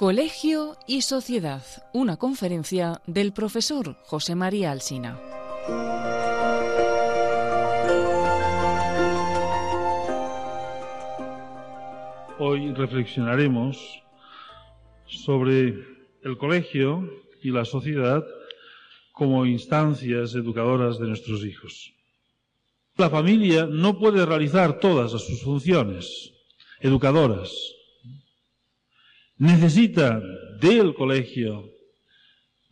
Colegio 0.00 0.78
y 0.86 1.02
Sociedad, 1.02 1.62
una 1.92 2.16
conferencia 2.16 3.02
del 3.06 3.34
profesor 3.34 3.98
José 4.04 4.34
María 4.34 4.72
Alsina. 4.72 5.20
Hoy 12.38 12.72
reflexionaremos 12.72 14.02
sobre 15.04 15.84
el 16.22 16.38
colegio 16.38 17.06
y 17.42 17.50
la 17.50 17.66
sociedad 17.66 18.24
como 19.12 19.44
instancias 19.44 20.34
educadoras 20.34 20.98
de 20.98 21.08
nuestros 21.08 21.44
hijos. 21.44 21.92
La 22.96 23.10
familia 23.10 23.66
no 23.66 23.98
puede 23.98 24.24
realizar 24.24 24.80
todas 24.80 25.10
sus 25.10 25.42
funciones 25.42 26.32
educadoras. 26.80 27.79
Necesita 29.40 30.20
del 30.60 30.92
colegio, 30.92 31.70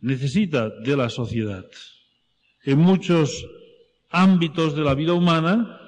necesita 0.01 0.69
de 0.69 0.95
la 0.95 1.09
sociedad. 1.09 1.65
En 2.63 2.77
muchos 2.77 3.43
ámbitos 4.11 4.75
de 4.75 4.83
la 4.83 4.93
vida 4.93 5.13
humana, 5.13 5.81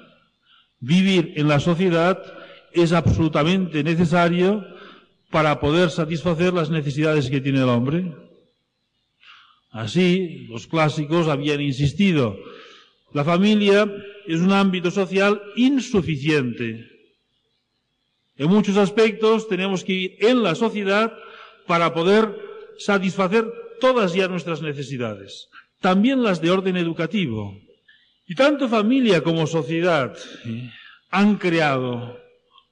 vivir 0.80 1.34
en 1.36 1.46
la 1.46 1.60
sociedad 1.60 2.20
es 2.72 2.92
absolutamente 2.92 3.84
necesario 3.84 4.66
para 5.30 5.60
poder 5.60 5.88
satisfacer 5.90 6.52
las 6.52 6.68
necesidades 6.68 7.30
que 7.30 7.40
tiene 7.40 7.60
el 7.60 7.68
hombre. 7.68 8.12
Así, 9.70 10.48
los 10.48 10.66
clásicos 10.66 11.28
habían 11.28 11.60
insistido, 11.60 12.36
la 13.12 13.22
familia 13.22 13.88
es 14.26 14.40
un 14.40 14.50
ámbito 14.50 14.90
social 14.90 15.40
insuficiente. 15.54 16.91
En 18.36 18.48
muchos 18.48 18.76
aspectos 18.76 19.48
tenemos 19.48 19.84
que 19.84 19.92
ir 19.92 20.16
en 20.20 20.42
la 20.42 20.54
sociedad 20.54 21.12
para 21.66 21.92
poder 21.92 22.34
satisfacer 22.78 23.50
todas 23.80 24.14
ya 24.14 24.28
nuestras 24.28 24.62
necesidades, 24.62 25.48
también 25.80 26.22
las 26.22 26.40
de 26.40 26.50
orden 26.50 26.76
educativo. 26.76 27.56
Y 28.26 28.34
tanto 28.34 28.68
familia 28.68 29.22
como 29.22 29.46
sociedad 29.46 30.16
¿eh? 30.46 30.70
han 31.10 31.36
creado 31.36 32.18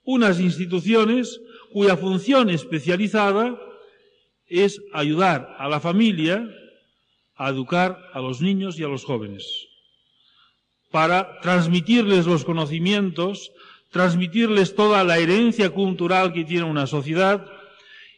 unas 0.04 0.40
instituciones 0.40 1.40
cuya 1.72 1.96
función 1.96 2.50
especializada 2.50 3.58
es 4.46 4.80
ayudar 4.92 5.54
a 5.58 5.68
la 5.68 5.80
familia 5.80 6.48
a 7.36 7.48
educar 7.48 7.98
a 8.12 8.20
los 8.20 8.42
niños 8.42 8.78
y 8.78 8.84
a 8.84 8.88
los 8.88 9.04
jóvenes, 9.04 9.46
para 10.90 11.40
transmitirles 11.40 12.26
los 12.26 12.44
conocimientos, 12.44 13.50
transmitirles 13.90 14.74
toda 14.74 15.04
la 15.04 15.18
herencia 15.18 15.70
cultural 15.70 16.32
que 16.32 16.44
tiene 16.44 16.64
una 16.64 16.86
sociedad 16.86 17.46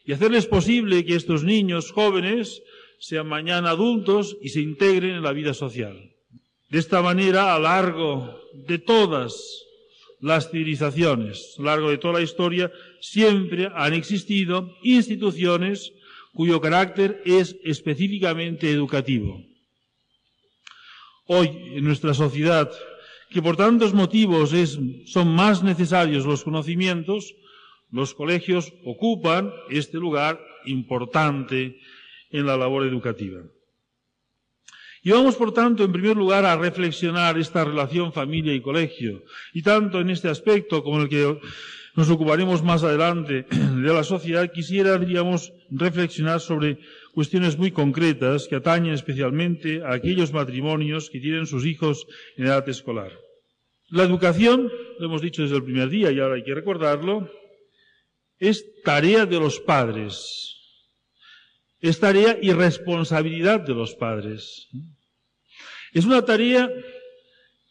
y 0.05 0.13
hacerles 0.13 0.45
posible 0.45 1.05
que 1.05 1.15
estos 1.15 1.43
niños 1.43 1.91
jóvenes 1.91 2.61
sean 2.99 3.27
mañana 3.27 3.71
adultos 3.71 4.37
y 4.41 4.49
se 4.49 4.61
integren 4.61 5.15
en 5.15 5.23
la 5.23 5.33
vida 5.33 5.53
social. 5.53 6.11
De 6.69 6.79
esta 6.79 7.01
manera, 7.01 7.53
a 7.53 7.59
largo 7.59 8.39
de 8.53 8.79
todas 8.79 9.63
las 10.19 10.49
civilizaciones, 10.49 11.55
a 11.57 11.61
lo 11.61 11.65
largo 11.67 11.89
de 11.89 11.97
toda 11.97 12.15
la 12.15 12.21
historia, 12.21 12.71
siempre 13.01 13.69
han 13.73 13.93
existido 13.93 14.75
instituciones 14.83 15.91
cuyo 16.33 16.61
carácter 16.61 17.21
es 17.25 17.57
específicamente 17.63 18.71
educativo. 18.71 19.43
Hoy, 21.25 21.47
en 21.75 21.83
nuestra 21.83 22.13
sociedad, 22.13 22.71
que 23.33 23.41
por 23.41 23.57
tantos 23.57 23.93
motivos 23.93 24.53
son 25.05 25.35
más 25.35 25.63
necesarios 25.63 26.25
los 26.25 26.43
conocimientos, 26.43 27.33
los 27.91 28.13
colegios 28.13 28.73
ocupan 28.85 29.51
este 29.69 29.97
lugar 29.97 30.39
importante 30.65 31.79
en 32.29 32.45
la 32.45 32.57
labor 32.57 32.85
educativa. 32.85 33.41
Y 35.01 35.11
vamos, 35.11 35.35
por 35.35 35.51
tanto, 35.51 35.83
en 35.83 35.91
primer 35.91 36.15
lugar, 36.15 36.45
a 36.45 36.55
reflexionar 36.55 37.37
esta 37.37 37.65
relación 37.65 38.13
familia 38.13 38.53
y 38.53 38.61
colegio, 38.61 39.23
y 39.51 39.61
tanto 39.61 39.99
en 39.99 40.09
este 40.11 40.29
aspecto 40.29 40.83
como 40.83 40.97
en 40.97 41.01
el 41.03 41.09
que 41.09 41.39
nos 41.95 42.09
ocuparemos 42.09 42.63
más 42.63 42.83
adelante 42.83 43.45
de 43.49 43.93
la 43.93 44.03
sociedad, 44.03 44.49
quisiera, 44.51 44.97
diríamos, 44.97 45.51
reflexionar 45.69 46.39
sobre 46.39 46.79
cuestiones 47.13 47.57
muy 47.57 47.71
concretas 47.71 48.47
que 48.47 48.55
atañen 48.55 48.93
especialmente 48.93 49.83
a 49.83 49.93
aquellos 49.93 50.33
matrimonios 50.33 51.09
que 51.09 51.19
tienen 51.19 51.45
sus 51.45 51.65
hijos 51.65 52.07
en 52.37 52.47
edad 52.47 52.67
escolar. 52.67 53.11
La 53.89 54.03
educación, 54.03 54.71
lo 54.99 55.05
hemos 55.05 55.21
dicho 55.21 55.43
desde 55.43 55.57
el 55.57 55.63
primer 55.63 55.89
día 55.89 56.11
y 56.11 56.19
ahora 56.19 56.35
hay 56.35 56.43
que 56.43 56.55
recordarlo, 56.55 57.29
es 58.39 58.65
tarea 58.83 59.25
de 59.25 59.39
los 59.39 59.59
padres. 59.59 60.57
Es 61.79 61.99
tarea 61.99 62.37
y 62.41 62.51
responsabilidad 62.51 63.59
de 63.59 63.75
los 63.75 63.93
padres. 63.93 64.69
Es 65.93 66.05
una 66.05 66.25
tarea 66.25 66.71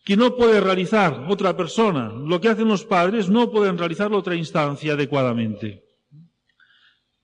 que 0.04 0.16
no 0.16 0.36
puede 0.36 0.60
realizar 0.60 1.26
otra 1.28 1.56
persona. 1.56 2.12
Lo 2.12 2.40
que 2.40 2.48
hacen 2.48 2.68
los 2.68 2.84
padres 2.84 3.28
no 3.28 3.50
pueden 3.50 3.76
realizarlo 3.78 4.18
otra 4.18 4.36
instancia 4.36 4.92
adecuadamente. 4.92 5.81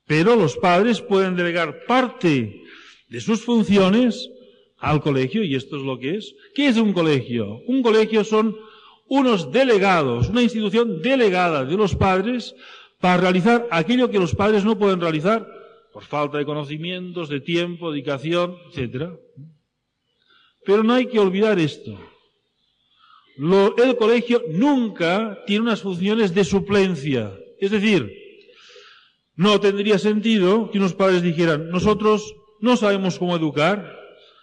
Pero 0.08 0.34
los 0.34 0.56
padres 0.56 1.00
pueden 1.00 1.36
delegar 1.36 1.84
parte 1.86 2.62
de 3.08 3.20
sus 3.20 3.44
funciones 3.44 4.28
al 4.78 5.00
colegio, 5.00 5.44
y 5.44 5.54
esto 5.54 5.76
es 5.76 5.82
lo 5.84 5.98
que 6.00 6.16
es. 6.16 6.34
¿Qué 6.54 6.66
es 6.66 6.76
un 6.76 6.92
colegio? 6.92 7.60
Un 7.68 7.82
colegio 7.82 8.24
son 8.24 8.56
unos 9.06 9.52
delegados, 9.52 10.28
una 10.28 10.42
institución 10.42 11.00
delegada 11.00 11.64
de 11.64 11.76
los 11.76 11.94
padres 11.94 12.56
para 13.00 13.18
realizar 13.18 13.68
aquello 13.70 14.10
que 14.10 14.18
los 14.18 14.34
padres 14.34 14.64
no 14.64 14.76
pueden 14.76 15.00
realizar 15.00 15.46
por 15.92 16.02
falta 16.02 16.38
de 16.38 16.44
conocimientos, 16.44 17.28
de 17.28 17.40
tiempo, 17.40 17.92
dedicación, 17.92 18.56
etc. 18.74 19.12
Pero 20.64 20.82
no 20.82 20.94
hay 20.94 21.06
que 21.06 21.20
olvidar 21.20 21.60
esto 21.60 21.96
el 23.38 23.96
colegio 23.96 24.42
nunca 24.50 25.38
tiene 25.46 25.62
unas 25.62 25.82
funciones 25.82 26.34
de 26.34 26.44
suplencia. 26.44 27.32
Es 27.60 27.70
decir, 27.70 28.12
no 29.38 29.60
tendría 29.60 29.98
sentido 30.00 30.68
que 30.68 30.78
unos 30.78 30.94
padres 30.94 31.22
dijeran, 31.22 31.70
nosotros 31.70 32.34
no 32.60 32.76
sabemos 32.76 33.20
cómo 33.20 33.36
educar, 33.36 33.96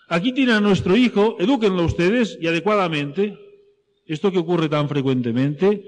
aquí 0.08 0.32
tienen 0.32 0.56
a 0.56 0.62
nuestro 0.62 0.96
hijo, 0.96 1.36
edúquenlo 1.38 1.84
ustedes 1.84 2.38
y 2.40 2.48
adecuadamente. 2.48 3.38
Esto 4.08 4.32
que 4.32 4.38
ocurre 4.38 4.70
tan 4.70 4.88
frecuentemente 4.88 5.84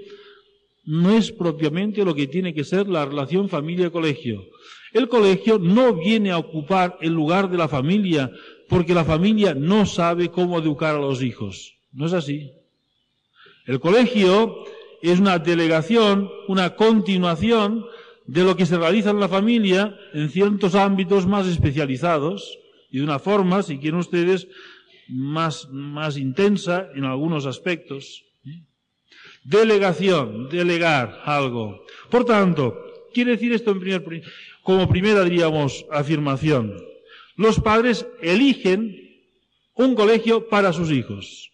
no 0.84 1.16
es 1.16 1.32
propiamente 1.32 2.04
lo 2.04 2.14
que 2.14 2.26
tiene 2.26 2.52
que 2.52 2.64
ser 2.64 2.86
la 2.86 3.06
relación 3.06 3.48
familia-colegio. 3.48 4.44
El 4.92 5.08
colegio 5.08 5.58
no 5.58 5.94
viene 5.94 6.30
a 6.30 6.38
ocupar 6.38 6.98
el 7.00 7.14
lugar 7.14 7.50
de 7.50 7.56
la 7.56 7.68
familia 7.68 8.30
porque 8.68 8.92
la 8.92 9.06
familia 9.06 9.54
no 9.54 9.86
sabe 9.86 10.28
cómo 10.28 10.58
educar 10.58 10.96
a 10.96 11.00
los 11.00 11.22
hijos. 11.22 11.76
No 11.92 12.04
es 12.04 12.12
así. 12.12 12.52
El 13.64 13.80
colegio 13.80 14.64
es 15.00 15.18
una 15.18 15.38
delegación, 15.38 16.28
una 16.46 16.74
continuación 16.76 17.86
de 18.28 18.44
lo 18.44 18.56
que 18.56 18.66
se 18.66 18.78
realiza 18.78 19.10
en 19.10 19.18
la 19.18 19.28
familia 19.28 19.98
en 20.12 20.28
ciertos 20.30 20.76
ámbitos 20.76 21.26
más 21.26 21.48
especializados 21.48 22.58
y 22.90 22.98
de 22.98 23.04
una 23.04 23.18
forma, 23.18 23.64
si 23.64 23.78
quieren 23.78 23.98
ustedes, 23.98 24.46
más, 25.08 25.68
más 25.70 26.16
intensa 26.16 26.88
en 26.94 27.04
algunos 27.04 27.44
aspectos. 27.46 28.24
Delegación, 29.42 30.48
delegar 30.48 31.22
algo. 31.24 31.84
Por 32.10 32.24
tanto, 32.24 32.78
quiere 33.12 33.32
decir 33.32 33.52
esto 33.52 33.72
en 33.72 33.80
primer, 33.80 34.22
como 34.62 34.88
primera, 34.88 35.24
diríamos, 35.24 35.84
afirmación. 35.90 36.76
Los 37.34 37.58
padres 37.58 38.06
eligen 38.22 38.94
un 39.74 39.96
colegio 39.96 40.48
para 40.48 40.72
sus 40.72 40.92
hijos 40.92 41.48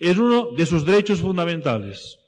es 0.00 0.16
uno 0.16 0.52
de 0.56 0.66
sus 0.66 0.84
derechos 0.84 1.20
fundamentales. 1.20 2.18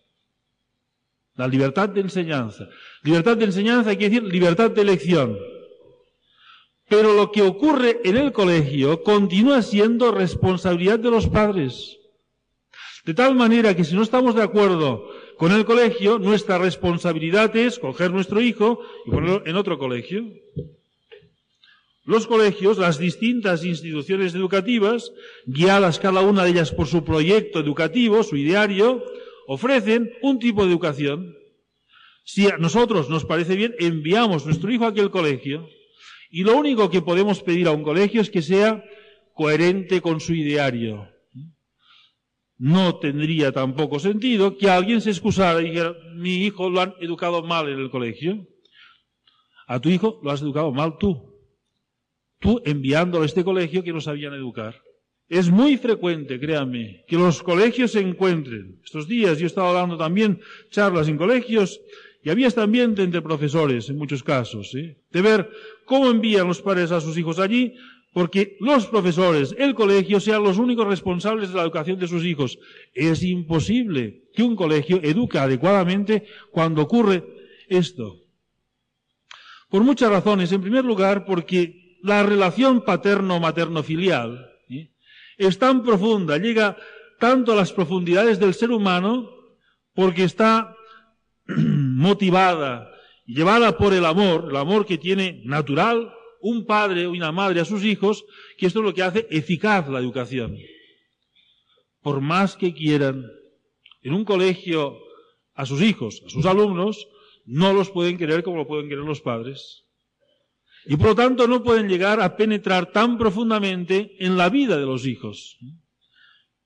La 1.34 1.48
libertad 1.48 1.88
de 1.88 2.02
enseñanza. 2.02 2.68
Libertad 3.02 3.36
de 3.36 3.46
enseñanza 3.46 3.96
quiere 3.96 4.14
decir 4.14 4.32
libertad 4.32 4.70
de 4.70 4.82
elección. 4.82 5.38
Pero 6.88 7.14
lo 7.14 7.32
que 7.32 7.42
ocurre 7.42 8.00
en 8.04 8.18
el 8.18 8.32
colegio 8.32 9.02
continúa 9.02 9.62
siendo 9.62 10.12
responsabilidad 10.12 10.98
de 10.98 11.10
los 11.10 11.28
padres. 11.28 11.96
De 13.04 13.14
tal 13.14 13.34
manera 13.34 13.74
que 13.74 13.84
si 13.84 13.94
no 13.94 14.02
estamos 14.02 14.34
de 14.34 14.42
acuerdo 14.42 15.08
con 15.38 15.52
el 15.52 15.64
colegio, 15.64 16.18
nuestra 16.18 16.58
responsabilidad 16.58 17.56
es 17.56 17.78
coger 17.78 18.12
nuestro 18.12 18.40
hijo 18.40 18.80
y 19.06 19.10
ponerlo 19.10 19.42
en 19.46 19.56
otro 19.56 19.78
colegio. 19.78 20.24
Los 22.04 22.26
colegios, 22.26 22.78
las 22.78 22.98
distintas 22.98 23.64
instituciones 23.64 24.34
educativas, 24.34 25.12
guiadas 25.46 25.98
cada 25.98 26.20
una 26.20 26.44
de 26.44 26.50
ellas 26.50 26.72
por 26.72 26.88
su 26.88 27.04
proyecto 27.04 27.60
educativo, 27.60 28.22
su 28.22 28.36
ideario, 28.36 29.02
ofrecen 29.46 30.12
un 30.22 30.38
tipo 30.38 30.64
de 30.64 30.70
educación. 30.70 31.34
Si 32.24 32.48
a 32.48 32.56
nosotros 32.56 33.10
nos 33.10 33.24
parece 33.24 33.56
bien, 33.56 33.74
enviamos 33.78 34.46
nuestro 34.46 34.70
hijo 34.70 34.84
a 34.84 34.88
aquel 34.88 35.10
colegio 35.10 35.68
y 36.30 36.44
lo 36.44 36.56
único 36.56 36.88
que 36.88 37.02
podemos 37.02 37.42
pedir 37.42 37.66
a 37.66 37.72
un 37.72 37.82
colegio 37.82 38.20
es 38.20 38.30
que 38.30 38.42
sea 38.42 38.84
coherente 39.34 40.00
con 40.00 40.20
su 40.20 40.34
ideario. 40.34 41.08
No 42.56 42.98
tendría 42.98 43.50
tampoco 43.52 43.98
sentido 43.98 44.56
que 44.56 44.70
alguien 44.70 45.00
se 45.00 45.10
excusara 45.10 45.60
y 45.60 45.70
dijera, 45.70 45.94
mi 46.14 46.44
hijo 46.44 46.70
lo 46.70 46.80
han 46.80 46.94
educado 47.00 47.42
mal 47.42 47.68
en 47.68 47.80
el 47.80 47.90
colegio. 47.90 48.46
A 49.66 49.80
tu 49.80 49.88
hijo 49.88 50.20
lo 50.22 50.30
has 50.30 50.42
educado 50.42 50.72
mal 50.72 50.96
tú. 50.98 51.32
Tú 52.38 52.62
enviándolo 52.64 53.24
a 53.24 53.26
este 53.26 53.44
colegio 53.44 53.82
que 53.82 53.92
no 53.92 54.00
sabían 54.00 54.34
educar. 54.34 54.80
Es 55.32 55.50
muy 55.50 55.78
frecuente, 55.78 56.38
créanme, 56.38 57.06
que 57.08 57.16
los 57.16 57.42
colegios 57.42 57.92
se 57.92 58.00
encuentren. 58.00 58.78
Estos 58.84 59.08
días 59.08 59.38
yo 59.38 59.44
he 59.44 59.46
estado 59.46 59.72
dando 59.72 59.96
también 59.96 60.42
charlas 60.68 61.08
en 61.08 61.16
colegios 61.16 61.80
y 62.22 62.28
había 62.28 62.48
este 62.48 62.60
ambiente 62.60 63.02
entre 63.02 63.22
profesores, 63.22 63.88
en 63.88 63.96
muchos 63.96 64.22
casos, 64.22 64.74
¿eh? 64.74 64.98
de 65.10 65.22
ver 65.22 65.50
cómo 65.86 66.10
envían 66.10 66.46
los 66.46 66.60
padres 66.60 66.90
a 66.90 67.00
sus 67.00 67.16
hijos 67.16 67.38
allí, 67.38 67.72
porque 68.12 68.58
los 68.60 68.84
profesores, 68.88 69.54
el 69.58 69.74
colegio, 69.74 70.20
sean 70.20 70.42
los 70.42 70.58
únicos 70.58 70.86
responsables 70.86 71.48
de 71.48 71.54
la 71.54 71.62
educación 71.62 71.98
de 71.98 72.08
sus 72.08 72.26
hijos. 72.26 72.58
Es 72.92 73.22
imposible 73.22 74.24
que 74.34 74.42
un 74.42 74.54
colegio 74.54 75.00
eduque 75.02 75.38
adecuadamente 75.38 76.24
cuando 76.50 76.82
ocurre 76.82 77.24
esto. 77.68 78.18
Por 79.70 79.82
muchas 79.82 80.10
razones. 80.10 80.52
En 80.52 80.60
primer 80.60 80.84
lugar, 80.84 81.24
porque 81.24 81.96
la 82.02 82.22
relación 82.22 82.84
paterno-materno-filial. 82.84 84.51
Es 85.46 85.58
tan 85.58 85.82
profunda, 85.82 86.38
llega 86.38 86.76
tanto 87.18 87.52
a 87.52 87.56
las 87.56 87.72
profundidades 87.72 88.38
del 88.38 88.54
ser 88.54 88.70
humano, 88.70 89.30
porque 89.94 90.24
está 90.24 90.76
motivada, 91.46 92.90
llevada 93.26 93.76
por 93.76 93.94
el 93.94 94.04
amor, 94.04 94.48
el 94.50 94.56
amor 94.56 94.86
que 94.86 94.98
tiene 94.98 95.42
natural 95.44 96.12
un 96.40 96.66
padre 96.66 97.06
o 97.06 97.12
una 97.12 97.30
madre 97.30 97.60
a 97.60 97.64
sus 97.64 97.84
hijos, 97.84 98.24
que 98.58 98.66
esto 98.66 98.80
es 98.80 98.84
lo 98.84 98.94
que 98.94 99.02
hace 99.02 99.26
eficaz 99.30 99.88
la 99.88 100.00
educación. 100.00 100.58
Por 102.02 102.20
más 102.20 102.56
que 102.56 102.74
quieran 102.74 103.24
en 104.02 104.12
un 104.12 104.24
colegio 104.24 104.98
a 105.54 105.64
sus 105.64 105.80
hijos, 105.80 106.22
a 106.26 106.30
sus 106.30 106.44
alumnos, 106.46 107.06
no 107.44 107.72
los 107.72 107.90
pueden 107.90 108.18
querer 108.18 108.42
como 108.42 108.56
lo 108.56 108.66
pueden 108.66 108.88
querer 108.88 109.04
los 109.04 109.20
padres. 109.20 109.81
Y 110.86 110.96
por 110.96 111.08
lo 111.08 111.14
tanto 111.14 111.46
no 111.46 111.62
pueden 111.62 111.88
llegar 111.88 112.20
a 112.20 112.36
penetrar 112.36 112.90
tan 112.90 113.18
profundamente 113.18 114.16
en 114.18 114.36
la 114.36 114.48
vida 114.48 114.76
de 114.76 114.86
los 114.86 115.06
hijos. 115.06 115.58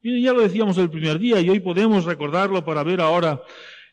Ya 0.03 0.33
lo 0.33 0.41
decíamos 0.41 0.79
el 0.79 0.89
primer 0.89 1.19
día 1.19 1.41
y 1.41 1.51
hoy 1.51 1.61
podemos 1.61 2.05
recordarlo 2.05 2.65
para 2.65 2.83
ver 2.83 3.01
ahora 3.01 3.43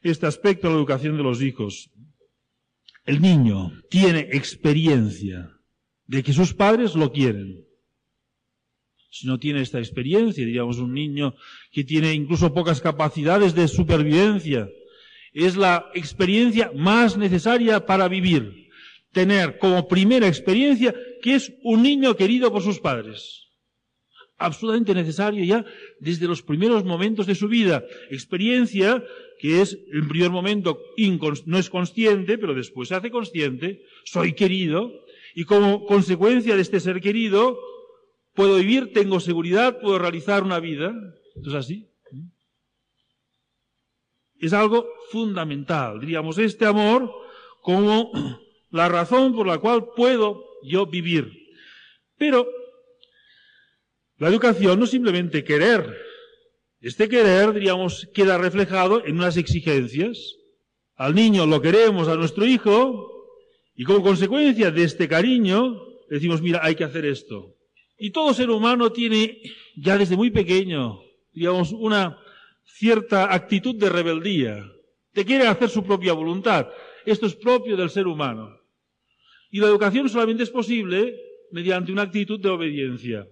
este 0.01 0.27
aspecto 0.27 0.67
de 0.67 0.73
la 0.73 0.79
educación 0.79 1.17
de 1.17 1.23
los 1.23 1.41
hijos. 1.41 1.89
El 3.05 3.21
niño 3.21 3.73
tiene 3.89 4.19
experiencia 4.31 5.51
de 6.05 6.23
que 6.23 6.31
sus 6.31 6.53
padres 6.53 6.95
lo 6.95 7.11
quieren. 7.11 7.65
Si 9.09 9.27
no 9.27 9.39
tiene 9.39 9.61
esta 9.61 9.79
experiencia, 9.79 10.45
diríamos 10.45 10.77
un 10.77 10.93
niño 10.93 11.35
que 11.71 11.83
tiene 11.83 12.13
incluso 12.13 12.53
pocas 12.53 12.81
capacidades 12.81 13.53
de 13.53 13.67
supervivencia, 13.67 14.69
es 15.33 15.55
la 15.55 15.89
experiencia 15.93 16.71
más 16.75 17.17
necesaria 17.17 17.85
para 17.85 18.07
vivir. 18.07 18.62
Tener 19.13 19.57
como 19.57 19.87
primera 19.87 20.27
experiencia 20.27 20.93
que 21.21 21.35
es 21.35 21.53
un 21.63 21.83
niño 21.83 22.15
querido 22.15 22.51
por 22.51 22.61
sus 22.61 22.79
padres 22.79 23.43
absolutamente 24.37 24.93
necesario 24.93 25.43
ya 25.43 25.65
desde 25.99 26.27
los 26.27 26.41
primeros 26.41 26.83
momentos 26.83 27.25
de 27.25 27.35
su 27.35 27.47
vida. 27.47 27.83
Experiencia 28.09 29.03
que 29.39 29.61
es, 29.61 29.77
en 29.91 30.07
primer 30.07 30.29
momento, 30.29 30.79
no 31.45 31.57
es 31.57 31.69
consciente, 31.69 32.37
pero 32.37 32.53
después 32.53 32.89
se 32.89 32.95
hace 32.95 33.11
consciente, 33.11 33.83
soy 34.05 34.33
querido, 34.33 34.91
y 35.35 35.43
como 35.43 35.85
consecuencia 35.85 36.55
de 36.55 36.61
este 36.61 36.79
ser 36.79 37.01
querido, 37.01 37.57
puedo 38.33 38.57
vivir, 38.57 38.93
tengo 38.93 39.19
seguridad, 39.19 39.79
puedo 39.79 39.99
realizar 39.99 40.43
una 40.43 40.59
vida. 40.59 40.93
¿Es 41.45 41.53
así? 41.53 41.89
Es 44.39 44.53
algo 44.53 44.87
fundamental, 45.09 45.99
diríamos, 45.99 46.37
este 46.37 46.65
amor 46.65 47.11
como 47.61 48.11
la 48.73 48.89
razón 48.89 49.35
por 49.35 49.45
la 49.45 49.59
cual 49.59 49.89
puedo 49.95 50.43
yo 50.63 50.87
vivir. 50.87 51.31
Pero 52.17 52.47
la 54.17 54.29
educación 54.29 54.79
no 54.79 54.85
es 54.85 54.91
simplemente 54.91 55.43
querer. 55.43 55.95
Este 56.81 57.07
querer, 57.07 57.53
diríamos, 57.53 58.09
queda 58.15 58.39
reflejado 58.39 59.05
en 59.05 59.17
unas 59.17 59.37
exigencias. 59.37 60.17
Al 60.95 61.13
niño 61.13 61.45
lo 61.45 61.61
queremos, 61.61 62.07
a 62.07 62.15
nuestro 62.15 62.45
hijo, 62.45 63.09
y 63.75 63.83
como 63.83 64.01
consecuencia 64.01 64.71
de 64.71 64.83
este 64.83 65.07
cariño, 65.07 65.79
decimos, 66.09 66.41
mira, 66.41 66.59
hay 66.63 66.73
que 66.73 66.83
hacer 66.83 67.05
esto. 67.05 67.55
Y 67.95 68.09
todo 68.09 68.33
ser 68.33 68.49
humano 68.49 68.91
tiene, 68.91 69.39
ya 69.75 69.99
desde 69.99 70.17
muy 70.17 70.31
pequeño, 70.31 70.99
digamos, 71.31 71.71
una 71.73 72.17
cierta 72.65 73.31
actitud 73.31 73.75
de 73.75 73.89
rebeldía. 73.89 74.65
Te 75.11 75.25
quiere 75.25 75.47
hacer 75.47 75.69
su 75.69 75.83
propia 75.83 76.13
voluntad. 76.13 76.69
Esto 77.05 77.27
es 77.27 77.35
propio 77.35 77.77
del 77.77 77.91
ser 77.91 78.07
humano. 78.07 78.62
Y 79.53 79.59
la 79.59 79.67
educación 79.67 80.09
solamente 80.09 80.41
es 80.41 80.49
posible 80.49 81.15
mediante 81.51 81.91
una 81.91 82.01
actitud 82.01 82.39
de 82.39 82.49
obediencia. 82.49 83.27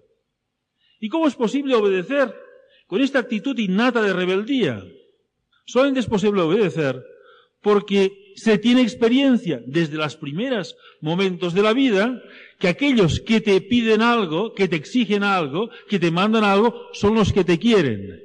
¿Y 1.00 1.08
cómo 1.08 1.26
es 1.26 1.34
posible 1.34 1.74
obedecer 1.74 2.32
con 2.86 3.00
esta 3.00 3.18
actitud 3.18 3.58
innata 3.58 4.00
de 4.00 4.12
rebeldía? 4.12 4.84
Solamente 5.66 5.98
es 5.98 6.06
posible 6.06 6.42
obedecer 6.42 7.04
porque 7.60 8.34
se 8.36 8.56
tiene 8.56 8.82
experiencia 8.82 9.64
desde 9.66 9.96
los 9.96 10.14
primeros 10.14 10.76
momentos 11.00 11.54
de 11.54 11.62
la 11.62 11.72
vida 11.72 12.22
que 12.60 12.68
aquellos 12.68 13.18
que 13.18 13.40
te 13.40 13.60
piden 13.60 14.00
algo, 14.00 14.54
que 14.54 14.68
te 14.68 14.76
exigen 14.76 15.24
algo, 15.24 15.70
que 15.88 15.98
te 15.98 16.12
mandan 16.12 16.44
algo, 16.44 16.86
son 16.92 17.16
los 17.16 17.32
que 17.32 17.42
te 17.42 17.58
quieren. 17.58 18.22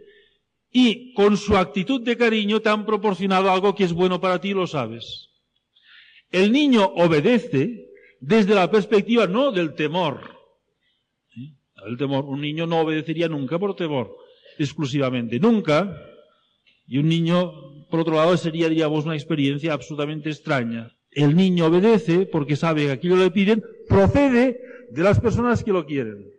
Y 0.72 1.16
con 1.16 1.36
su 1.36 1.58
actitud 1.58 2.02
de 2.02 2.16
cariño 2.16 2.60
te 2.62 2.70
han 2.70 2.86
proporcionado 2.86 3.50
algo 3.50 3.74
que 3.74 3.86
es 3.86 3.94
bueno 3.94 4.22
para 4.22 4.40
ti, 4.40 4.54
lo 4.54 4.68
sabes. 4.68 5.32
El 6.30 6.52
niño 6.52 6.86
obedece 6.96 7.87
desde 8.20 8.56
la 8.56 8.70
perspectiva 8.70 9.28
no 9.28 9.52
del 9.52 9.74
temor, 9.74 10.38
el 11.86 11.98
temor. 11.98 12.26
Un 12.26 12.42
niño 12.42 12.66
no 12.66 12.82
obedecería 12.82 13.28
nunca 13.28 13.60
por 13.60 13.76
temor, 13.76 14.16
exclusivamente, 14.58 15.40
nunca. 15.40 16.02
Y 16.86 16.98
un 17.00 17.10
niño, 17.10 17.52
por 17.90 18.00
otro 18.00 18.16
lado, 18.16 18.36
sería, 18.38 18.70
digamos, 18.70 19.06
una 19.06 19.16
experiencia 19.16 19.74
absolutamente 19.74 20.30
extraña. 20.30 20.92
El 21.12 21.36
niño 21.36 21.66
obedece 21.66 22.26
porque 22.26 22.56
sabe 22.56 22.86
que 22.86 22.92
aquello 22.92 23.18
le 23.18 23.32
piden, 23.32 23.64
procede 23.88 24.62
de 24.92 25.04
las 25.04 25.20
personas 25.20 25.64
que 25.64 25.72
lo 25.72 25.86
quieren. 25.86 26.32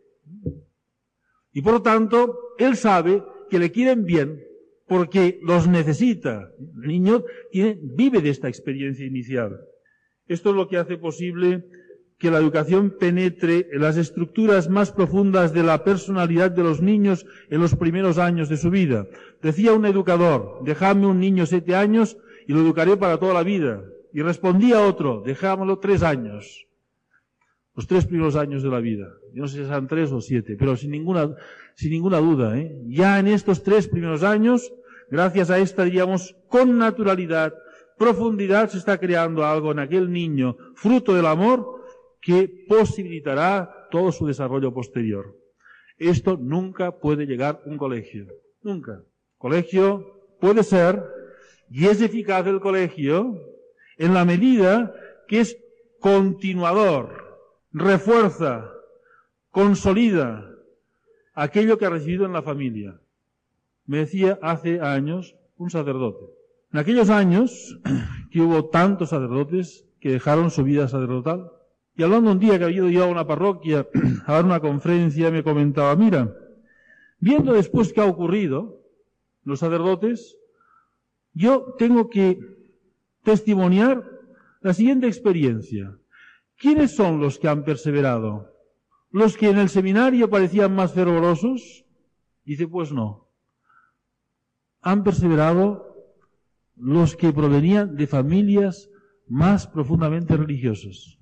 Y 1.52 1.62
por 1.62 1.74
lo 1.74 1.82
tanto, 1.82 2.38
él 2.58 2.76
sabe 2.76 3.22
que 3.50 3.58
le 3.58 3.72
quieren 3.72 4.04
bien 4.04 4.42
porque 4.86 5.38
los 5.42 5.68
necesita. 5.68 6.50
El 6.82 6.88
niño 6.88 7.24
tiene, 7.50 7.78
vive 7.82 8.20
de 8.20 8.30
esta 8.30 8.48
experiencia 8.48 9.06
inicial. 9.06 9.60
Esto 10.28 10.50
es 10.50 10.56
lo 10.56 10.68
que 10.68 10.76
hace 10.76 10.98
posible 10.98 11.64
que 12.18 12.30
la 12.30 12.38
educación 12.38 12.96
penetre 12.98 13.68
en 13.72 13.80
las 13.80 13.96
estructuras 13.96 14.68
más 14.68 14.90
profundas 14.90 15.52
de 15.52 15.62
la 15.62 15.84
personalidad 15.84 16.50
de 16.50 16.64
los 16.64 16.82
niños 16.82 17.24
en 17.48 17.60
los 17.60 17.76
primeros 17.76 18.18
años 18.18 18.48
de 18.48 18.56
su 18.56 18.70
vida. 18.70 19.06
Decía 19.40 19.72
un 19.72 19.86
educador, 19.86 20.60
dejadme 20.64 21.06
un 21.06 21.20
niño 21.20 21.46
siete 21.46 21.76
años 21.76 22.18
y 22.46 22.52
lo 22.52 22.60
educaré 22.60 22.96
para 22.96 23.18
toda 23.18 23.34
la 23.34 23.44
vida. 23.44 23.82
Y 24.12 24.22
respondía 24.22 24.80
otro, 24.80 25.22
dejámoslo 25.24 25.78
tres 25.78 26.02
años. 26.02 26.66
Los 27.76 27.86
tres 27.86 28.06
primeros 28.06 28.34
años 28.34 28.64
de 28.64 28.70
la 28.70 28.80
vida. 28.80 29.06
Yo 29.32 29.42
no 29.42 29.48
sé 29.48 29.62
si 29.62 29.68
sean 29.68 29.86
tres 29.86 30.10
o 30.10 30.20
siete, 30.20 30.56
pero 30.58 30.76
sin 30.76 30.90
ninguna, 30.90 31.36
sin 31.76 31.92
ninguna 31.92 32.18
duda, 32.18 32.58
¿eh? 32.58 32.76
Ya 32.88 33.20
en 33.20 33.28
estos 33.28 33.62
tres 33.62 33.86
primeros 33.86 34.24
años, 34.24 34.72
gracias 35.08 35.50
a 35.50 35.58
esta, 35.58 35.84
diríamos, 35.84 36.34
con 36.48 36.78
naturalidad, 36.78 37.54
profundidad, 37.98 38.70
se 38.70 38.78
está 38.78 38.98
creando 38.98 39.44
algo 39.44 39.72
en 39.72 39.80
aquel 39.80 40.10
niño, 40.10 40.56
fruto 40.74 41.14
del 41.14 41.26
amor, 41.26 41.82
que 42.20 42.48
posibilitará 42.68 43.88
todo 43.90 44.12
su 44.12 44.26
desarrollo 44.26 44.72
posterior. 44.72 45.36
Esto 45.98 46.36
nunca 46.36 46.92
puede 46.92 47.26
llegar 47.26 47.62
a 47.64 47.68
un 47.68 47.76
colegio. 47.76 48.26
Nunca. 48.62 49.02
Colegio 49.36 50.36
puede 50.40 50.62
ser, 50.62 51.02
y 51.70 51.86
es 51.86 52.00
eficaz 52.00 52.46
el 52.46 52.60
colegio, 52.60 53.40
en 53.96 54.14
la 54.14 54.24
medida 54.24 54.94
que 55.26 55.40
es 55.40 55.58
continuador, 56.00 57.40
refuerza, 57.72 58.70
consolida 59.50 60.48
aquello 61.34 61.78
que 61.78 61.86
ha 61.86 61.90
recibido 61.90 62.24
en 62.24 62.32
la 62.32 62.42
familia. 62.42 63.00
Me 63.86 63.98
decía 63.98 64.38
hace 64.42 64.80
años 64.80 65.36
un 65.56 65.70
sacerdote. 65.70 66.37
En 66.72 66.78
aquellos 66.78 67.08
años 67.08 67.78
que 68.30 68.40
hubo 68.40 68.66
tantos 68.66 69.10
sacerdotes 69.10 69.86
que 70.00 70.12
dejaron 70.12 70.50
su 70.50 70.64
vida 70.64 70.86
sacerdotal, 70.88 71.50
y 71.96 72.02
hablando 72.02 72.30
un 72.30 72.38
día 72.38 72.58
que 72.58 72.64
había 72.64 72.76
ido 72.76 72.90
yo 72.90 73.04
a 73.04 73.08
una 73.08 73.26
parroquia 73.26 73.88
a 74.26 74.32
dar 74.34 74.44
una 74.44 74.60
conferencia, 74.60 75.30
me 75.30 75.42
comentaba, 75.42 75.96
mira, 75.96 76.32
viendo 77.18 77.54
después 77.54 77.92
qué 77.92 78.00
ha 78.00 78.06
ocurrido, 78.06 78.82
los 79.44 79.60
sacerdotes, 79.60 80.36
yo 81.32 81.74
tengo 81.78 82.10
que 82.10 82.38
testimoniar 83.22 84.04
la 84.60 84.74
siguiente 84.74 85.06
experiencia. 85.06 85.96
¿Quiénes 86.56 86.94
son 86.94 87.20
los 87.20 87.38
que 87.38 87.48
han 87.48 87.64
perseverado? 87.64 88.52
¿Los 89.10 89.36
que 89.36 89.48
en 89.48 89.58
el 89.58 89.68
seminario 89.68 90.28
parecían 90.28 90.74
más 90.74 90.92
fervorosos? 90.92 91.84
Dice, 92.44 92.66
pues 92.68 92.92
no. 92.92 93.28
Han 94.82 95.02
perseverado 95.02 95.87
los 96.80 97.16
que 97.16 97.32
provenían 97.32 97.96
de 97.96 98.06
familias 98.06 98.90
más 99.26 99.66
profundamente 99.66 100.36
religiosas. 100.36 101.18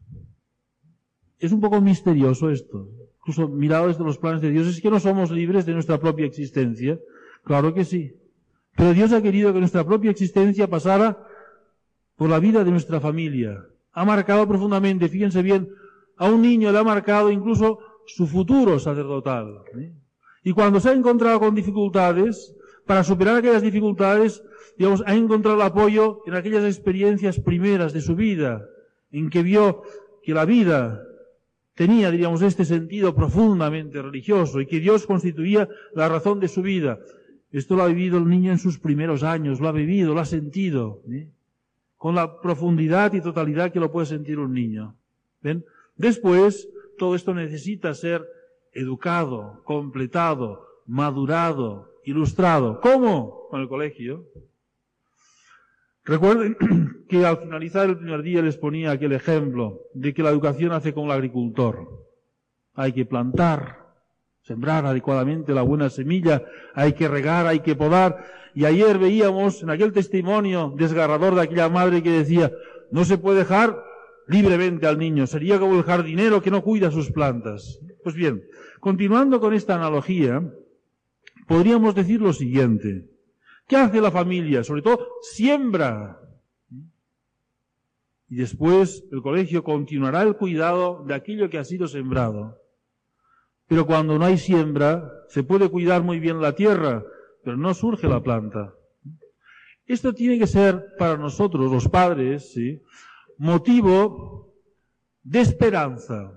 Es 1.39 1.53
un 1.53 1.61
poco 1.61 1.81
misterioso 1.81 2.51
esto. 2.51 2.89
Incluso 3.21 3.49
mirado 3.49 3.89
desde 3.89 4.05
los 4.05 4.19
planes 4.19 4.41
de 4.41 4.51
Dios, 4.51 4.67
es 4.69 4.81
que 4.81 4.91
no 4.91 5.01
somos 5.01 5.31
libres 5.31 5.67
de 5.67 5.73
nuestra 5.73 5.99
propia 5.99 6.27
existencia. 6.27 6.99
Claro 7.45 7.75
que 7.75 7.85
sí. 7.85 8.15
Pero 8.77 8.93
Dios 8.93 9.13
ha 9.13 9.23
querido 9.23 9.53
que 9.53 9.59
nuestra 9.59 9.85
propia 9.85 10.11
existencia 10.11 10.69
pasara 10.69 11.27
por 12.17 12.31
la 12.31 12.39
vida 12.39 12.63
de 12.63 12.71
nuestra 12.71 13.01
familia. 13.01 13.65
Ha 13.93 14.05
marcado 14.05 14.47
profundamente, 14.47 15.09
fíjense 15.09 15.43
bien, 15.43 15.69
a 16.17 16.29
un 16.29 16.43
niño 16.43 16.73
le 16.73 16.79
ha 16.79 16.85
marcado 16.85 17.31
incluso 17.31 17.79
su 18.07 18.27
futuro 18.27 18.79
sacerdotal. 18.79 19.63
¿eh? 19.79 19.93
Y 20.45 20.53
cuando 20.53 20.81
se 20.81 20.91
ha 20.91 20.93
encontrado 20.93 21.41
con 21.41 21.55
dificultades, 21.55 22.55
para 22.87 23.03
superar 23.03 23.37
aquellas 23.37 23.63
dificultades, 23.63 24.43
digamos, 24.78 25.02
ha 25.06 25.14
encontrado 25.14 25.62
apoyo 25.62 26.23
en 26.26 26.35
aquellas 26.35 26.64
experiencias 26.64 27.40
primeras 27.40 27.92
de 27.92 28.00
su 28.00 28.14
vida, 28.14 28.66
en 29.11 29.30
que 29.30 29.42
vio 29.42 29.83
que 30.23 30.35
la 30.35 30.45
vida 30.45 31.02
tenía, 31.75 32.11
diríamos, 32.11 32.42
este 32.42 32.64
sentido 32.64 33.14
profundamente 33.14 34.02
religioso 34.02 34.61
y 34.61 34.66
que 34.66 34.80
Dios 34.80 35.06
constituía 35.06 35.68
la 35.95 36.09
razón 36.09 36.40
de 36.40 36.49
su 36.49 36.62
vida. 36.62 36.99
Esto 37.52 37.76
lo 37.76 37.85
ha 37.85 37.87
vivido 37.87 38.18
el 38.18 38.28
niño 38.28 38.50
en 38.50 38.59
sus 38.59 38.78
primeros 38.78 39.23
años, 39.23 39.61
lo 39.61 39.68
ha 39.68 39.73
vivido, 39.73 40.14
lo 40.14 40.21
ha 40.21 40.25
sentido, 40.25 41.02
¿eh? 41.11 41.28
con 41.97 42.14
la 42.14 42.40
profundidad 42.40 43.12
y 43.14 43.21
totalidad 43.21 43.73
que 43.73 43.80
lo 43.80 43.92
puede 43.92 44.06
sentir 44.06 44.38
un 44.38 44.52
niño. 44.52 44.97
¿Ven? 45.42 45.64
Después, 45.97 46.68
todo 46.99 47.14
esto 47.14 47.35
necesita 47.35 47.95
ser 47.95 48.26
educado, 48.73 49.62
completado, 49.64 50.66
madurado, 50.87 51.92
ilustrado. 52.04 52.80
¿Cómo? 52.80 53.47
Con 53.50 53.61
el 53.61 53.68
colegio. 53.68 54.25
Recuerden 56.07 56.57
que 57.09 57.27
al 57.27 57.39
finalizar 57.39 57.89
el 57.89 57.99
primer 57.99 58.23
día 58.23 58.41
les 58.41 58.57
ponía 58.57 58.93
aquel 58.93 59.13
ejemplo 59.13 59.83
de 59.93 60.15
que 60.15 60.23
la 60.23 60.31
educación 60.31 60.73
hace 60.73 60.95
como 60.95 61.07
el 61.07 61.13
agricultor. 61.13 62.07
Hay 62.75 62.93
que 62.93 63.05
plantar, 63.05 63.87
sembrar 64.43 64.87
adecuadamente 64.87 65.53
la 65.53 65.63
buena 65.63 65.91
semilla, 65.91 66.45
hay 66.75 66.93
que 66.93 67.09
regar, 67.09 67.47
hay 67.47 67.61
que 67.61 67.75
podar. 67.75 68.25
Y 68.55 68.65
ayer 68.65 68.99
veíamos 68.99 69.63
en 69.63 69.71
aquel 69.71 69.93
testimonio 69.93 70.73
desgarrador 70.77 71.35
de 71.35 71.43
aquella 71.43 71.69
madre 71.69 72.03
que 72.03 72.11
decía, 72.11 72.53
no 72.93 73.05
se 73.05 73.19
puede 73.19 73.41
dejar 73.41 73.83
libremente 74.29 74.87
al 74.87 74.99
niño, 74.99 75.27
sería 75.27 75.59
como 75.59 75.77
el 75.77 75.83
jardinero 75.83 76.41
que 76.41 76.51
no 76.51 76.63
cuida 76.63 76.91
sus 76.91 77.11
plantas. 77.11 77.81
Pues 78.05 78.15
bien, 78.15 78.45
continuando 78.79 79.41
con 79.41 79.55
esta 79.55 79.75
analogía, 79.75 80.43
podríamos 81.49 81.97
decir 81.97 82.21
lo 82.21 82.33
siguiente. 82.33 83.16
¿Qué 83.67 83.77
hace 83.77 84.01
la 84.01 84.11
familia? 84.11 84.63
Sobre 84.63 84.83
todo, 84.83 85.07
siembra. 85.23 86.21
Y 88.29 88.37
después 88.37 89.05
el 89.11 89.23
colegio 89.23 89.63
continuará 89.65 90.23
el 90.23 90.37
cuidado 90.37 91.05
de 91.05 91.15
aquello 91.15 91.51
que 91.51 91.59
ha 91.59 91.65
sido 91.65 91.89
sembrado. 91.89 92.61
Pero 93.67 93.87
cuando 93.87 94.19
no 94.19 94.25
hay 94.25 94.39
siembra, 94.39 95.11
se 95.29 95.43
puede 95.43 95.69
cuidar 95.69 96.03
muy 96.03 96.21
bien 96.21 96.41
la 96.41 96.55
tierra, 96.55 97.05
pero 97.43 97.57
no 97.57 97.75
surge 97.75 98.09
la 98.09 98.23
planta. 98.23 98.73
Esto 99.87 100.13
tiene 100.13 100.39
que 100.39 100.47
ser 100.47 100.95
para 100.99 101.17
nosotros, 101.17 101.71
los 101.71 101.89
padres, 101.89 102.53
¿sí? 102.53 102.83
motivo 103.39 104.55
de 105.23 105.41
esperanza. 105.41 106.33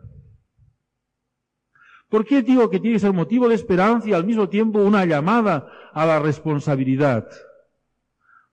¿Por 2.10 2.26
qué 2.26 2.42
digo 2.42 2.70
que 2.70 2.80
tiene 2.80 2.96
que 2.96 3.02
ser 3.02 3.14
motivo 3.14 3.48
de 3.48 3.56
esperanza 3.56 4.10
y 4.10 4.14
al 4.14 4.26
mismo 4.26 4.50
tiempo 4.50 4.80
una 4.80 5.06
llamada 5.06 5.72
a 5.94 6.06
la 6.06 6.20
responsabilidad? 6.20 7.28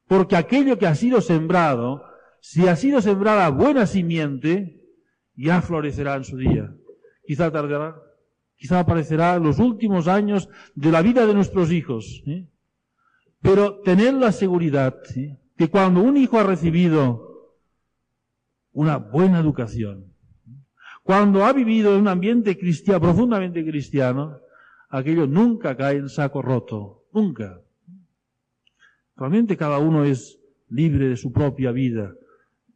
Porque 0.06 0.36
aquello 0.36 0.78
que 0.78 0.86
ha 0.86 0.94
sido 0.94 1.20
sembrado, 1.20 2.04
si 2.40 2.68
ha 2.68 2.76
sido 2.76 3.00
sembrada 3.00 3.48
buena 3.50 3.86
simiente, 3.86 4.80
ya 5.34 5.60
florecerá 5.62 6.16
en 6.16 6.24
su 6.24 6.36
día. 6.36 6.74
Quizá 7.26 7.50
tardará, 7.50 7.96
quizá 8.56 8.80
aparecerá 8.80 9.34
en 9.34 9.42
los 9.42 9.58
últimos 9.58 10.08
años 10.08 10.48
de 10.74 10.90
la 10.92 11.02
vida 11.02 11.26
de 11.26 11.34
nuestros 11.34 11.70
hijos. 11.72 12.22
¿eh? 12.26 12.48
Pero 13.40 13.80
tener 13.80 14.14
la 14.14 14.32
seguridad 14.32 14.96
que 15.56 15.68
cuando 15.68 16.02
un 16.02 16.16
hijo 16.16 16.38
ha 16.38 16.44
recibido 16.44 17.54
una 18.72 18.96
buena 18.96 19.40
educación, 19.40 20.12
cuando 21.02 21.44
ha 21.44 21.52
vivido 21.52 21.94
en 21.94 22.02
un 22.02 22.08
ambiente 22.08 22.58
cristiano, 22.58 23.00
profundamente 23.00 23.64
cristiano, 23.64 24.40
aquello 24.88 25.26
nunca 25.26 25.76
cae 25.76 25.96
en 25.96 26.08
saco 26.08 26.42
roto, 26.42 27.05
nunca. 27.16 27.60
Realmente 29.16 29.56
cada 29.56 29.78
uno 29.78 30.04
es 30.04 30.38
libre 30.68 31.08
de 31.08 31.16
su 31.16 31.32
propia 31.32 31.72
vida. 31.72 32.12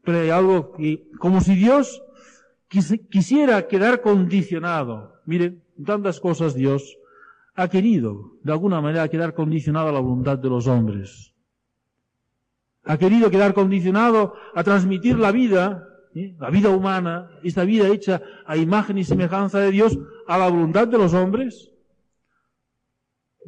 Pero 0.02 0.20
hay 0.20 0.30
algo 0.30 0.73
que, 0.73 1.09
como 1.18 1.40
si 1.40 1.54
Dios 1.54 2.02
quisiera 2.68 3.68
quedar 3.68 4.00
condicionado. 4.00 5.20
Miren, 5.26 5.62
tantas 5.85 6.18
cosas 6.18 6.54
Dios 6.54 6.97
ha 7.54 7.68
querido, 7.68 8.38
de 8.42 8.52
alguna 8.52 8.80
manera, 8.80 9.09
quedar 9.09 9.35
condicionado 9.35 9.88
a 9.88 9.92
la 9.92 10.00
voluntad 10.00 10.38
de 10.38 10.49
los 10.49 10.66
hombres. 10.66 11.35
Ha 12.85 12.97
querido 12.97 13.30
quedar 13.30 13.52
condicionado 13.52 14.35
a 14.54 14.64
transmitir 14.64 15.18
la 15.18 15.30
vida 15.30 15.87
¿eh? 16.14 16.35
la 16.38 16.50
vida 16.50 16.70
humana, 16.70 17.30
esta 17.42 17.64
vida 17.64 17.88
hecha 17.88 18.23
a 18.47 18.56
imagen 18.56 18.99
y 18.99 19.04
semejanza 19.04 19.61
de 19.61 19.70
Dios, 19.70 19.99
a 20.26 20.38
la 20.38 20.49
voluntad 20.49 20.88
de 20.88 20.99
los 20.99 21.14
hombres. 21.14 21.70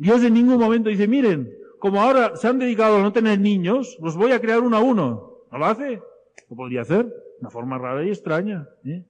Dios 0.02 0.24
en 0.24 0.34
ningún 0.34 0.58
momento 0.58 0.88
dice, 0.88 1.06
miren, 1.06 1.54
como 1.78 2.02
ahora 2.02 2.34
se 2.34 2.48
han 2.48 2.58
dedicado 2.58 2.96
a 2.96 3.02
no 3.02 3.12
tener 3.12 3.38
niños, 3.38 3.96
los 4.02 4.16
voy 4.16 4.32
a 4.32 4.40
crear 4.40 4.58
uno 4.58 4.76
a 4.76 4.80
uno. 4.80 5.44
¿No 5.52 5.58
lo 5.58 5.64
hace? 5.64 6.02
Lo 6.50 6.56
podría 6.56 6.80
hacer, 6.80 7.06
una 7.38 7.50
forma 7.50 7.78
rara 7.78 8.04
y 8.04 8.08
extraña. 8.08 8.66
¿eh? 8.84 9.04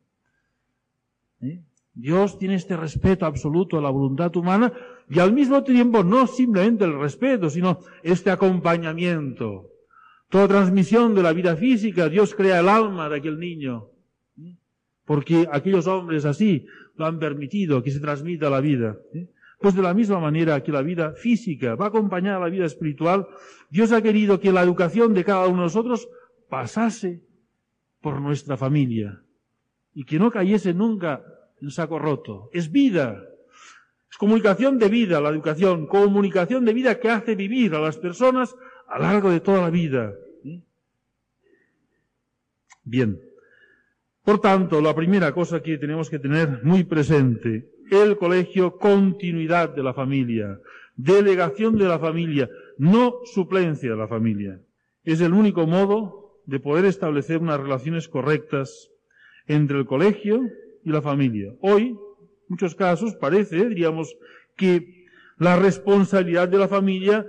¿Eh? 1.40 1.62
Dios 1.94 2.38
tiene 2.38 2.56
este 2.56 2.76
respeto 2.76 3.24
absoluto 3.24 3.78
a 3.78 3.80
la 3.80 3.88
voluntad 3.88 4.36
humana 4.36 4.70
y 5.08 5.18
al 5.18 5.32
mismo 5.32 5.64
tiempo 5.64 6.04
no 6.04 6.26
simplemente 6.26 6.84
el 6.84 7.00
respeto, 7.00 7.48
sino 7.48 7.78
este 8.02 8.30
acompañamiento. 8.30 9.70
Toda 10.28 10.46
transmisión 10.46 11.14
de 11.14 11.22
la 11.22 11.32
vida 11.32 11.56
física, 11.56 12.10
Dios 12.10 12.34
crea 12.34 12.60
el 12.60 12.68
alma 12.68 13.08
de 13.08 13.16
aquel 13.16 13.38
niño. 13.38 13.86
Porque 15.06 15.48
aquellos 15.50 15.86
hombres 15.86 16.26
así 16.26 16.66
lo 16.96 17.06
han 17.06 17.18
permitido, 17.18 17.82
que 17.82 17.90
se 17.90 18.00
transmita 18.00 18.50
la 18.50 18.60
vida. 18.60 18.98
Pues 19.62 19.76
de 19.76 19.82
la 19.82 19.94
misma 19.94 20.18
manera 20.18 20.62
que 20.62 20.72
la 20.72 20.82
vida 20.82 21.12
física 21.12 21.76
va 21.76 21.86
acompañada 21.86 22.38
a 22.38 22.40
la 22.40 22.48
vida 22.48 22.66
espiritual, 22.66 23.28
Dios 23.70 23.92
ha 23.92 24.02
querido 24.02 24.40
que 24.40 24.50
la 24.50 24.62
educación 24.62 25.14
de 25.14 25.24
cada 25.24 25.46
uno 25.46 25.58
de 25.58 25.66
nosotros 25.66 26.08
pasase 26.48 27.22
por 28.00 28.20
nuestra 28.20 28.56
familia 28.56 29.22
y 29.94 30.04
que 30.04 30.18
no 30.18 30.30
cayese 30.30 30.74
nunca 30.74 31.24
en 31.60 31.70
saco 31.70 31.98
roto. 31.98 32.50
Es 32.52 32.72
vida. 32.72 33.22
Es 34.10 34.18
comunicación 34.18 34.78
de 34.78 34.88
vida, 34.88 35.20
la 35.20 35.30
educación, 35.30 35.86
comunicación 35.86 36.64
de 36.64 36.74
vida 36.74 36.98
que 36.98 37.08
hace 37.08 37.36
vivir 37.36 37.74
a 37.74 37.80
las 37.80 37.96
personas 37.98 38.54
a 38.88 38.98
lo 38.98 39.04
largo 39.04 39.30
de 39.30 39.40
toda 39.40 39.62
la 39.62 39.70
vida. 39.70 40.12
Bien. 42.84 43.20
Por 44.24 44.40
tanto, 44.40 44.80
la 44.80 44.94
primera 44.94 45.32
cosa 45.32 45.62
que 45.62 45.78
tenemos 45.78 46.10
que 46.10 46.18
tener 46.18 46.64
muy 46.64 46.84
presente, 46.84 47.71
el 47.90 48.16
colegio, 48.16 48.78
continuidad 48.78 49.74
de 49.74 49.82
la 49.82 49.94
familia, 49.94 50.60
delegación 50.96 51.76
de 51.76 51.86
la 51.86 51.98
familia, 51.98 52.48
no 52.78 53.20
suplencia 53.24 53.90
de 53.90 53.96
la 53.96 54.08
familia. 54.08 54.60
Es 55.04 55.20
el 55.20 55.32
único 55.32 55.66
modo 55.66 56.40
de 56.46 56.60
poder 56.60 56.84
establecer 56.84 57.38
unas 57.38 57.60
relaciones 57.60 58.08
correctas 58.08 58.90
entre 59.46 59.78
el 59.78 59.86
colegio 59.86 60.42
y 60.84 60.90
la 60.90 61.02
familia. 61.02 61.54
Hoy, 61.60 61.88
en 61.88 61.98
muchos 62.48 62.74
casos, 62.74 63.14
parece, 63.16 63.68
diríamos, 63.68 64.16
que 64.56 65.06
la 65.38 65.56
responsabilidad 65.56 66.48
de 66.48 66.58
la 66.58 66.68
familia 66.68 67.26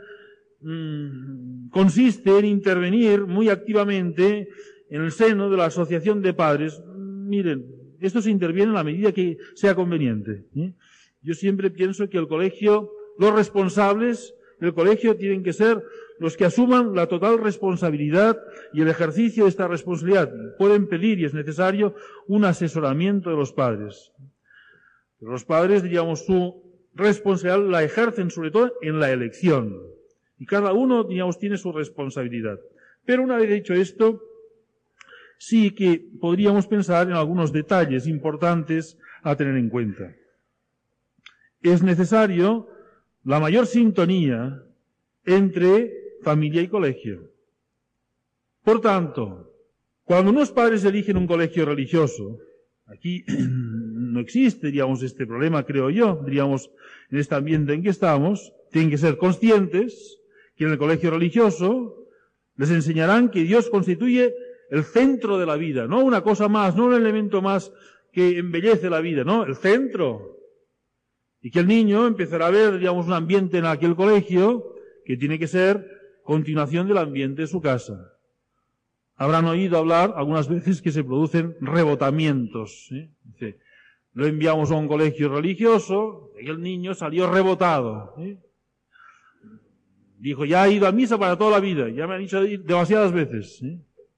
mmm, 0.61 1.69
consiste 1.69 2.37
en 2.37 2.45
intervenir 2.45 3.25
muy 3.25 3.49
activamente 3.49 4.49
en 4.89 5.01
el 5.01 5.11
seno 5.11 5.49
de 5.49 5.57
la 5.57 5.65
asociación 5.65 6.21
de 6.21 6.33
padres, 6.33 6.81
miren, 6.95 7.65
esto 8.07 8.21
se 8.21 8.29
interviene 8.29 8.77
en 8.77 8.85
medida 8.85 9.11
que 9.11 9.37
sea 9.55 9.75
conveniente. 9.75 10.45
Yo 11.21 11.33
siempre 11.33 11.69
pienso 11.69 12.09
que 12.09 12.17
el 12.17 12.27
colegio, 12.27 12.91
los 13.17 13.33
responsables 13.33 14.35
del 14.59 14.73
colegio 14.73 15.15
tienen 15.15 15.43
que 15.43 15.53
ser 15.53 15.83
los 16.19 16.37
que 16.37 16.45
asuman 16.45 16.95
la 16.95 17.07
total 17.07 17.39
responsabilidad 17.39 18.37
y 18.73 18.81
el 18.81 18.87
ejercicio 18.87 19.43
de 19.43 19.49
esta 19.49 19.67
responsabilidad. 19.67 20.31
Pueden 20.57 20.87
pedir, 20.87 21.19
y 21.19 21.25
es 21.25 21.33
necesario, 21.33 21.95
un 22.27 22.45
asesoramiento 22.45 23.29
de 23.29 23.35
los 23.35 23.51
padres. 23.51 24.11
los 25.19 25.45
padres, 25.45 25.83
diríamos, 25.83 26.25
su 26.25 26.61
responsabilidad 26.93 27.69
la 27.69 27.83
ejercen 27.83 28.29
sobre 28.29 28.51
todo 28.51 28.73
en 28.81 28.99
la 28.99 29.11
elección. 29.11 29.81
Y 30.37 30.45
cada 30.45 30.73
uno, 30.73 31.03
digamos, 31.03 31.39
tiene 31.39 31.57
su 31.57 31.71
responsabilidad. 31.71 32.59
Pero 33.05 33.23
una 33.23 33.37
vez 33.37 33.49
dicho 33.49 33.73
esto, 33.73 34.21
sí 35.47 35.71
que 35.71 36.01
podríamos 36.21 36.67
pensar 36.67 37.07
en 37.07 37.13
algunos 37.13 37.51
detalles 37.51 38.07
importantes 38.07 38.97
a 39.23 39.35
tener 39.35 39.57
en 39.57 39.69
cuenta. 39.69 40.15
Es 41.61 41.83
necesario 41.83 42.69
la 43.25 43.41
mayor 43.41 43.65
sintonía 43.67 44.63
entre 45.25 45.91
familia 46.21 46.61
y 46.61 46.69
colegio. 46.69 47.29
Por 48.63 48.79
tanto, 48.79 49.49
Cuando 50.05 50.31
unos 50.31 50.51
padres 50.51 50.83
eligen 50.83 51.15
un 51.15 51.27
colegio 51.27 51.65
religioso, 51.65 52.37
aquí 52.87 53.23
no 54.13 54.19
existe, 54.19 54.67
diríamos, 54.67 55.01
este 55.01 55.25
problema, 55.25 55.65
creo 55.65 55.89
yo, 55.89 56.21
diríamos, 56.25 56.69
en 57.09 57.19
este 57.19 57.35
ambiente 57.35 57.73
en 57.73 57.83
que 57.83 57.89
estamos, 57.89 58.51
tienen 58.69 58.91
que 58.91 58.97
ser 58.97 59.17
conscientes 59.17 60.19
que 60.57 60.65
en 60.65 60.71
el 60.71 60.77
colegio 60.77 61.09
religioso 61.09 61.95
les 62.57 62.69
enseñarán 62.69 63.31
que 63.31 63.43
Dios 63.43 63.69
constituye 63.69 64.33
el 64.73 64.85
centro 64.85 65.37
de 65.37 65.45
la 65.45 65.55
vida, 65.55 65.85
no 65.85 66.03
una 66.03 66.21
cosa 66.21 66.47
más, 66.47 66.75
no 66.75 66.87
un 66.87 66.95
elemento 66.95 67.43
más 67.43 67.71
que 68.11 68.39
embellece 68.39 68.89
la 68.89 69.01
vida, 69.01 69.23
no, 69.23 69.43
el 69.45 69.55
centro. 69.55 70.39
Y 71.43 71.51
que 71.51 71.59
el 71.59 71.67
niño 71.67 72.07
empezará 72.07 72.47
a 72.47 72.49
ver, 72.49 72.79
digamos, 72.79 73.05
un 73.05 73.13
ambiente 73.13 73.59
en 73.59 73.67
aquel 73.67 73.95
colegio 73.95 74.73
que 75.05 75.15
tiene 75.15 75.37
que 75.37 75.45
ser 75.45 76.19
continuación 76.23 76.87
del 76.87 76.97
ambiente 76.97 77.43
de 77.43 77.47
su 77.47 77.61
casa. 77.61 78.13
Habrán 79.15 79.45
oído 79.45 79.77
hablar 79.77 80.15
algunas 80.15 80.47
veces 80.47 80.81
que 80.81 80.91
se 80.91 81.03
producen 81.03 81.55
rebotamientos. 81.61 82.89
Dice, 83.25 83.59
lo 84.13 84.25
enviamos 84.25 84.71
a 84.71 84.75
un 84.75 84.87
colegio 84.87 85.29
religioso 85.29 86.31
y 86.41 86.49
el 86.49 86.59
niño 86.59 86.95
salió 86.95 87.29
rebotado. 87.29 88.15
Dijo, 90.17 90.45
ya 90.45 90.63
ha 90.63 90.69
ido 90.69 90.87
a 90.87 90.91
misa 90.91 91.19
para 91.19 91.37
toda 91.37 91.51
la 91.51 91.59
vida, 91.59 91.89
ya 91.89 92.07
me 92.07 92.15
han 92.15 92.21
dicho 92.21 92.41
demasiadas 92.41 93.11
veces. 93.11 93.61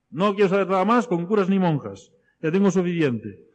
No 0.10 0.36
quiero 0.36 0.50
saber 0.50 0.68
nada 0.68 0.86
más 0.86 1.08
con 1.08 1.26
curas 1.26 1.50
ni 1.50 1.60
monjas, 1.60 2.12
ya 2.42 2.52
tengo 2.52 2.72
suficiente. 2.72 3.46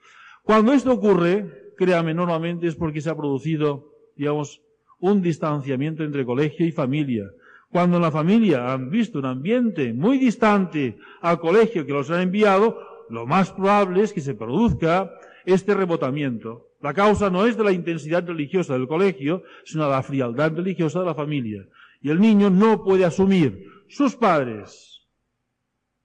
Cuando 0.43 0.73
esto 0.73 0.93
ocurre, 0.93 1.73
créame, 1.77 2.15
normalmente 2.15 2.67
es 2.67 2.77
porque 2.77 3.01
se 3.01 3.11
ha 3.11 3.17
producido, 3.17 3.93
digamos, 4.17 4.61
un 4.99 5.23
distanciamiento 5.23 6.05
entre 6.05 6.25
colegio 6.25 6.67
y 6.67 6.73
familia. 6.73 7.31
Cuando 7.71 7.97
en 7.97 8.03
la 8.03 8.11
familia 8.11 8.73
han 8.73 8.91
visto 8.91 9.19
un 9.19 9.27
ambiente 9.27 9.93
muy 9.93 10.19
distante 10.19 10.99
al 11.21 11.39
colegio 11.39 11.87
que 11.87 11.93
los 11.93 12.11
ha 12.11 12.21
enviado, 12.21 12.79
lo 13.09 13.27
más 13.27 13.53
probable 13.53 14.03
es 14.03 14.13
que 14.13 14.21
se 14.21 14.35
produzca 14.35 15.11
este 15.45 15.75
rebotamiento. 15.75 16.69
La 16.81 16.95
causa 16.95 17.31
no 17.31 17.47
es 17.47 17.57
de 17.57 17.65
la 17.65 17.73
intensidad 17.73 18.27
religiosa 18.27 18.73
del 18.73 18.89
colegio, 18.89 19.43
sino 19.65 19.85
de 19.85 19.91
la 19.91 20.03
frialdad 20.03 20.53
religiosa 20.53 21.01
de 21.01 21.07
la 21.07 21.15
familia. 21.15 21.67
Y 22.01 22.11
el 22.11 22.21
niño 22.21 22.51
no 22.51 22.83
puede 22.83 23.05
asumir 23.05 23.67
sus 23.89 24.17
padres, 24.17 25.00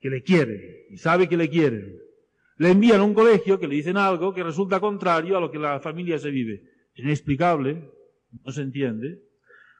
que 0.05 0.11
le 0.11 0.21
quieren, 0.21 0.61
y 0.91 0.97
sabe 0.97 1.27
que 1.27 1.35
le 1.35 1.49
quieren, 1.49 1.97
le 2.57 2.69
envían 2.69 2.99
a 2.99 3.03
un 3.03 3.15
colegio 3.15 3.59
que 3.59 3.67
le 3.67 3.73
dicen 3.73 3.97
algo 3.97 4.35
que 4.35 4.43
resulta 4.43 4.79
contrario 4.79 5.35
a 5.35 5.41
lo 5.41 5.49
que 5.49 5.57
la 5.57 5.79
familia 5.79 6.19
se 6.19 6.29
vive. 6.29 6.61
Inexplicable, 6.93 7.89
no 8.45 8.51
se 8.51 8.61
entiende. 8.61 9.19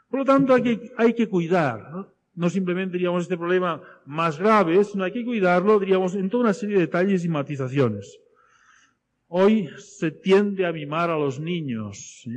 Por 0.10 0.22
lo 0.22 0.26
tanto, 0.26 0.56
hay 0.56 0.64
que, 0.64 0.92
hay 0.98 1.14
que 1.14 1.30
cuidar, 1.30 2.08
¿no? 2.34 2.50
simplemente, 2.50 2.94
diríamos, 2.94 3.22
este 3.22 3.38
problema 3.38 3.84
más 4.08 4.40
grave, 4.40 4.84
sino 4.84 5.04
hay 5.04 5.12
que 5.12 5.24
cuidarlo, 5.24 5.80
diríamos, 5.80 6.16
en 6.16 6.28
toda 6.28 6.46
una 6.46 6.54
serie 6.56 6.78
de 6.78 6.88
detalles 6.88 7.24
y 7.24 7.30
matizaciones. 7.30 8.20
Hoy 9.28 9.70
se 9.78 10.10
tiende 10.10 10.66
a 10.66 10.74
mimar 10.74 11.12
a 11.12 11.20
los 11.20 11.40
niños. 11.40 12.28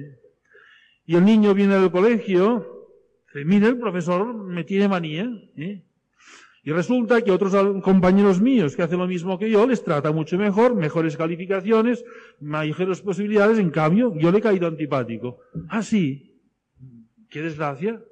Y 1.07 1.17
el 1.17 1.25
niño 1.25 1.55
viene 1.55 1.79
del 1.79 1.91
colegio, 1.91 2.87
mire, 3.47 3.69
el 3.69 3.79
profesor 3.79 4.35
me 4.35 4.65
tiene 4.65 4.89
manía. 4.89 5.27
¿eh? 5.57 5.88
Y 6.65 6.73
resulta 6.73 7.23
que 7.23 7.31
otros 7.31 7.55
compañeros 7.83 8.41
míos 8.41 8.77
que 8.77 8.83
hacen 8.83 8.99
lo 8.99 9.07
mismo 9.07 9.39
que 9.39 9.51
yo 9.51 9.67
les 9.67 9.83
trata 9.83 10.13
mucho 10.13 10.37
mejor, 10.37 10.75
mejores 10.75 11.17
calificaciones, 11.17 12.05
mayores 12.41 13.01
posibilidades, 13.01 13.59
en 13.59 13.71
cambio 13.71 14.13
yo 14.17 14.31
le 14.31 14.39
he 14.39 14.43
caído 14.43 14.67
antipático. 14.67 15.39
Ah, 15.69 15.83
sí. 15.83 16.41
Qué 17.31 17.43
desgracia. 17.43 18.03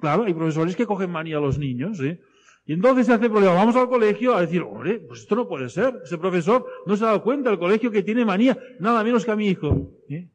Claro, 0.00 0.24
hay 0.24 0.34
profesores 0.34 0.76
que 0.76 0.86
cogen 0.86 1.10
manía 1.10 1.38
a 1.38 1.40
los 1.40 1.58
niños, 1.58 2.00
¿eh? 2.00 2.20
Y 2.66 2.72
entonces 2.72 3.06
se 3.06 3.12
hace 3.12 3.30
problema. 3.30 3.54
Vamos 3.54 3.76
al 3.76 3.88
colegio 3.88 4.34
a 4.34 4.40
decir, 4.40 4.60
hombre, 4.62 4.98
pues 4.98 5.20
esto 5.20 5.36
no 5.36 5.48
puede 5.48 5.68
ser. 5.68 6.00
Ese 6.04 6.18
profesor 6.18 6.66
no 6.84 6.96
se 6.96 7.04
ha 7.04 7.08
dado 7.08 7.22
cuenta, 7.22 7.50
el 7.50 7.58
colegio 7.58 7.92
que 7.92 8.02
tiene 8.02 8.24
manía, 8.24 8.58
nada 8.80 9.04
menos 9.04 9.24
que 9.24 9.30
a 9.30 9.36
mi 9.36 9.48
hijo. 9.48 9.92
¿eh? 10.08 10.28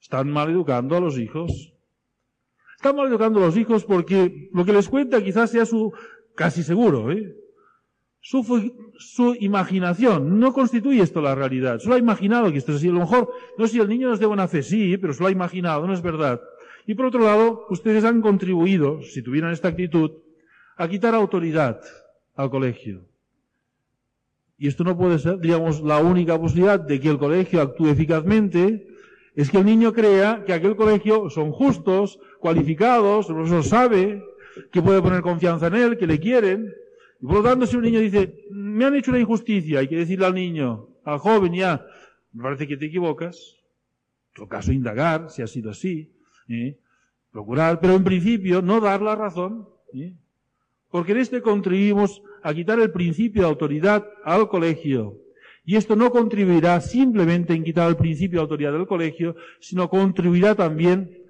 Están 0.00 0.30
mal 0.30 0.48
educando 0.50 0.96
a 0.96 1.00
los 1.00 1.18
hijos. 1.18 1.72
Están 2.76 2.94
mal 2.94 3.08
educando 3.08 3.40
a 3.40 3.46
los 3.46 3.56
hijos 3.56 3.84
porque 3.84 4.48
lo 4.52 4.64
que 4.64 4.72
les 4.72 4.88
cuenta 4.88 5.24
quizás 5.24 5.50
sea 5.50 5.66
su, 5.66 5.92
casi 6.34 6.62
seguro, 6.62 7.10
¿eh? 7.12 7.36
Su, 8.20 8.42
su 8.96 9.36
imaginación 9.38 10.40
no 10.40 10.54
constituye 10.54 11.02
esto 11.02 11.20
la 11.20 11.34
realidad. 11.34 11.78
Solo 11.78 11.96
ha 11.96 11.98
imaginado 11.98 12.50
que 12.50 12.58
esto 12.58 12.72
es 12.72 12.78
así. 12.78 12.88
A 12.88 12.92
lo 12.92 13.00
mejor, 13.00 13.30
no 13.58 13.66
sé 13.66 13.74
si 13.74 13.80
el 13.80 13.88
niño 13.88 14.08
no 14.08 14.14
es 14.14 14.20
de 14.20 14.26
buena 14.26 14.48
fe, 14.48 14.62
sí, 14.62 14.96
pero 14.96 15.12
solo 15.12 15.28
ha 15.28 15.32
imaginado, 15.32 15.86
no 15.86 15.92
es 15.92 16.00
verdad. 16.00 16.40
Y 16.86 16.94
por 16.94 17.06
otro 17.06 17.20
lado, 17.20 17.66
ustedes 17.68 18.04
han 18.04 18.22
contribuido, 18.22 19.02
si 19.02 19.22
tuvieran 19.22 19.52
esta 19.52 19.68
actitud, 19.68 20.10
a 20.76 20.88
quitar 20.88 21.14
autoridad 21.14 21.80
al 22.34 22.50
colegio. 22.50 23.02
Y 24.56 24.68
esto 24.68 24.84
no 24.84 24.96
puede 24.96 25.18
ser, 25.18 25.38
digamos, 25.38 25.82
la 25.82 25.98
única 25.98 26.40
posibilidad 26.40 26.80
de 26.80 27.00
que 27.00 27.10
el 27.10 27.18
colegio 27.18 27.60
actúe 27.60 27.88
eficazmente, 27.88 28.86
es 29.34 29.50
que 29.50 29.58
el 29.58 29.66
niño 29.66 29.92
crea 29.92 30.44
que 30.46 30.52
aquel 30.52 30.76
colegio 30.76 31.28
son 31.28 31.50
justos, 31.50 32.20
cualificados, 32.38 33.28
el 33.28 33.34
profesor 33.34 33.64
sabe 33.64 34.24
que 34.70 34.82
puede 34.82 35.02
poner 35.02 35.22
confianza 35.22 35.66
en 35.68 35.74
él, 35.74 35.98
que 35.98 36.06
le 36.06 36.18
quieren. 36.18 36.72
Y 37.20 37.26
por 37.26 37.36
lo 37.36 37.42
tanto, 37.42 37.66
si 37.66 37.76
un 37.76 37.82
niño 37.82 38.00
dice, 38.00 38.44
me 38.50 38.84
han 38.84 38.94
hecho 38.94 39.10
una 39.10 39.20
injusticia, 39.20 39.80
hay 39.80 39.88
que 39.88 39.96
decirle 39.96 40.26
al 40.26 40.34
niño, 40.34 40.88
al 41.04 41.18
joven 41.18 41.54
ya, 41.54 41.86
me 42.32 42.42
parece 42.42 42.66
que 42.66 42.76
te 42.76 42.86
equivocas. 42.86 43.56
En 44.30 44.36
todo 44.36 44.48
caso, 44.48 44.72
indagar 44.72 45.30
si 45.30 45.42
ha 45.42 45.46
sido 45.46 45.70
así. 45.70 46.12
¿eh? 46.48 46.76
Procurar, 47.30 47.80
pero 47.80 47.94
en 47.94 48.04
principio 48.04 48.62
no 48.62 48.80
dar 48.80 49.00
la 49.02 49.14
razón. 49.14 49.68
¿eh? 49.92 50.14
Porque 50.90 51.12
en 51.12 51.18
este 51.18 51.40
contribuimos 51.40 52.22
a 52.42 52.52
quitar 52.52 52.78
el 52.78 52.92
principio 52.92 53.42
de 53.42 53.48
autoridad 53.48 54.06
al 54.24 54.48
colegio. 54.48 55.18
Y 55.64 55.76
esto 55.76 55.96
no 55.96 56.10
contribuirá 56.10 56.80
simplemente 56.80 57.54
en 57.54 57.64
quitar 57.64 57.88
el 57.88 57.96
principio 57.96 58.38
de 58.38 58.42
autoridad 58.42 58.72
del 58.72 58.86
colegio, 58.86 59.34
sino 59.60 59.88
contribuirá 59.88 60.54
también 60.54 61.23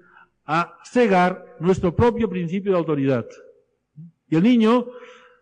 a 0.45 0.77
cegar 0.83 1.57
nuestro 1.59 1.95
propio 1.95 2.29
principio 2.29 2.71
de 2.71 2.77
autoridad. 2.77 3.25
Y 4.29 4.35
el 4.35 4.43
niño 4.43 4.87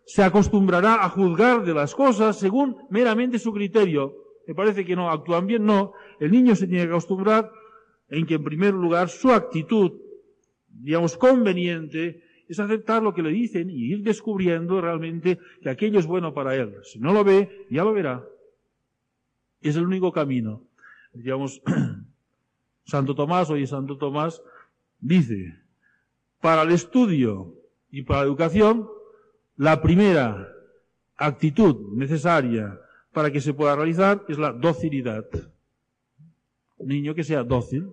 se 0.05 0.23
acostumbrará 0.23 1.03
a 1.03 1.09
juzgar 1.09 1.63
de 1.63 1.73
las 1.73 1.95
cosas 1.95 2.37
según 2.37 2.77
meramente 2.89 3.39
su 3.39 3.53
criterio. 3.53 4.15
Me 4.47 4.55
parece 4.55 4.85
que 4.85 4.95
no 4.95 5.09
actúan 5.09 5.47
bien, 5.47 5.65
no. 5.65 5.93
El 6.19 6.31
niño 6.31 6.55
se 6.55 6.67
tiene 6.67 6.83
que 6.83 6.89
acostumbrar 6.89 7.51
en 8.09 8.25
que 8.25 8.35
en 8.35 8.43
primer 8.43 8.73
lugar 8.73 9.09
su 9.09 9.31
actitud, 9.31 9.93
digamos, 10.67 11.17
conveniente, 11.17 12.23
es 12.47 12.59
aceptar 12.59 13.01
lo 13.01 13.13
que 13.13 13.23
le 13.23 13.29
dicen 13.29 13.69
y 13.69 13.93
ir 13.93 14.03
descubriendo 14.03 14.81
realmente 14.81 15.39
que 15.61 15.69
aquello 15.69 15.99
es 15.99 16.05
bueno 16.05 16.33
para 16.33 16.55
él. 16.55 16.75
Si 16.83 16.99
no 16.99 17.13
lo 17.13 17.23
ve, 17.23 17.65
ya 17.69 17.83
lo 17.83 17.93
verá. 17.93 18.23
Es 19.61 19.77
el 19.77 19.85
único 19.85 20.11
camino. 20.11 20.61
Digamos, 21.13 21.61
Santo 22.85 23.15
Tomás, 23.15 23.49
oye, 23.49 23.65
Santo 23.65 23.97
Tomás 23.97 24.43
dice, 25.03 25.59
para 26.41 26.63
el 26.63 26.71
estudio 26.71 27.55
y 27.91 28.03
para 28.03 28.21
la 28.21 28.25
educación, 28.25 28.87
la 29.57 29.81
primera 29.81 30.49
actitud 31.17 31.93
necesaria 31.93 32.79
para 33.11 33.31
que 33.31 33.41
se 33.41 33.53
pueda 33.53 33.75
realizar 33.75 34.23
es 34.27 34.39
la 34.39 34.51
docilidad. 34.51 35.25
Un 36.77 36.87
niño 36.87 37.13
que 37.13 37.23
sea 37.23 37.43
dócil. 37.43 37.91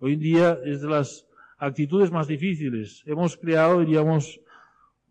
Hoy 0.00 0.14
en 0.14 0.20
día 0.20 0.58
es 0.64 0.80
de 0.80 0.88
las 0.88 1.26
actitudes 1.58 2.10
más 2.10 2.26
difíciles. 2.26 3.02
Hemos 3.06 3.36
creado, 3.36 3.80
diríamos, 3.80 4.40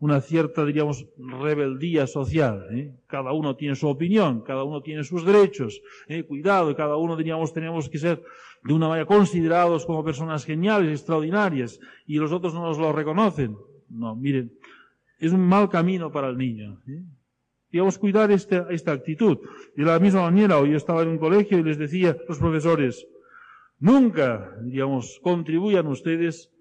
una 0.02 0.20
cierta, 0.20 0.64
diríamos, 0.64 1.06
rebeldía 1.16 2.08
social. 2.08 2.66
¿eh? 2.72 2.92
Cada 3.06 3.32
uno 3.32 3.54
tiene 3.54 3.76
su 3.76 3.86
opinión, 3.86 4.40
cada 4.40 4.64
uno 4.64 4.82
tiene 4.82 5.04
sus 5.04 5.24
derechos. 5.24 5.80
¿eh? 6.08 6.24
Cuidado, 6.24 6.74
cada 6.74 6.96
uno, 6.96 7.16
diríamos, 7.16 7.52
tenemos 7.52 7.88
que 7.88 7.98
ser 7.98 8.20
de 8.64 8.74
una 8.74 8.88
manera 8.88 9.06
considerados 9.06 9.86
como 9.86 10.02
personas 10.02 10.44
geniales, 10.44 10.90
extraordinarias, 10.90 11.78
y 12.04 12.16
los 12.16 12.32
otros 12.32 12.52
no 12.52 12.62
nos 12.62 12.78
lo 12.78 12.92
reconocen. 12.92 13.56
No, 13.90 14.16
miren, 14.16 14.52
es 15.20 15.30
un 15.30 15.46
mal 15.46 15.68
camino 15.68 16.10
para 16.10 16.30
el 16.30 16.36
niño. 16.36 16.80
¿eh? 16.88 17.04
Digamos, 17.70 17.96
cuidar 17.96 18.32
esta, 18.32 18.66
esta 18.70 18.90
actitud. 18.90 19.38
De 19.76 19.84
la 19.84 20.00
misma 20.00 20.22
manera, 20.22 20.58
hoy 20.58 20.74
estaba 20.74 21.02
en 21.02 21.10
un 21.10 21.18
colegio 21.18 21.60
y 21.60 21.62
les 21.62 21.78
decía 21.78 22.16
los 22.28 22.40
profesores, 22.40 23.06
Nunca, 23.82 24.56
digamos, 24.62 25.18
contribuyan 25.24 25.88
ustedes 25.88 26.52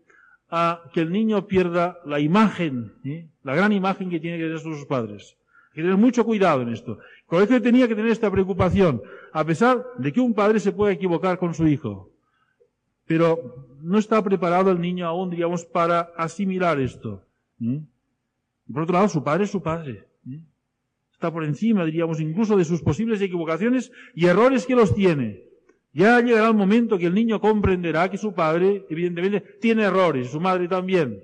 a 0.52 0.84
que 0.94 1.00
el 1.00 1.12
niño 1.12 1.48
pierda 1.48 1.98
la 2.06 2.20
imagen, 2.20 2.94
¿eh? 3.06 3.30
la 3.44 3.56
gran 3.56 3.72
imagen 3.72 4.10
que 4.10 4.20
tiene 4.20 4.38
que 4.38 4.44
tener 4.44 4.60
sus 4.60 4.86
padres. 4.86 5.38
Hay 5.70 5.76
que 5.76 5.82
tener 5.84 5.98
mucho 5.98 6.26
cuidado 6.26 6.62
en 6.62 6.70
esto. 6.70 7.00
El 7.00 7.26
colegio 7.26 7.62
tenía 7.62 7.88
que 7.88 7.96
tener 7.96 8.12
esta 8.12 8.30
preocupación, 8.30 9.02
a 9.32 9.46
pesar 9.46 9.86
de 9.98 10.12
que 10.12 10.20
un 10.20 10.34
padre 10.34 10.60
se 10.60 10.74
puede 10.74 10.94
equivocar 10.94 11.40
con 11.40 11.54
su 11.54 11.66
hijo. 11.66 12.12
Pero 13.08 13.66
no 13.82 13.98
está 13.98 14.22
preparado 14.22 14.72
el 14.72 14.82
niño 14.82 15.08
aún, 15.08 15.30
digamos, 15.30 15.66
para 15.66 16.12
asimilar 16.18 16.82
esto. 16.82 17.24
¿eh? 17.62 17.82
Por 18.72 18.84
otro 18.84 18.94
lado, 18.94 19.08
su 19.08 19.24
padre 19.24 19.46
es 19.46 19.52
su 19.52 19.62
padre. 19.62 20.06
¿eh? 20.30 20.42
Está 21.14 21.32
por 21.32 21.46
encima, 21.46 21.86
diríamos, 21.86 22.20
incluso 22.20 22.58
de 22.58 22.66
sus 22.66 22.82
posibles 22.82 23.22
equivocaciones 23.22 23.90
y 24.14 24.26
errores 24.26 24.66
que 24.66 24.76
los 24.76 24.94
tiene. 24.94 25.51
Ya 25.94 26.22
llegará 26.22 26.48
el 26.48 26.56
momento 26.56 26.98
que 26.98 27.08
el 27.08 27.14
niño 27.14 27.42
comprenderá 27.42 28.10
que 28.10 28.18
su 28.18 28.34
padre, 28.34 28.86
evidentemente, 28.90 29.42
tiene 29.60 29.84
errores, 29.84 30.32
su 30.32 30.40
madre 30.40 30.68
también. 30.68 31.22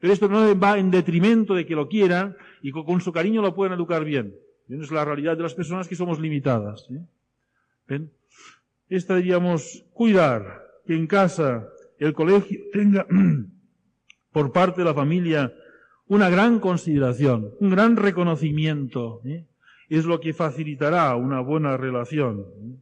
Pero 0.00 0.12
esto 0.12 0.28
no 0.28 0.58
va 0.58 0.78
en 0.78 0.90
detrimento 0.90 1.54
de 1.54 1.66
que 1.66 1.74
lo 1.74 1.88
quieran 1.88 2.36
y 2.62 2.70
con 2.72 3.00
su 3.00 3.12
cariño 3.12 3.42
lo 3.42 3.54
puedan 3.54 3.74
educar 3.74 4.04
bien. 4.04 4.34
Es 4.68 4.90
la 4.90 5.04
realidad 5.04 5.36
de 5.36 5.42
las 5.42 5.54
personas 5.54 5.88
que 5.88 5.96
somos 5.96 6.20
limitadas. 6.20 6.88
¿eh? 7.88 8.06
Esta 8.88 9.16
diríamos, 9.16 9.84
cuidar 9.92 10.64
que 10.86 10.94
en 10.94 11.06
casa 11.06 11.68
el 11.98 12.12
colegio 12.12 12.60
tenga 12.72 13.06
por 14.32 14.52
parte 14.52 14.80
de 14.80 14.84
la 14.84 14.94
familia 14.94 15.52
una 16.06 16.30
gran 16.30 16.58
consideración, 16.58 17.52
un 17.60 17.70
gran 17.70 17.96
reconocimiento. 17.96 19.20
¿eh? 19.24 19.46
Es 19.88 20.04
lo 20.04 20.20
que 20.20 20.32
facilitará 20.32 21.14
una 21.16 21.40
buena 21.40 21.76
relación. 21.76 22.46
¿eh? 22.62 22.76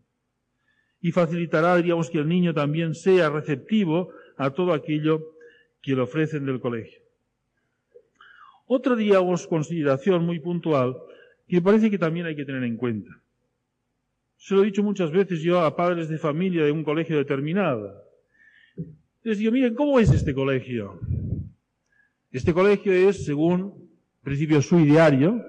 Y 1.00 1.12
facilitará, 1.12 1.76
diríamos, 1.76 2.10
que 2.10 2.18
el 2.18 2.28
niño 2.28 2.54
también 2.54 2.94
sea 2.94 3.30
receptivo 3.30 4.10
a 4.36 4.50
todo 4.50 4.72
aquello 4.72 5.34
que 5.82 5.94
le 5.94 6.02
ofrecen 6.02 6.46
del 6.46 6.60
colegio. 6.60 7.00
Otra, 8.66 8.96
digamos, 8.96 9.46
consideración 9.46 10.24
muy 10.24 10.40
puntual 10.40 10.96
que 11.46 11.62
parece 11.62 11.90
que 11.90 11.98
también 11.98 12.26
hay 12.26 12.34
que 12.34 12.44
tener 12.44 12.64
en 12.64 12.76
cuenta. 12.76 13.10
Se 14.36 14.54
lo 14.54 14.62
he 14.62 14.66
dicho 14.66 14.82
muchas 14.82 15.10
veces 15.10 15.40
yo 15.40 15.60
a 15.60 15.76
padres 15.76 16.08
de 16.08 16.18
familia 16.18 16.64
de 16.64 16.72
un 16.72 16.84
colegio 16.84 17.16
determinado. 17.16 18.02
Les 19.22 19.38
digo, 19.38 19.52
miren, 19.52 19.74
¿cómo 19.74 19.98
es 19.98 20.10
este 20.12 20.34
colegio? 20.34 21.00
Este 22.32 22.52
colegio 22.52 22.92
es, 22.92 23.24
según 23.24 23.88
principio 24.22 24.60
su 24.60 24.78
diario, 24.78 25.44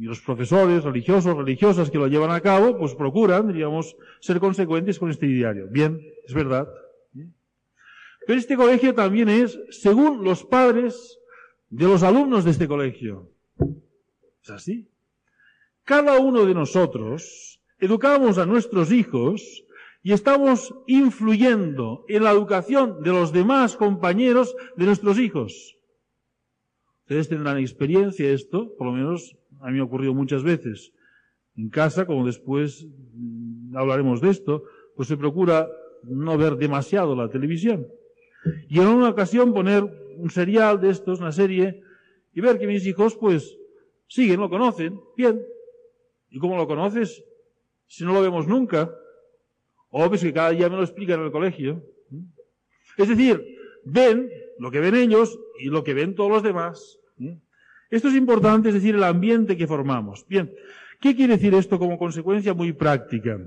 y 0.00 0.04
los 0.04 0.20
profesores 0.20 0.82
religiosos, 0.82 1.36
religiosas 1.36 1.90
que 1.90 1.98
lo 1.98 2.06
llevan 2.06 2.30
a 2.30 2.40
cabo, 2.40 2.78
pues 2.78 2.94
procuran, 2.94 3.52
digamos, 3.52 3.94
ser 4.20 4.40
consecuentes 4.40 4.98
con 4.98 5.10
este 5.10 5.26
diario. 5.26 5.68
Bien, 5.70 6.00
es 6.24 6.32
verdad. 6.32 6.66
Pero 8.26 8.38
este 8.38 8.56
colegio 8.56 8.94
también 8.94 9.28
es 9.28 9.60
según 9.68 10.24
los 10.24 10.42
padres 10.42 11.18
de 11.68 11.84
los 11.84 12.02
alumnos 12.02 12.46
de 12.46 12.52
este 12.52 12.66
colegio. 12.66 13.30
¿Es 14.42 14.48
así? 14.48 14.88
Cada 15.84 16.18
uno 16.18 16.46
de 16.46 16.54
nosotros 16.54 17.60
educamos 17.78 18.38
a 18.38 18.46
nuestros 18.46 18.92
hijos 18.92 19.64
y 20.02 20.14
estamos 20.14 20.74
influyendo 20.86 22.06
en 22.08 22.24
la 22.24 22.30
educación 22.30 23.02
de 23.02 23.10
los 23.10 23.34
demás 23.34 23.76
compañeros 23.76 24.56
de 24.78 24.86
nuestros 24.86 25.18
hijos. 25.18 25.76
Ustedes 27.10 27.28
tendrán 27.28 27.58
experiencia 27.58 28.30
esto, 28.30 28.72
por 28.78 28.86
lo 28.86 28.92
menos 28.92 29.36
a 29.58 29.66
mí 29.66 29.72
me 29.72 29.80
ha 29.80 29.82
ocurrido 29.82 30.14
muchas 30.14 30.44
veces. 30.44 30.92
En 31.56 31.68
casa, 31.68 32.06
como 32.06 32.24
después 32.24 32.86
mm, 32.86 33.76
hablaremos 33.76 34.20
de 34.20 34.30
esto, 34.30 34.62
pues 34.94 35.08
se 35.08 35.16
procura 35.16 35.68
no 36.04 36.38
ver 36.38 36.54
demasiado 36.54 37.16
la 37.16 37.28
televisión. 37.28 37.88
Y 38.68 38.78
en 38.78 38.86
una 38.86 39.08
ocasión 39.08 39.52
poner 39.52 39.82
un 40.18 40.30
serial 40.30 40.80
de 40.80 40.90
estos, 40.90 41.18
una 41.18 41.32
serie, 41.32 41.82
y 42.32 42.40
ver 42.40 42.60
que 42.60 42.68
mis 42.68 42.86
hijos, 42.86 43.16
pues, 43.16 43.58
siguen, 44.06 44.38
lo 44.38 44.48
conocen, 44.48 45.00
bien. 45.16 45.42
¿Y 46.28 46.38
cómo 46.38 46.56
lo 46.56 46.68
conoces? 46.68 47.24
Si 47.88 48.04
no 48.04 48.12
lo 48.12 48.22
vemos 48.22 48.46
nunca. 48.46 48.88
O 49.88 50.08
ves 50.08 50.22
que 50.22 50.32
cada 50.32 50.50
día 50.50 50.68
me 50.68 50.76
lo 50.76 50.84
explican 50.84 51.18
en 51.18 51.26
el 51.26 51.32
colegio. 51.32 51.82
Es 52.96 53.08
decir, 53.08 53.44
ven 53.84 54.30
lo 54.60 54.70
que 54.70 54.78
ven 54.78 54.94
ellos 54.94 55.40
y 55.58 55.70
lo 55.70 55.82
que 55.82 55.94
ven 55.94 56.14
todos 56.14 56.30
los 56.30 56.44
demás. 56.44 56.99
Esto 57.90 58.08
es 58.08 58.14
importante, 58.14 58.68
es 58.68 58.74
decir, 58.74 58.94
el 58.94 59.04
ambiente 59.04 59.56
que 59.56 59.66
formamos. 59.66 60.26
Bien, 60.28 60.50
¿qué 61.00 61.14
quiere 61.14 61.34
decir 61.34 61.54
esto 61.54 61.78
como 61.78 61.98
consecuencia 61.98 62.54
muy 62.54 62.72
práctica? 62.72 63.38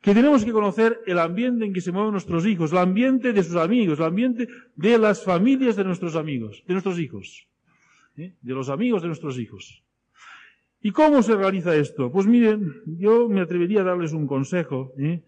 que 0.00 0.14
tenemos 0.14 0.44
que 0.44 0.52
conocer 0.52 1.00
el 1.06 1.18
ambiente 1.18 1.64
en 1.64 1.72
que 1.72 1.80
se 1.80 1.92
mueven 1.92 2.12
nuestros 2.12 2.46
hijos, 2.46 2.72
el 2.72 2.78
ambiente 2.78 3.32
de 3.32 3.42
sus 3.42 3.56
amigos, 3.56 3.98
el 3.98 4.06
ambiente 4.06 4.48
de 4.74 4.98
las 4.98 5.22
familias 5.24 5.76
de 5.76 5.84
nuestros 5.84 6.16
amigos, 6.16 6.64
de 6.66 6.72
nuestros 6.72 6.98
hijos, 6.98 7.46
¿eh? 8.16 8.34
de 8.40 8.54
los 8.54 8.70
amigos 8.70 9.02
de 9.02 9.08
nuestros 9.08 9.38
hijos. 9.38 9.84
¿Y 10.80 10.92
cómo 10.92 11.22
se 11.22 11.36
realiza 11.36 11.76
esto? 11.76 12.10
Pues 12.10 12.26
miren, 12.26 12.72
yo 12.86 13.28
me 13.28 13.42
atrevería 13.42 13.82
a 13.82 13.84
darles 13.84 14.12
un 14.12 14.26
consejo 14.26 14.94
¿eh? 14.98 15.22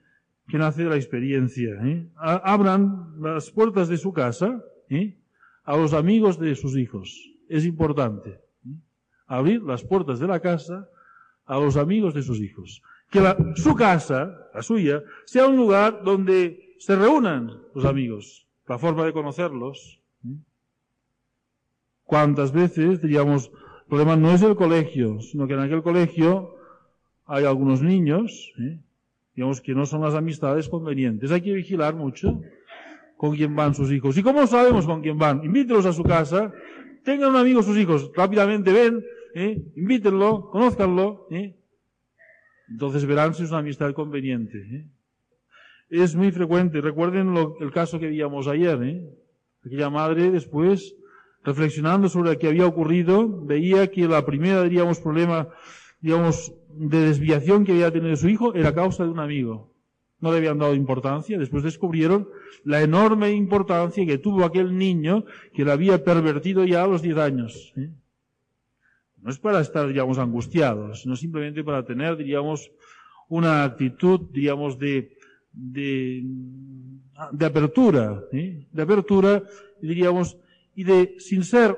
que 0.48 0.56
nace 0.56 0.84
de 0.84 0.88
la 0.88 0.96
experiencia. 0.96 1.74
¿eh? 1.84 2.08
Abran 2.16 3.20
las 3.20 3.50
puertas 3.50 3.88
de 3.88 3.98
su 3.98 4.14
casa 4.14 4.64
a 5.64 5.76
los 5.76 5.92
amigos 5.92 6.38
de 6.38 6.54
sus 6.54 6.76
hijos. 6.78 7.31
Es 7.56 7.64
importante. 7.64 8.40
Abrir 9.26 9.62
las 9.62 9.82
puertas 9.82 10.18
de 10.18 10.26
la 10.26 10.40
casa 10.40 10.88
a 11.46 11.58
los 11.58 11.76
amigos 11.76 12.14
de 12.14 12.22
sus 12.22 12.40
hijos 12.40 12.82
que 13.12 13.20
su 13.56 13.74
casa, 13.74 14.48
la 14.54 14.62
suya, 14.62 15.04
sea 15.26 15.46
un 15.46 15.56
lugar 15.56 16.02
donde 16.02 16.74
se 16.78 16.96
reúnan 16.96 17.52
los 17.74 17.84
amigos, 17.84 18.48
la 18.66 18.78
forma 18.78 19.04
de 19.04 19.12
conocerlos. 19.12 20.00
¿Cuántas 22.04 22.52
veces, 22.52 23.02
diríamos, 23.02 23.52
el 23.82 23.88
problema 23.88 24.16
no 24.16 24.32
es 24.32 24.40
el 24.40 24.56
colegio, 24.56 25.20
sino 25.20 25.46
que 25.46 25.52
en 25.52 25.60
aquel 25.60 25.82
colegio 25.82 26.56
hay 27.26 27.44
algunos 27.44 27.82
niños, 27.82 28.50
¿eh? 28.58 28.78
digamos, 29.34 29.60
que 29.60 29.74
no 29.74 29.84
son 29.84 30.00
las 30.00 30.14
amistades 30.14 30.70
convenientes. 30.70 31.30
Hay 31.30 31.42
que 31.42 31.52
vigilar 31.52 31.94
mucho 31.94 32.40
con 33.18 33.36
quién 33.36 33.54
van 33.54 33.74
sus 33.74 33.92
hijos. 33.92 34.16
¿Y 34.16 34.22
cómo 34.22 34.46
sabemos 34.46 34.86
con 34.86 35.02
quién 35.02 35.18
van? 35.18 35.44
Invítelos 35.44 35.84
a 35.84 35.92
su 35.92 36.02
casa, 36.02 36.50
tengan 37.04 37.30
un 37.30 37.36
amigo 37.36 37.62
sus 37.62 37.76
hijos, 37.76 38.10
rápidamente 38.14 38.72
ven, 38.72 39.04
¿eh? 39.34 39.62
invítenlo, 39.76 40.50
conózcanlo, 40.50 41.26
¿eh? 41.30 41.56
Entonces 42.68 43.04
verán 43.04 43.34
si 43.34 43.42
es 43.42 43.50
una 43.50 43.58
amistad 43.58 43.92
conveniente. 43.92 44.58
¿eh? 44.58 44.86
Es 45.90 46.14
muy 46.14 46.32
frecuente. 46.32 46.80
Recuerden 46.80 47.34
el 47.60 47.70
caso 47.70 47.98
que 47.98 48.06
veíamos 48.06 48.48
ayer. 48.48 48.82
¿eh? 48.82 49.10
Aquella 49.64 49.90
madre 49.90 50.30
después, 50.30 50.94
reflexionando 51.44 52.08
sobre 52.08 52.32
lo 52.32 52.38
que 52.38 52.48
había 52.48 52.66
ocurrido, 52.66 53.28
veía 53.44 53.88
que 53.88 54.08
la 54.08 54.24
primera, 54.24 54.62
diríamos, 54.62 55.00
problema, 55.00 55.48
digamos, 56.00 56.54
de 56.70 57.00
desviación 57.00 57.64
que 57.64 57.72
había 57.72 57.92
tenido 57.92 58.16
su 58.16 58.28
hijo 58.28 58.54
era 58.54 58.74
causa 58.74 59.04
de 59.04 59.10
un 59.10 59.20
amigo. 59.20 59.71
No 60.22 60.30
le 60.30 60.38
habían 60.38 60.58
dado 60.58 60.74
importancia. 60.74 61.38
Después 61.38 61.62
descubrieron 61.62 62.28
la 62.64 62.80
enorme 62.80 63.32
importancia 63.32 64.06
que 64.06 64.16
tuvo 64.16 64.44
aquel 64.44 64.78
niño 64.78 65.26
que 65.52 65.64
le 65.64 65.72
había 65.72 66.02
pervertido 66.02 66.64
ya 66.64 66.84
a 66.84 66.86
los 66.86 67.02
10 67.02 67.18
años. 67.18 67.74
¿eh? 67.76 67.90
No 69.20 69.30
es 69.30 69.38
para 69.38 69.60
estar, 69.60 69.86
digamos, 69.86 70.18
angustiados, 70.18 71.02
sino 71.02 71.14
simplemente 71.14 71.62
para 71.62 71.84
tener, 71.84 72.16
diríamos, 72.16 72.70
una 73.28 73.64
actitud, 73.64 74.20
digamos, 74.32 74.78
de, 74.78 75.16
de, 75.52 76.22
de 77.32 77.46
apertura, 77.46 78.22
¿eh? 78.32 78.66
de 78.70 78.82
apertura, 78.82 79.42
diríamos, 79.80 80.36
y 80.74 80.84
de, 80.84 81.14
sin 81.18 81.44
ser 81.44 81.76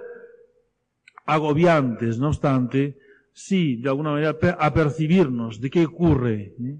agobiantes, 1.26 2.18
no 2.18 2.28
obstante, 2.28 2.98
sí, 3.32 3.76
de 3.76 3.88
alguna 3.88 4.12
manera, 4.12 4.36
apercibirnos 4.58 5.60
de 5.60 5.70
qué 5.70 5.86
ocurre. 5.86 6.54
¿eh? 6.60 6.76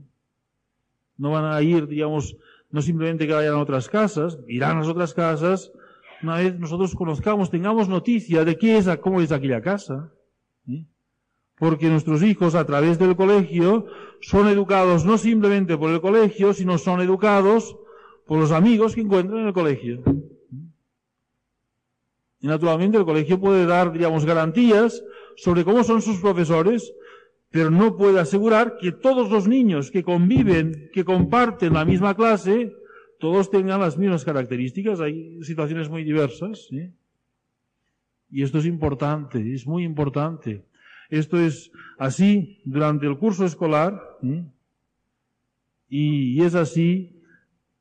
No 1.16 1.30
van 1.30 1.44
a 1.44 1.60
ir, 1.62 1.86
digamos, 1.86 2.36
no 2.70 2.82
simplemente 2.82 3.26
que 3.26 3.32
vayan 3.32 3.54
a 3.54 3.60
otras 3.60 3.88
casas, 3.88 4.38
irán 4.48 4.76
a 4.76 4.80
las 4.80 4.88
otras 4.88 5.14
casas, 5.14 5.72
una 6.22 6.36
vez 6.36 6.58
nosotros 6.58 6.94
conozcamos, 6.94 7.50
tengamos 7.50 7.88
noticia 7.88 8.44
de 8.44 8.56
qué 8.56 8.78
es, 8.78 8.88
cómo 8.98 9.20
es 9.20 9.30
aquella 9.30 9.60
casa. 9.60 10.10
Porque 11.56 11.88
nuestros 11.88 12.22
hijos 12.22 12.54
a 12.54 12.64
través 12.64 12.98
del 12.98 13.14
colegio 13.14 13.86
son 14.20 14.48
educados 14.48 15.04
no 15.04 15.18
simplemente 15.18 15.76
por 15.76 15.90
el 15.90 16.00
colegio, 16.00 16.52
sino 16.52 16.78
son 16.78 17.00
educados 17.00 17.76
por 18.26 18.38
los 18.38 18.52
amigos 18.52 18.94
que 18.94 19.02
encuentran 19.02 19.40
en 19.40 19.46
el 19.48 19.52
colegio. 19.52 20.02
Y 22.40 22.46
naturalmente 22.46 22.98
el 22.98 23.04
colegio 23.04 23.38
puede 23.38 23.66
dar, 23.66 23.92
digamos, 23.92 24.24
garantías 24.24 25.02
sobre 25.36 25.64
cómo 25.64 25.84
son 25.84 26.02
sus 26.02 26.18
profesores, 26.20 26.92
pero 27.54 27.70
no 27.70 27.96
puede 27.96 28.18
asegurar 28.18 28.78
que 28.78 28.90
todos 28.90 29.30
los 29.30 29.46
niños 29.46 29.92
que 29.92 30.02
conviven, 30.02 30.90
que 30.92 31.04
comparten 31.04 31.74
la 31.74 31.84
misma 31.84 32.16
clase, 32.16 32.74
todos 33.20 33.48
tengan 33.48 33.78
las 33.78 33.96
mismas 33.96 34.24
características. 34.24 34.98
Hay 34.98 35.40
situaciones 35.44 35.88
muy 35.88 36.02
diversas. 36.02 36.68
Y 38.28 38.42
esto 38.42 38.58
es 38.58 38.66
importante, 38.66 39.54
es 39.54 39.68
muy 39.68 39.84
importante. 39.84 40.64
Esto 41.10 41.38
es 41.38 41.70
así 41.96 42.60
durante 42.64 43.06
el 43.06 43.18
curso 43.18 43.44
escolar 43.44 44.02
y 45.88 46.42
es 46.42 46.56
así 46.56 47.22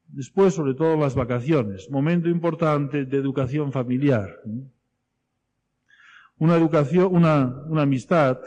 después, 0.07 0.53
sobre 0.53 0.75
todo 0.75 0.97
las 0.97 1.15
vacaciones, 1.15 1.89
momento 1.89 2.29
importante 2.29 3.05
de 3.05 3.17
educación 3.17 3.71
familiar. 3.71 4.39
Una 6.37 6.57
educación, 6.57 7.07
una, 7.09 7.63
una 7.67 7.81
amistad, 7.81 8.37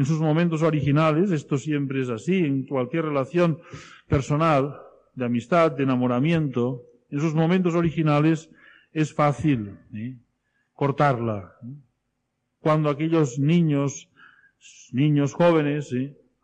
en 0.00 0.06
sus 0.06 0.18
momentos 0.18 0.62
originales, 0.62 1.30
esto 1.30 1.58
siempre 1.58 2.00
es 2.00 2.08
así, 2.08 2.38
en 2.38 2.64
cualquier 2.64 3.04
relación 3.04 3.58
personal, 4.08 4.80
de 5.14 5.26
amistad, 5.26 5.72
de 5.72 5.82
enamoramiento, 5.82 6.84
en 7.10 7.20
sus 7.20 7.34
momentos 7.34 7.74
originales 7.74 8.48
es 8.94 9.12
fácil 9.12 9.76
cortarla. 10.72 11.52
Cuando 12.60 12.88
aquellos 12.88 13.38
niños, 13.38 14.08
niños 14.90 15.34
jóvenes, 15.34 15.94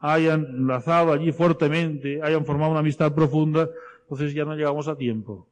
hayan 0.01 0.45
enlazado 0.45 1.15
allí 1.15 1.33
fuertemente, 1.33 2.21
hayan 2.23 2.45
formado 2.45 2.73
una 2.73 2.81
amistad 2.81 3.15
profunda, 3.15 3.71
entonces 4.03 4.35
ya 4.35 4.45
no 4.45 4.55
llegamos 4.55 4.87
a 4.87 4.99
tiempo. 4.99 5.49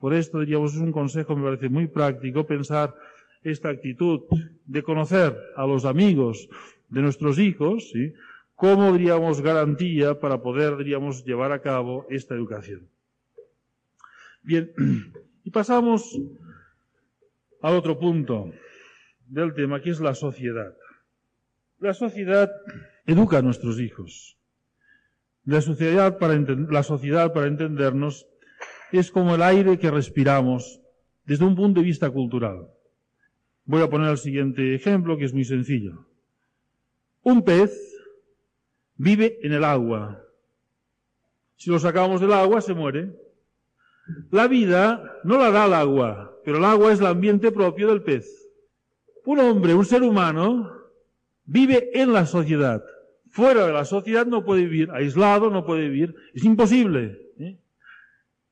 Por 0.00 0.12
esto, 0.12 0.40
diríamos, 0.40 0.74
es 0.74 0.80
un 0.80 0.90
consejo, 0.90 1.36
me 1.36 1.44
parece 1.44 1.68
muy 1.68 1.86
práctico, 1.86 2.44
pensar 2.44 2.96
esta 3.42 3.68
actitud 3.68 4.22
de 4.66 4.82
conocer 4.82 5.36
a 5.56 5.66
los 5.66 5.84
amigos 5.84 6.48
de 6.88 7.02
nuestros 7.02 7.38
hijos, 7.38 7.90
¿sí? 7.90 8.12
¿cómo 8.54 8.92
diríamos 8.92 9.40
garantía 9.40 10.18
para 10.18 10.42
poder, 10.42 10.76
diríamos, 10.76 11.24
llevar 11.24 11.52
a 11.52 11.62
cabo 11.62 12.06
esta 12.10 12.34
educación? 12.34 12.88
Bien, 14.42 14.72
y 15.44 15.50
pasamos 15.50 16.18
al 17.62 17.74
otro 17.74 17.98
punto 17.98 18.50
del 19.26 19.54
tema, 19.54 19.80
que 19.80 19.90
es 19.90 20.00
la 20.00 20.14
sociedad. 20.14 20.74
La 21.78 21.94
sociedad 21.94 22.50
educa 23.06 23.38
a 23.38 23.42
nuestros 23.42 23.78
hijos. 23.78 24.36
La 25.44 25.60
sociedad, 25.60 26.18
para 26.18 26.34
la 26.36 26.82
sociedad, 26.82 27.32
para 27.32 27.46
entendernos, 27.46 28.26
es 28.90 29.10
como 29.10 29.34
el 29.34 29.42
aire 29.42 29.78
que 29.78 29.90
respiramos 29.90 30.80
desde 31.24 31.44
un 31.44 31.54
punto 31.54 31.80
de 31.80 31.86
vista 31.86 32.10
cultural. 32.10 32.68
Voy 33.68 33.82
a 33.82 33.90
poner 33.90 34.08
el 34.08 34.16
siguiente 34.16 34.74
ejemplo, 34.74 35.18
que 35.18 35.26
es 35.26 35.34
muy 35.34 35.44
sencillo. 35.44 36.06
Un 37.22 37.44
pez 37.44 37.70
vive 38.96 39.38
en 39.42 39.52
el 39.52 39.62
agua. 39.62 40.24
Si 41.56 41.68
lo 41.68 41.78
sacamos 41.78 42.22
del 42.22 42.32
agua, 42.32 42.62
se 42.62 42.72
muere. 42.72 43.12
La 44.30 44.48
vida 44.48 45.20
no 45.22 45.36
la 45.36 45.50
da 45.50 45.66
el 45.66 45.74
agua, 45.74 46.34
pero 46.46 46.56
el 46.56 46.64
agua 46.64 46.94
es 46.94 47.00
el 47.00 47.06
ambiente 47.08 47.52
propio 47.52 47.88
del 47.88 48.02
pez. 48.02 48.50
Un 49.26 49.38
hombre, 49.40 49.74
un 49.74 49.84
ser 49.84 50.02
humano, 50.02 50.72
vive 51.44 51.90
en 51.92 52.14
la 52.14 52.24
sociedad. 52.24 52.82
Fuera 53.28 53.66
de 53.66 53.72
la 53.74 53.84
sociedad 53.84 54.24
no 54.24 54.46
puede 54.46 54.62
vivir, 54.62 54.90
aislado 54.92 55.50
no 55.50 55.66
puede 55.66 55.90
vivir, 55.90 56.14
es 56.32 56.42
imposible. 56.42 57.20
¿eh? 57.38 57.58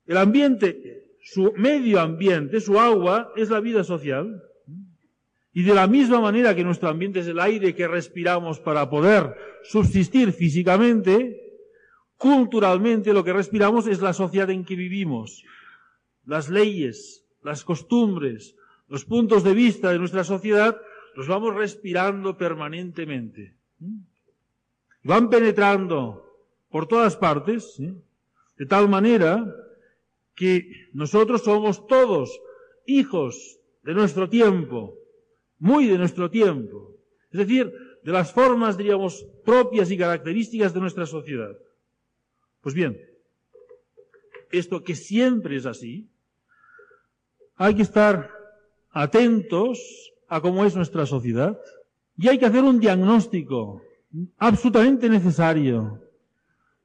El 0.04 0.18
ambiente, 0.18 1.08
su 1.22 1.54
medio 1.56 2.00
ambiente, 2.00 2.60
su 2.60 2.78
agua, 2.78 3.32
es 3.34 3.48
la 3.48 3.60
vida 3.60 3.82
social. 3.82 4.42
Y 5.56 5.62
de 5.62 5.72
la 5.72 5.86
misma 5.86 6.20
manera 6.20 6.54
que 6.54 6.62
nuestro 6.62 6.90
ambiente 6.90 7.20
es 7.20 7.26
el 7.28 7.40
aire 7.40 7.74
que 7.74 7.88
respiramos 7.88 8.60
para 8.60 8.90
poder 8.90 9.34
subsistir 9.62 10.34
físicamente, 10.34 11.62
culturalmente 12.18 13.14
lo 13.14 13.24
que 13.24 13.32
respiramos 13.32 13.86
es 13.86 14.02
la 14.02 14.12
sociedad 14.12 14.50
en 14.50 14.66
que 14.66 14.76
vivimos. 14.76 15.44
Las 16.26 16.50
leyes, 16.50 17.24
las 17.42 17.64
costumbres, 17.64 18.54
los 18.86 19.06
puntos 19.06 19.44
de 19.44 19.54
vista 19.54 19.90
de 19.90 19.98
nuestra 19.98 20.24
sociedad 20.24 20.78
los 21.14 21.26
vamos 21.26 21.54
respirando 21.54 22.36
permanentemente. 22.36 23.54
Van 25.04 25.30
penetrando 25.30 26.22
por 26.68 26.86
todas 26.86 27.16
partes, 27.16 27.78
de 27.78 28.66
tal 28.66 28.90
manera 28.90 29.42
que 30.34 30.90
nosotros 30.92 31.44
somos 31.44 31.86
todos 31.86 32.42
hijos 32.84 33.58
de 33.84 33.94
nuestro 33.94 34.28
tiempo, 34.28 34.98
muy 35.58 35.86
de 35.86 35.98
nuestro 35.98 36.30
tiempo. 36.30 36.96
Es 37.30 37.38
decir, 37.38 37.72
de 38.02 38.12
las 38.12 38.32
formas, 38.32 38.76
diríamos, 38.76 39.26
propias 39.44 39.90
y 39.90 39.98
características 39.98 40.72
de 40.72 40.80
nuestra 40.80 41.06
sociedad. 41.06 41.56
Pues 42.60 42.74
bien, 42.74 43.00
esto 44.50 44.82
que 44.82 44.94
siempre 44.94 45.56
es 45.56 45.66
así, 45.66 46.08
hay 47.56 47.74
que 47.74 47.82
estar 47.82 48.30
atentos 48.90 50.12
a 50.28 50.40
cómo 50.40 50.64
es 50.64 50.76
nuestra 50.76 51.06
sociedad 51.06 51.58
y 52.16 52.28
hay 52.28 52.38
que 52.38 52.46
hacer 52.46 52.64
un 52.64 52.80
diagnóstico 52.80 53.82
absolutamente 54.38 55.08
necesario 55.08 56.00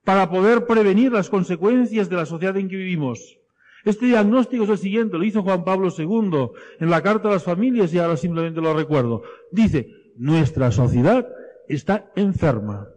para 0.04 0.30
poder 0.30 0.66
prevenir 0.66 1.12
las 1.12 1.30
consecuencias 1.30 2.10
de 2.10 2.16
la 2.16 2.26
sociedad 2.26 2.58
en 2.58 2.68
que 2.68 2.76
vivimos. 2.76 3.38
Este 3.84 4.06
diagnóstico 4.06 4.64
es 4.64 4.70
el 4.70 4.78
siguiente, 4.78 5.18
lo 5.18 5.24
hizo 5.24 5.42
Juan 5.42 5.64
Pablo 5.64 5.90
II 5.96 6.52
en 6.80 6.90
la 6.90 7.02
Carta 7.02 7.30
a 7.30 7.32
las 7.32 7.44
Familias 7.44 7.94
y 7.94 8.00
ahora 8.00 8.18
simplemente 8.18 8.62
lo 8.62 8.74
recuerdo. 8.74 9.24
Dice, 9.52 9.88
nuestra 10.16 10.72
sociedad 10.72 11.28
está 11.68 12.12
enferma 12.16 12.90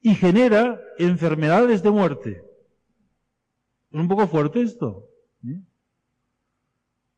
y 0.00 0.14
genera 0.14 0.80
enfermedades 0.98 1.82
de 1.82 1.90
muerte. 1.90 2.44
Es 3.90 4.00
un 4.00 4.08
poco 4.08 4.26
fuerte 4.26 4.62
esto. 4.62 5.08
¿eh? 5.44 5.60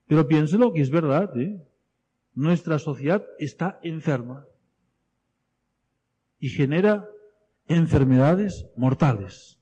Pero 0.06 0.26
piénselo 0.26 0.72
que 0.72 0.80
es 0.80 0.90
verdad. 0.90 1.36
¿eh? 1.38 1.64
Nuestra 2.34 2.78
sociedad 2.78 3.24
está 3.38 3.78
enferma 3.82 4.46
y 6.40 6.48
genera 6.48 7.08
enfermedades 7.68 8.66
mortales 8.76 9.59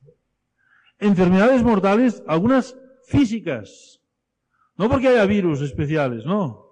enfermedades 0.98 1.62
mortales, 1.62 2.22
algunas 2.26 2.76
físicas. 3.06 4.00
No 4.76 4.88
porque 4.88 5.08
haya 5.08 5.26
virus 5.26 5.60
especiales, 5.60 6.24
no. 6.24 6.66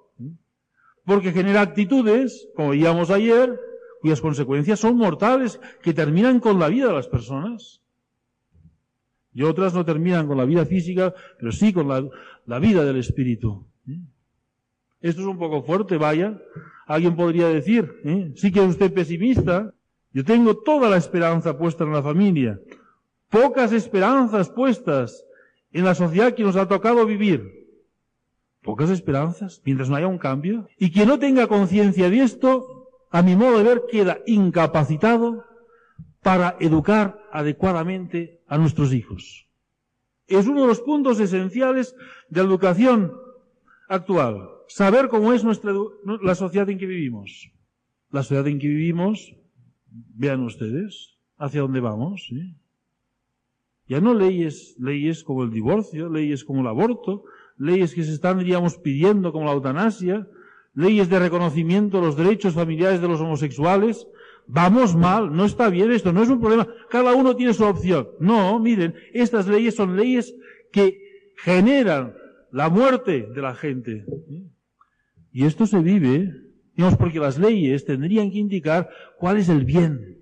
Porque 1.05 1.33
genera 1.33 1.61
actitudes, 1.61 2.49
como 2.55 2.71
veíamos 2.71 3.11
ayer, 3.11 3.59
cuyas 4.01 4.21
consecuencias 4.21 4.81
son 4.81 4.97
mortales, 4.97 5.61
que 5.83 5.95
terminan 5.95 6.41
con 6.41 6.59
la 6.59 6.69
vida 6.69 6.89
de 6.89 6.95
las 6.95 7.09
personas. 7.09 7.81
Y 9.33 9.43
otras 9.43 9.75
no 9.75 9.85
terminan 9.85 10.27
con 10.27 10.39
la 10.39 10.45
vida 10.45 10.65
física, 10.65 11.15
pero 11.39 11.53
sí 11.53 11.73
con 11.73 11.89
la, 11.89 12.59
vida 12.59 12.85
del 12.85 12.97
espíritu. 12.97 13.67
Esto 15.01 15.21
es 15.21 15.27
un 15.27 15.39
poco 15.39 15.63
fuerte, 15.63 15.97
vaya. 15.97 16.41
Alguien 16.87 17.15
podría 17.15 17.49
decir, 17.49 18.01
¿eh? 18.05 18.33
sí 18.35 18.51
que 18.51 18.65
es 18.65 18.77
pesimista. 18.77 19.75
Yo 20.13 20.25
tengo 20.25 20.57
toda 20.57 20.89
la 20.89 20.97
esperanza 20.97 21.59
puesta 21.59 21.85
en 21.85 21.93
la 21.93 22.03
familia 22.03 22.59
pocas 23.31 23.73
esperanzas 23.73 24.51
puestas 24.51 25.25
en 25.73 25.85
la 25.85 25.95
sociedad 25.95 26.35
que 26.35 26.43
nos 26.43 26.57
ha 26.57 26.69
tocado 26.69 27.05
vivir. 27.07 27.67
Pocas 28.63 28.91
esperanzas, 28.91 29.63
mientras 29.65 29.89
no 29.89 29.97
haya 29.97 30.09
un 30.09 30.19
cambio. 30.19 30.69
Y 30.79 30.91
quien 30.91 31.09
no 31.09 31.19
tenga 31.19 31.47
conciencia 31.47 32.11
de 32.11 32.23
esto, 32.23 32.89
a 33.11 33.23
mi 33.23 33.37
modo 33.37 33.59
de 33.59 33.65
ver, 33.65 33.83
queda 33.91 34.19
incapacitado 34.27 35.45
para 36.23 36.57
educar 36.59 37.21
adecuadamente 37.31 38.43
a 38.49 38.59
nuestros 38.59 38.93
hijos. 38.93 39.49
Es 40.27 40.49
uno 40.49 40.63
de 40.63 40.67
los 40.67 40.81
puntos 40.81 41.21
esenciales 41.21 41.95
de 42.29 42.41
la 42.43 42.49
educación 42.49 43.13
actual. 43.89 44.49
Saber 44.67 45.09
cómo 45.09 45.33
es 45.33 45.45
nuestra, 45.45 45.73
la 46.23 46.35
sociedad 46.35 46.69
en 46.69 46.79
que 46.79 46.87
vivimos. 46.87 47.53
La 48.11 48.23
sociedad 48.23 48.49
en 48.49 48.59
que 48.59 48.67
vivimos, 48.67 49.37
vean 49.87 50.41
ustedes, 50.41 51.17
hacia 51.37 51.61
dónde 51.61 51.79
vamos. 51.79 52.27
¿sí? 52.29 52.57
Ya 53.89 54.01
no 54.01 54.15
leyes, 54.15 54.77
leyes 54.79 55.23
como 55.23 55.45
el 55.45 55.51
divorcio, 55.51 56.09
leyes 56.09 56.45
como 56.45 56.61
el 56.63 56.67
aborto, 56.67 57.25
leyes 57.57 57.95
que 57.95 58.03
se 58.03 58.13
están, 58.13 58.39
diríamos, 58.39 58.79
pidiendo 58.79 59.33
como 59.33 59.47
la 59.47 59.53
eutanasia, 59.53 60.27
leyes 60.75 61.09
de 61.09 61.19
reconocimiento 61.19 62.01
de 62.01 62.07
los 62.07 62.17
derechos 62.17 62.55
familiares 62.55 63.01
de 63.01 63.09
los 63.09 63.21
homosexuales. 63.21 64.07
Vamos 64.49 64.95
mal, 64.95 65.35
no 65.35 65.45
está 65.45 65.71
bien 65.71 65.91
esto, 65.91 66.13
no 66.13 66.23
es 66.23 66.29
un 66.29 66.41
problema. 66.41 66.69
Cada 66.91 67.15
uno 67.15 67.35
tiene 67.37 67.55
su 67.55 67.65
opción. 67.65 68.09
No, 68.21 68.59
miren, 68.59 68.95
estas 69.13 69.47
leyes 69.49 69.75
son 69.75 69.97
leyes 69.97 70.35
que 70.73 71.33
generan 71.37 72.15
la 72.51 72.69
muerte 72.69 73.29
de 73.35 73.43
la 73.43 73.55
gente. 73.55 74.05
Y 75.33 75.45
esto 75.45 75.67
se 75.67 75.81
vive, 75.81 76.33
digamos, 76.75 76.97
porque 76.99 77.19
las 77.19 77.39
leyes 77.39 77.85
tendrían 77.85 78.31
que 78.31 78.39
indicar 78.39 78.89
cuál 79.19 79.37
es 79.37 79.49
el 79.49 79.65
bien 79.65 80.16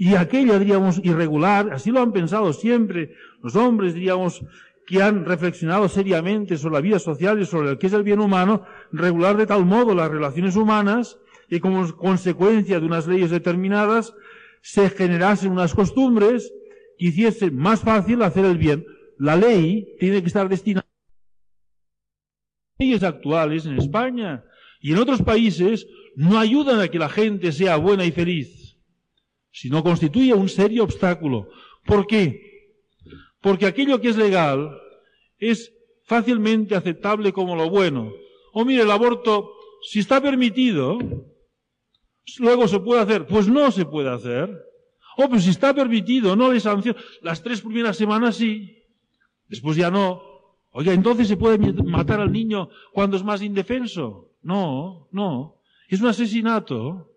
y 0.00 0.14
aquella, 0.14 0.60
diríamos, 0.60 1.00
irregular, 1.02 1.70
así 1.72 1.90
lo 1.90 2.00
han 2.00 2.12
pensado 2.12 2.52
siempre 2.52 3.16
los 3.42 3.56
hombres, 3.56 3.94
diríamos, 3.94 4.44
que 4.86 5.02
han 5.02 5.24
reflexionado 5.24 5.88
seriamente 5.88 6.56
sobre 6.56 6.74
la 6.76 6.80
vida 6.80 6.98
social 7.00 7.40
y 7.40 7.44
sobre 7.44 7.70
lo 7.70 7.78
que 7.80 7.88
es 7.88 7.92
el 7.92 8.04
bien 8.04 8.20
humano, 8.20 8.64
regular 8.92 9.36
de 9.36 9.46
tal 9.46 9.66
modo 9.66 9.96
las 9.96 10.08
relaciones 10.08 10.54
humanas 10.54 11.18
y 11.50 11.58
como 11.58 11.96
consecuencia 11.96 12.78
de 12.78 12.86
unas 12.86 13.08
leyes 13.08 13.30
determinadas 13.30 14.14
se 14.62 14.88
generasen 14.88 15.50
unas 15.50 15.74
costumbres 15.74 16.52
que 16.96 17.06
hiciesen 17.06 17.56
más 17.56 17.80
fácil 17.80 18.22
hacer 18.22 18.44
el 18.44 18.56
bien. 18.56 18.86
La 19.18 19.34
ley 19.34 19.96
tiene 19.98 20.20
que 20.20 20.28
estar 20.28 20.48
destinada 20.48 20.86
leyes 22.78 23.02
actuales 23.02 23.66
en 23.66 23.76
España 23.76 24.44
y 24.80 24.92
en 24.92 24.98
otros 24.98 25.22
países 25.22 25.88
no 26.14 26.38
ayudan 26.38 26.78
a 26.78 26.86
que 26.86 27.00
la 27.00 27.08
gente 27.08 27.50
sea 27.50 27.76
buena 27.76 28.04
y 28.04 28.12
feliz 28.12 28.57
sino 29.60 29.82
constituye 29.82 30.32
un 30.34 30.48
serio 30.48 30.84
obstáculo. 30.84 31.48
¿Por 31.84 32.06
qué? 32.06 32.40
Porque 33.40 33.66
aquello 33.66 34.00
que 34.00 34.10
es 34.10 34.16
legal 34.16 34.70
es 35.38 35.74
fácilmente 36.04 36.76
aceptable 36.76 37.32
como 37.32 37.56
lo 37.56 37.68
bueno. 37.68 38.12
O 38.52 38.64
mire, 38.64 38.82
el 38.82 38.90
aborto, 38.90 39.50
si 39.82 39.98
está 39.98 40.20
permitido, 40.20 40.96
luego 42.38 42.68
se 42.68 42.78
puede 42.78 43.00
hacer. 43.00 43.26
Pues 43.26 43.48
no 43.48 43.72
se 43.72 43.84
puede 43.84 44.10
hacer. 44.10 44.48
O 45.16 45.28
pues 45.28 45.42
si 45.42 45.50
está 45.50 45.74
permitido, 45.74 46.36
no 46.36 46.52
le 46.52 46.60
sanciona. 46.60 46.98
Las 47.22 47.42
tres 47.42 47.60
primeras 47.60 47.96
semanas 47.96 48.36
sí, 48.36 48.84
después 49.48 49.76
ya 49.76 49.90
no. 49.90 50.22
Oiga, 50.70 50.92
entonces 50.92 51.26
se 51.26 51.36
puede 51.36 51.58
matar 51.82 52.20
al 52.20 52.30
niño 52.30 52.68
cuando 52.92 53.16
es 53.16 53.24
más 53.24 53.42
indefenso. 53.42 54.30
No, 54.40 55.08
no. 55.10 55.56
Es 55.88 56.00
un 56.00 56.06
asesinato. 56.06 57.07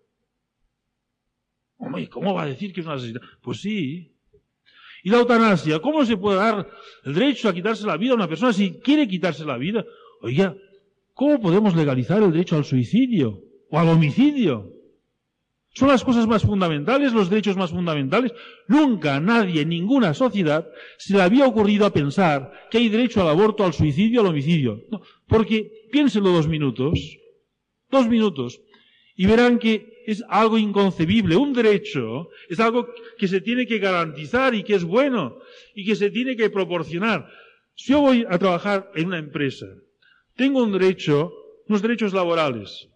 ¿Cómo 2.10 2.34
va 2.34 2.42
a 2.42 2.46
decir 2.46 2.72
que 2.72 2.80
es 2.80 2.86
una 2.86 2.96
asesinato? 2.96 3.26
Pues 3.42 3.60
sí. 3.60 4.14
¿Y 5.02 5.10
la 5.10 5.18
eutanasia? 5.18 5.80
¿Cómo 5.80 6.04
se 6.04 6.16
puede 6.16 6.38
dar 6.38 6.68
el 7.04 7.14
derecho 7.14 7.48
a 7.48 7.54
quitarse 7.54 7.86
la 7.86 7.96
vida 7.96 8.12
a 8.12 8.16
una 8.16 8.28
persona 8.28 8.52
si 8.52 8.80
quiere 8.80 9.08
quitarse 9.08 9.44
la 9.44 9.56
vida? 9.56 9.84
Oiga, 10.20 10.54
¿Cómo 11.14 11.40
podemos 11.40 11.76
legalizar 11.76 12.22
el 12.22 12.32
derecho 12.32 12.56
al 12.56 12.64
suicidio 12.64 13.42
o 13.70 13.78
al 13.78 13.88
homicidio? 13.88 14.72
Son 15.74 15.88
las 15.88 16.04
cosas 16.04 16.26
más 16.26 16.42
fundamentales, 16.42 17.12
los 17.12 17.30
derechos 17.30 17.56
más 17.56 17.70
fundamentales. 17.70 18.32
Nunca 18.68 19.20
nadie, 19.20 19.62
en 19.62 19.70
ninguna 19.70 20.12
sociedad, 20.14 20.66
se 20.98 21.14
le 21.14 21.22
había 21.22 21.46
ocurrido 21.46 21.86
a 21.86 21.92
pensar 21.92 22.52
que 22.70 22.78
hay 22.78 22.88
derecho 22.88 23.22
al 23.22 23.28
aborto, 23.28 23.64
al 23.64 23.72
suicidio, 23.72 24.20
al 24.20 24.26
homicidio. 24.26 24.82
Porque 25.26 25.70
piénselo 25.90 26.30
dos 26.30 26.48
minutos, 26.48 27.18
dos 27.90 28.08
minutos, 28.08 28.60
y 29.16 29.26
verán 29.26 29.58
que 29.58 29.91
es 30.06 30.24
algo 30.28 30.58
inconcebible. 30.58 31.36
Un 31.36 31.52
derecho 31.52 32.28
es 32.48 32.60
algo 32.60 32.88
que 33.18 33.28
se 33.28 33.40
tiene 33.40 33.66
que 33.66 33.78
garantizar 33.78 34.54
y 34.54 34.62
que 34.62 34.74
es 34.74 34.84
bueno 34.84 35.38
y 35.74 35.84
que 35.84 35.96
se 35.96 36.10
tiene 36.10 36.36
que 36.36 36.50
proporcionar. 36.50 37.28
Si 37.74 37.92
yo 37.92 38.00
voy 38.00 38.26
a 38.28 38.38
trabajar 38.38 38.90
en 38.94 39.06
una 39.08 39.18
empresa, 39.18 39.66
tengo 40.36 40.62
un 40.62 40.72
derecho, 40.72 41.32
unos 41.68 41.82
derechos 41.82 42.12
laborales, 42.12 42.88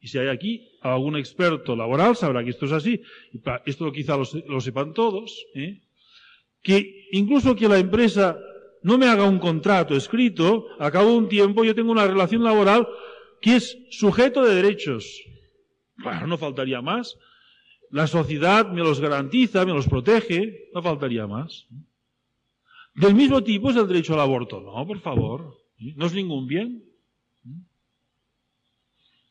y 0.00 0.08
si 0.08 0.18
hay 0.18 0.28
aquí 0.28 0.68
algún 0.80 1.16
experto 1.16 1.74
laboral, 1.74 2.16
sabrá 2.16 2.44
que 2.44 2.50
esto 2.50 2.66
es 2.66 2.72
así. 2.72 3.02
Esto 3.66 3.90
quizá 3.92 4.16
lo, 4.16 4.24
lo 4.46 4.60
sepan 4.60 4.94
todos. 4.94 5.44
¿eh? 5.54 5.80
Que 6.62 7.08
incluso 7.12 7.56
que 7.56 7.68
la 7.68 7.78
empresa 7.78 8.38
no 8.82 8.96
me 8.96 9.06
haga 9.06 9.24
un 9.24 9.38
contrato 9.38 9.96
escrito, 9.96 10.66
a 10.78 10.90
cabo 10.90 11.10
de 11.10 11.16
un 11.16 11.28
tiempo 11.28 11.64
yo 11.64 11.74
tengo 11.74 11.90
una 11.90 12.06
relación 12.06 12.44
laboral 12.44 12.86
que 13.40 13.56
es 13.56 13.76
sujeto 13.90 14.44
de 14.44 14.54
derechos. 14.54 15.20
Bueno, 15.98 16.26
no 16.26 16.38
faltaría 16.38 16.80
más. 16.80 17.18
La 17.90 18.06
sociedad 18.06 18.70
me 18.70 18.80
los 18.80 19.00
garantiza, 19.00 19.64
me 19.64 19.72
los 19.72 19.88
protege, 19.88 20.70
no 20.74 20.82
faltaría 20.82 21.26
más. 21.26 21.66
Del 22.94 23.14
mismo 23.14 23.42
tipo 23.42 23.70
es 23.70 23.76
el 23.76 23.86
derecho 23.86 24.14
al 24.14 24.20
aborto. 24.20 24.60
No, 24.60 24.86
por 24.86 25.00
favor. 25.00 25.56
No 25.96 26.06
es 26.06 26.14
ningún 26.14 26.46
bien. 26.46 26.84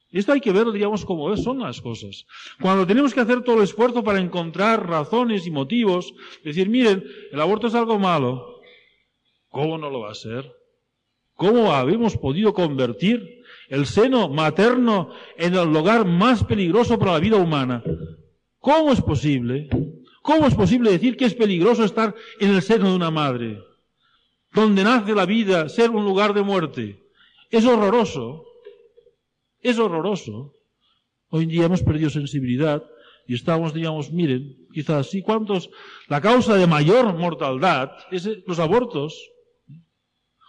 Esto 0.10 0.32
hay 0.32 0.39
que 0.39 0.53
ver, 0.53 0.71
digamos, 0.71 1.03
cómo 1.03 1.36
son 1.36 1.60
las 1.60 1.82
cosas. 1.82 2.25
Cuando 2.62 2.88
tenemos 2.88 3.13
que 3.13 3.19
hacer 3.19 3.43
todo 3.43 3.58
el 3.58 3.63
esfuerzo 3.63 4.03
para 4.03 4.19
encontrar 4.19 4.88
razones 4.88 5.45
y 5.45 5.51
motivos, 5.51 6.13
decir, 6.43 6.69
miren, 6.69 7.03
el 7.32 7.41
aborto 7.41 7.67
es 7.67 7.75
algo 7.75 7.99
malo, 7.99 8.62
¿cómo 9.49 9.77
no 9.77 9.89
lo 9.89 10.01
va 10.01 10.12
a 10.12 10.15
ser? 10.15 10.49
¿Cómo 11.36 11.73
habemos 11.73 12.15
podido 12.17 12.53
convertir 12.53 13.37
el 13.69 13.86
seno 13.86 14.30
materno 14.30 15.12
en 15.38 15.56
el 15.56 15.71
lugar 15.71 16.06
más 16.06 16.43
peligroso 16.43 16.97
para 16.97 17.13
la 17.13 17.19
vida 17.19 17.38
humana? 17.38 17.84
¿Cómo 18.60 18.91
es 18.91 19.01
posible? 19.01 19.69
¿Cómo 20.21 20.47
es 20.47 20.56
posible 20.56 20.91
decir 20.91 21.15
que 21.15 21.25
es 21.25 21.34
peligroso 21.34 21.84
estar 21.84 22.13
en 22.39 22.53
el 22.53 22.62
seno 22.62 22.89
de 22.89 22.95
una 22.95 23.12
madre? 23.12 23.62
Donde 24.51 24.84
nace 24.84 25.13
la 25.13 25.25
vida, 25.25 25.69
ser 25.69 25.89
un 25.91 26.03
lugar 26.03 26.34
de 26.34 26.41
muerte. 26.41 27.08
Es 27.49 27.65
horroroso. 27.65 28.45
Es 29.62 29.80
horroroso. 29.80 30.53
Hoy 31.30 31.43
en 31.43 31.49
día 31.49 31.65
hemos 31.65 31.84
perdido 31.84 32.10
sensibilidad 32.10 32.84
y 33.27 33.36
estamos, 33.36 33.73
digamos, 33.73 34.12
miren, 34.12 34.67
quizás 34.73 35.10
sí, 35.10 35.21
¿cuántos? 35.21 35.69
La 36.08 36.21
causa 36.21 36.56
de 36.56 36.65
mayor 36.65 37.13
mortalidad 37.17 37.91
es 38.12 38.27
los 38.45 38.60
abortos. 38.60 39.30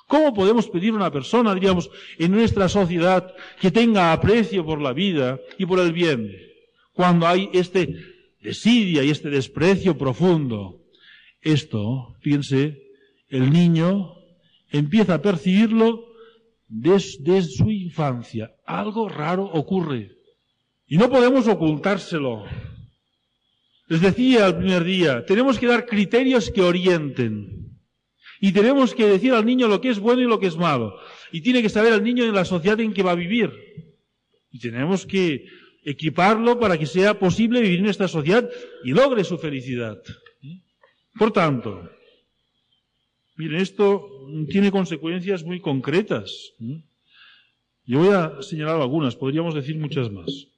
¿Cómo 0.09 0.33
podemos 0.33 0.69
pedir 0.69 0.93
a 0.95 0.97
una 0.97 1.13
persona, 1.13 1.55
diríamos, 1.55 1.91
en 2.19 2.33
nuestra 2.33 2.67
sociedad 2.71 3.35
que 3.61 3.71
tenga 3.71 4.11
aprecio 4.11 4.65
por 4.65 4.81
la 4.81 4.95
vida 4.95 5.39
y 5.59 5.67
por 5.67 5.79
el 5.81 5.93
bien, 5.93 6.33
cuando 6.95 7.27
hay 7.27 7.51
este 7.53 7.95
desidia 8.41 9.05
y 9.05 9.11
este 9.11 9.29
desprecio 9.29 9.99
profundo? 9.99 10.81
Esto, 11.43 12.17
fíjense, 12.23 12.83
el 13.29 13.53
niño 13.53 14.15
empieza 14.71 15.15
a 15.15 15.23
percibirlo 15.23 16.07
desde 16.69 17.43
su 17.43 17.71
infancia. 17.71 18.53
Algo 18.65 19.11
raro 19.11 19.45
ocurre. 19.45 20.13
Y 20.87 20.97
no 20.97 21.11
podemos 21.11 21.47
ocultárselo. 21.49 22.45
Les 23.89 24.01
decía 24.01 24.47
el 24.47 24.57
primer 24.57 24.85
día, 24.85 25.27
tenemos 25.27 25.59
que 25.59 25.67
dar 25.67 25.85
criterios 25.85 26.51
que 26.51 26.63
orienten. 26.63 27.68
Y 28.41 28.53
tenemos 28.53 28.95
que 28.95 29.07
decir 29.07 29.33
al 29.33 29.45
niño 29.45 29.69
lo 29.69 29.81
que 29.81 29.91
es 29.91 29.99
bueno 29.99 30.23
y 30.23 30.27
lo 30.27 30.39
que 30.39 30.47
es 30.47 30.57
malo. 30.57 30.97
Y 31.33 31.41
tiene 31.41 31.63
que 31.63 31.69
saber 31.69 31.93
el 31.93 32.03
niño 32.03 32.25
en 32.25 32.35
la 32.35 32.45
sociedad 32.45 32.79
en 32.81 32.93
que 32.93 33.03
va 33.03 33.13
a 33.13 33.17
vivir. 33.17 33.53
Y 34.51 34.59
tenemos 34.59 35.05
que 35.07 35.47
equiparlo 35.85 36.59
para 36.59 36.79
que 36.79 36.87
sea 36.87 37.19
posible 37.19 37.61
vivir 37.61 37.81
en 37.81 37.87
esta 37.87 38.09
sociedad 38.09 38.49
y 38.85 38.93
logre 38.93 39.25
su 39.25 39.39
felicidad. 39.39 39.99
Por 41.19 41.33
tanto, 41.33 41.91
Miren, 43.39 43.61
esto 43.61 44.27
tiene 44.51 44.73
consecuencias 44.73 45.45
muy 45.45 45.61
concretas. 45.61 46.55
Yo 47.87 48.01
voy 48.01 48.09
a 48.09 48.43
señalar 48.43 48.81
algunas, 48.81 49.15
podríamos 49.15 49.55
decir 49.55 49.79
muchas 49.79 50.11
más. 50.11 50.49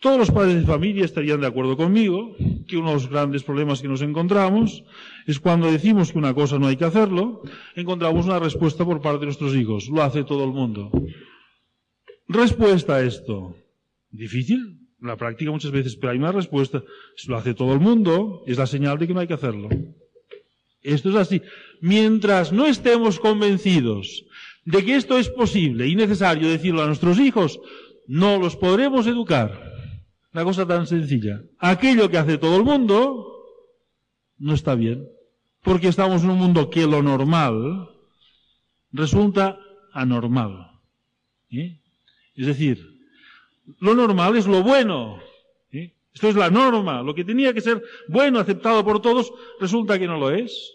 Todos 0.00 0.18
los 0.18 0.30
padres 0.32 0.56
de 0.56 0.66
familia 0.66 1.04
estarían 1.04 1.40
de 1.40 1.46
acuerdo 1.46 1.76
conmigo 1.76 2.36
que 2.66 2.76
uno 2.76 2.88
de 2.88 2.94
los 2.94 3.08
grandes 3.08 3.44
problemas 3.44 3.80
que 3.80 3.86
nos 3.86 4.02
encontramos 4.02 4.82
es 5.26 5.40
cuando 5.40 5.70
decimos 5.70 6.12
que 6.12 6.18
una 6.18 6.34
cosa 6.34 6.58
no 6.58 6.66
hay 6.66 6.76
que 6.76 6.84
hacerlo, 6.84 7.42
encontramos 7.74 8.26
una 8.26 8.38
respuesta 8.38 8.84
por 8.84 9.00
parte 9.00 9.20
de 9.20 9.26
nuestros 9.26 9.54
hijos. 9.54 9.88
Lo 9.88 10.02
hace 10.02 10.24
todo 10.24 10.44
el 10.44 10.50
mundo. 10.50 10.90
Respuesta 12.28 12.96
a 12.96 13.02
esto. 13.02 13.56
Difícil. 14.10 14.78
En 15.00 15.08
la 15.08 15.16
práctica 15.16 15.50
muchas 15.50 15.70
veces, 15.70 15.96
pero 15.96 16.12
hay 16.12 16.18
una 16.18 16.32
respuesta. 16.32 16.82
Si 17.16 17.28
lo 17.28 17.36
hace 17.36 17.54
todo 17.54 17.72
el 17.72 17.80
mundo, 17.80 18.42
es 18.46 18.58
la 18.58 18.66
señal 18.66 18.98
de 18.98 19.06
que 19.06 19.14
no 19.14 19.20
hay 19.20 19.26
que 19.26 19.34
hacerlo. 19.34 19.68
Esto 20.82 21.08
es 21.10 21.16
así. 21.16 21.42
Mientras 21.80 22.52
no 22.52 22.66
estemos 22.66 23.18
convencidos 23.18 24.24
de 24.64 24.84
que 24.84 24.96
esto 24.96 25.18
es 25.18 25.28
posible 25.28 25.86
y 25.88 25.96
necesario 25.96 26.48
decirlo 26.48 26.82
a 26.82 26.86
nuestros 26.86 27.18
hijos, 27.18 27.60
no 28.06 28.38
los 28.38 28.56
podremos 28.56 29.06
educar. 29.06 29.72
Una 30.32 30.44
cosa 30.44 30.66
tan 30.66 30.86
sencilla. 30.86 31.42
Aquello 31.58 32.10
que 32.10 32.18
hace 32.18 32.38
todo 32.38 32.56
el 32.56 32.64
mundo 32.64 33.34
no 34.38 34.54
está 34.54 34.74
bien. 34.74 35.06
Porque 35.64 35.88
estamos 35.88 36.22
en 36.22 36.30
un 36.30 36.38
mundo 36.38 36.68
que 36.68 36.86
lo 36.86 37.02
normal 37.02 37.88
resulta 38.92 39.58
anormal. 39.92 40.70
¿Eh? 41.50 41.80
Es 42.36 42.46
decir, 42.46 43.00
lo 43.80 43.94
normal 43.94 44.36
es 44.36 44.46
lo 44.46 44.62
bueno. 44.62 45.20
¿Eh? 45.72 45.92
Esto 46.12 46.28
es 46.28 46.36
la 46.36 46.50
norma. 46.50 47.02
Lo 47.02 47.14
que 47.14 47.24
tenía 47.24 47.54
que 47.54 47.62
ser 47.62 47.82
bueno, 48.08 48.38
aceptado 48.38 48.84
por 48.84 49.00
todos, 49.00 49.32
resulta 49.58 49.98
que 49.98 50.06
no 50.06 50.18
lo 50.18 50.30
es. 50.30 50.72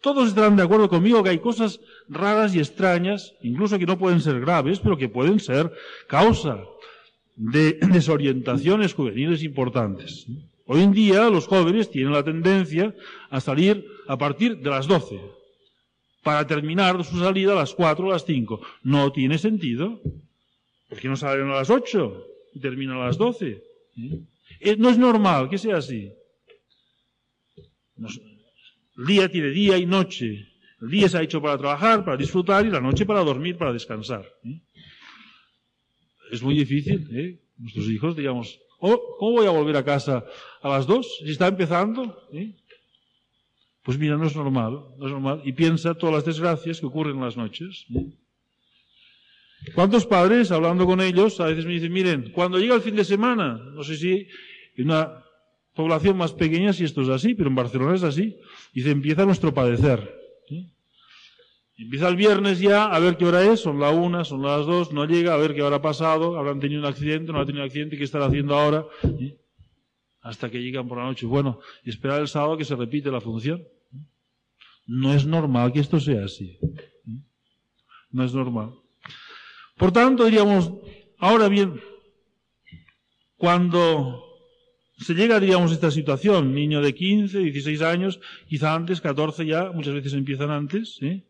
Todos 0.00 0.28
estarán 0.28 0.56
de 0.56 0.64
acuerdo 0.64 0.88
conmigo 0.88 1.22
que 1.22 1.30
hay 1.30 1.38
cosas 1.38 1.80
raras 2.08 2.54
y 2.54 2.58
extrañas, 2.58 3.34
incluso 3.40 3.78
que 3.78 3.86
no 3.86 3.98
pueden 3.98 4.20
ser 4.20 4.40
graves, 4.40 4.80
pero 4.80 4.98
que 4.98 5.08
pueden 5.08 5.38
ser 5.38 5.72
causa 6.08 6.64
de 7.36 7.78
desorientaciones 7.92 8.94
juveniles 8.94 9.44
importantes. 9.44 10.26
Hoy 10.66 10.82
en 10.82 10.92
día 10.92 11.28
los 11.28 11.46
jóvenes 11.46 11.90
tienen 11.90 12.12
la 12.12 12.24
tendencia 12.24 12.94
a 13.30 13.40
salir 13.40 13.84
a 14.08 14.16
partir 14.16 14.58
de 14.58 14.70
las 14.70 14.86
12, 14.86 15.20
para 16.22 16.46
terminar 16.46 17.04
su 17.04 17.18
salida 17.18 17.52
a 17.52 17.56
las 17.56 17.74
4 17.74 18.06
o 18.06 18.10
las 18.10 18.24
5. 18.24 18.60
No 18.82 19.12
tiene 19.12 19.36
sentido, 19.36 20.00
porque 20.88 21.08
no 21.08 21.16
salen 21.16 21.50
a 21.50 21.56
las 21.56 21.70
8 21.70 22.26
y 22.54 22.60
terminan 22.60 22.96
a 22.96 23.06
las 23.06 23.18
12. 23.18 23.62
¿Eh? 24.60 24.76
No 24.78 24.88
es 24.88 24.96
normal 24.96 25.50
que 25.50 25.58
sea 25.58 25.76
así. 25.76 26.10
El 28.96 29.06
día 29.06 29.28
tiene 29.28 29.50
día 29.50 29.76
y 29.76 29.84
noche. 29.84 30.48
El 30.80 30.90
día 30.90 31.08
se 31.08 31.18
ha 31.18 31.22
hecho 31.22 31.42
para 31.42 31.58
trabajar, 31.58 32.04
para 32.04 32.16
disfrutar 32.16 32.64
y 32.64 32.70
la 32.70 32.80
noche 32.80 33.04
para 33.04 33.20
dormir, 33.20 33.58
para 33.58 33.72
descansar. 33.72 34.26
¿eh? 34.44 34.60
Es 36.32 36.42
muy 36.42 36.54
difícil, 36.54 37.06
¿eh? 37.12 37.40
Nuestros 37.58 37.86
hijos, 37.88 38.16
digamos, 38.16 38.58
¿cómo 38.78 39.32
voy 39.32 39.46
a 39.46 39.50
volver 39.50 39.76
a 39.76 39.84
casa 39.84 40.24
a 40.62 40.68
las 40.68 40.86
dos? 40.86 41.18
Si 41.18 41.30
está 41.30 41.48
empezando. 41.48 42.28
Pues 43.82 43.98
mira, 43.98 44.16
no 44.16 44.26
es 44.26 44.34
normal, 44.34 44.80
no 44.96 45.06
es 45.06 45.12
normal. 45.12 45.42
Y 45.44 45.52
piensa 45.52 45.94
todas 45.94 46.14
las 46.14 46.24
desgracias 46.24 46.80
que 46.80 46.86
ocurren 46.86 47.16
en 47.16 47.24
las 47.24 47.36
noches. 47.36 47.86
¿Cuántos 49.74 50.06
padres, 50.06 50.50
hablando 50.50 50.86
con 50.86 51.00
ellos, 51.00 51.40
a 51.40 51.46
veces 51.46 51.64
me 51.66 51.72
dicen, 51.72 51.92
miren, 51.92 52.32
cuando 52.32 52.58
llega 52.58 52.74
el 52.74 52.82
fin 52.82 52.96
de 52.96 53.04
semana, 53.04 53.54
no 53.54 53.82
sé 53.82 53.96
si 53.96 54.28
en 54.76 54.86
una 54.86 55.24
población 55.74 56.16
más 56.16 56.32
pequeña 56.32 56.72
si 56.72 56.84
esto 56.84 57.02
es 57.02 57.08
así, 57.08 57.34
pero 57.34 57.48
en 57.48 57.54
Barcelona 57.54 57.94
es 57.94 58.02
así, 58.02 58.36
se 58.74 58.90
empieza 58.90 59.24
nuestro 59.24 59.52
padecer. 59.52 60.23
Empieza 61.76 62.08
el 62.08 62.14
viernes 62.14 62.60
ya, 62.60 62.86
a 62.86 62.98
ver 63.00 63.16
qué 63.16 63.26
hora 63.26 63.42
es, 63.42 63.60
son 63.60 63.80
la 63.80 63.90
una, 63.90 64.24
son 64.24 64.42
las 64.42 64.64
dos, 64.64 64.92
no 64.92 65.06
llega, 65.06 65.34
a 65.34 65.36
ver 65.36 65.54
qué 65.54 65.62
hora 65.62 65.76
ha 65.76 65.82
pasado, 65.82 66.38
habrán 66.38 66.60
tenido 66.60 66.80
un 66.80 66.86
accidente, 66.86 67.32
no 67.32 67.40
han 67.40 67.46
tenido 67.46 67.64
un 67.64 67.68
accidente, 67.68 67.98
qué 67.98 68.04
están 68.04 68.22
haciendo 68.22 68.54
ahora, 68.54 68.86
hasta 70.20 70.50
que 70.50 70.62
llegan 70.62 70.86
por 70.86 70.98
la 70.98 71.04
noche. 71.04 71.26
Bueno, 71.26 71.58
y 71.84 71.90
esperar 71.90 72.20
el 72.20 72.28
sábado 72.28 72.56
que 72.56 72.64
se 72.64 72.76
repite 72.76 73.10
la 73.10 73.20
función. 73.20 73.64
No 74.86 75.12
es 75.14 75.26
normal 75.26 75.72
que 75.72 75.80
esto 75.80 75.98
sea 75.98 76.24
así. 76.26 76.58
No 78.10 78.24
es 78.24 78.32
normal. 78.32 78.74
Por 79.76 79.90
tanto, 79.90 80.26
diríamos, 80.26 80.70
ahora 81.18 81.48
bien, 81.48 81.80
cuando 83.36 84.22
se 84.96 85.14
llega, 85.14 85.40
diríamos, 85.40 85.72
a 85.72 85.74
esta 85.74 85.90
situación, 85.90 86.54
niño 86.54 86.80
de 86.80 86.94
15, 86.94 87.38
16 87.40 87.82
años, 87.82 88.20
quizá 88.48 88.74
antes, 88.74 89.00
14 89.00 89.44
ya, 89.44 89.72
muchas 89.72 89.94
veces 89.94 90.12
empiezan 90.12 90.50
antes, 90.50 90.98
¿eh? 91.02 91.24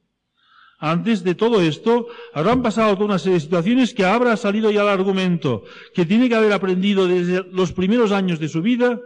Antes 0.84 1.24
de 1.24 1.34
todo 1.34 1.62
esto, 1.62 2.08
habrán 2.34 2.62
pasado 2.62 2.92
toda 2.92 3.06
una 3.06 3.18
serie 3.18 3.36
de 3.36 3.40
situaciones 3.40 3.94
que 3.94 4.04
habrá 4.04 4.36
salido 4.36 4.70
ya 4.70 4.82
el 4.82 4.88
argumento 4.88 5.64
que 5.94 6.04
tiene 6.04 6.28
que 6.28 6.34
haber 6.34 6.52
aprendido 6.52 7.08
desde 7.08 7.42
los 7.52 7.72
primeros 7.72 8.12
años 8.12 8.38
de 8.38 8.50
su 8.50 8.60
vida 8.60 9.00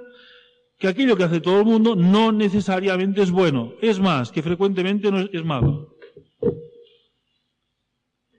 que 0.76 0.88
aquello 0.88 1.16
que 1.16 1.22
hace 1.22 1.40
todo 1.40 1.60
el 1.60 1.66
mundo 1.66 1.94
no 1.94 2.32
necesariamente 2.32 3.22
es 3.22 3.30
bueno. 3.30 3.74
Es 3.80 4.00
más, 4.00 4.32
que 4.32 4.42
frecuentemente 4.42 5.12
no 5.12 5.20
es, 5.20 5.44
malo. 5.44 5.94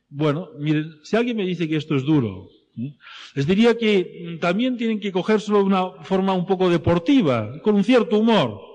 Bueno, 0.09 0.49
miren, 0.59 0.99
si 1.03 1.15
alguien 1.15 1.37
me 1.37 1.45
dice 1.45 1.69
que 1.69 1.77
esto 1.77 1.95
es 1.95 2.03
duro, 2.03 2.49
¿eh? 2.77 2.93
les 3.35 3.47
diría 3.47 3.77
que 3.77 4.37
también 4.41 4.75
tienen 4.75 4.99
que 4.99 5.13
cogérselo 5.13 5.59
de 5.59 5.63
una 5.63 6.03
forma 6.03 6.33
un 6.33 6.45
poco 6.45 6.69
deportiva, 6.69 7.61
con 7.61 7.75
un 7.75 7.85
cierto 7.85 8.17
humor. 8.17 8.68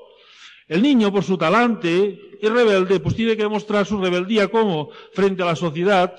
El 0.67 0.83
niño, 0.83 1.13
por 1.13 1.25
su 1.25 1.37
talante, 1.37 2.21
es 2.41 2.51
rebelde, 2.51 3.01
pues 3.01 3.15
tiene 3.15 3.37
que 3.37 3.43
demostrar 3.43 3.87
su 3.87 4.01
rebeldía 4.01 4.49
como 4.49 4.91
frente 5.13 5.43
a 5.43 5.47
la 5.47 5.57
sociedad. 5.57 6.15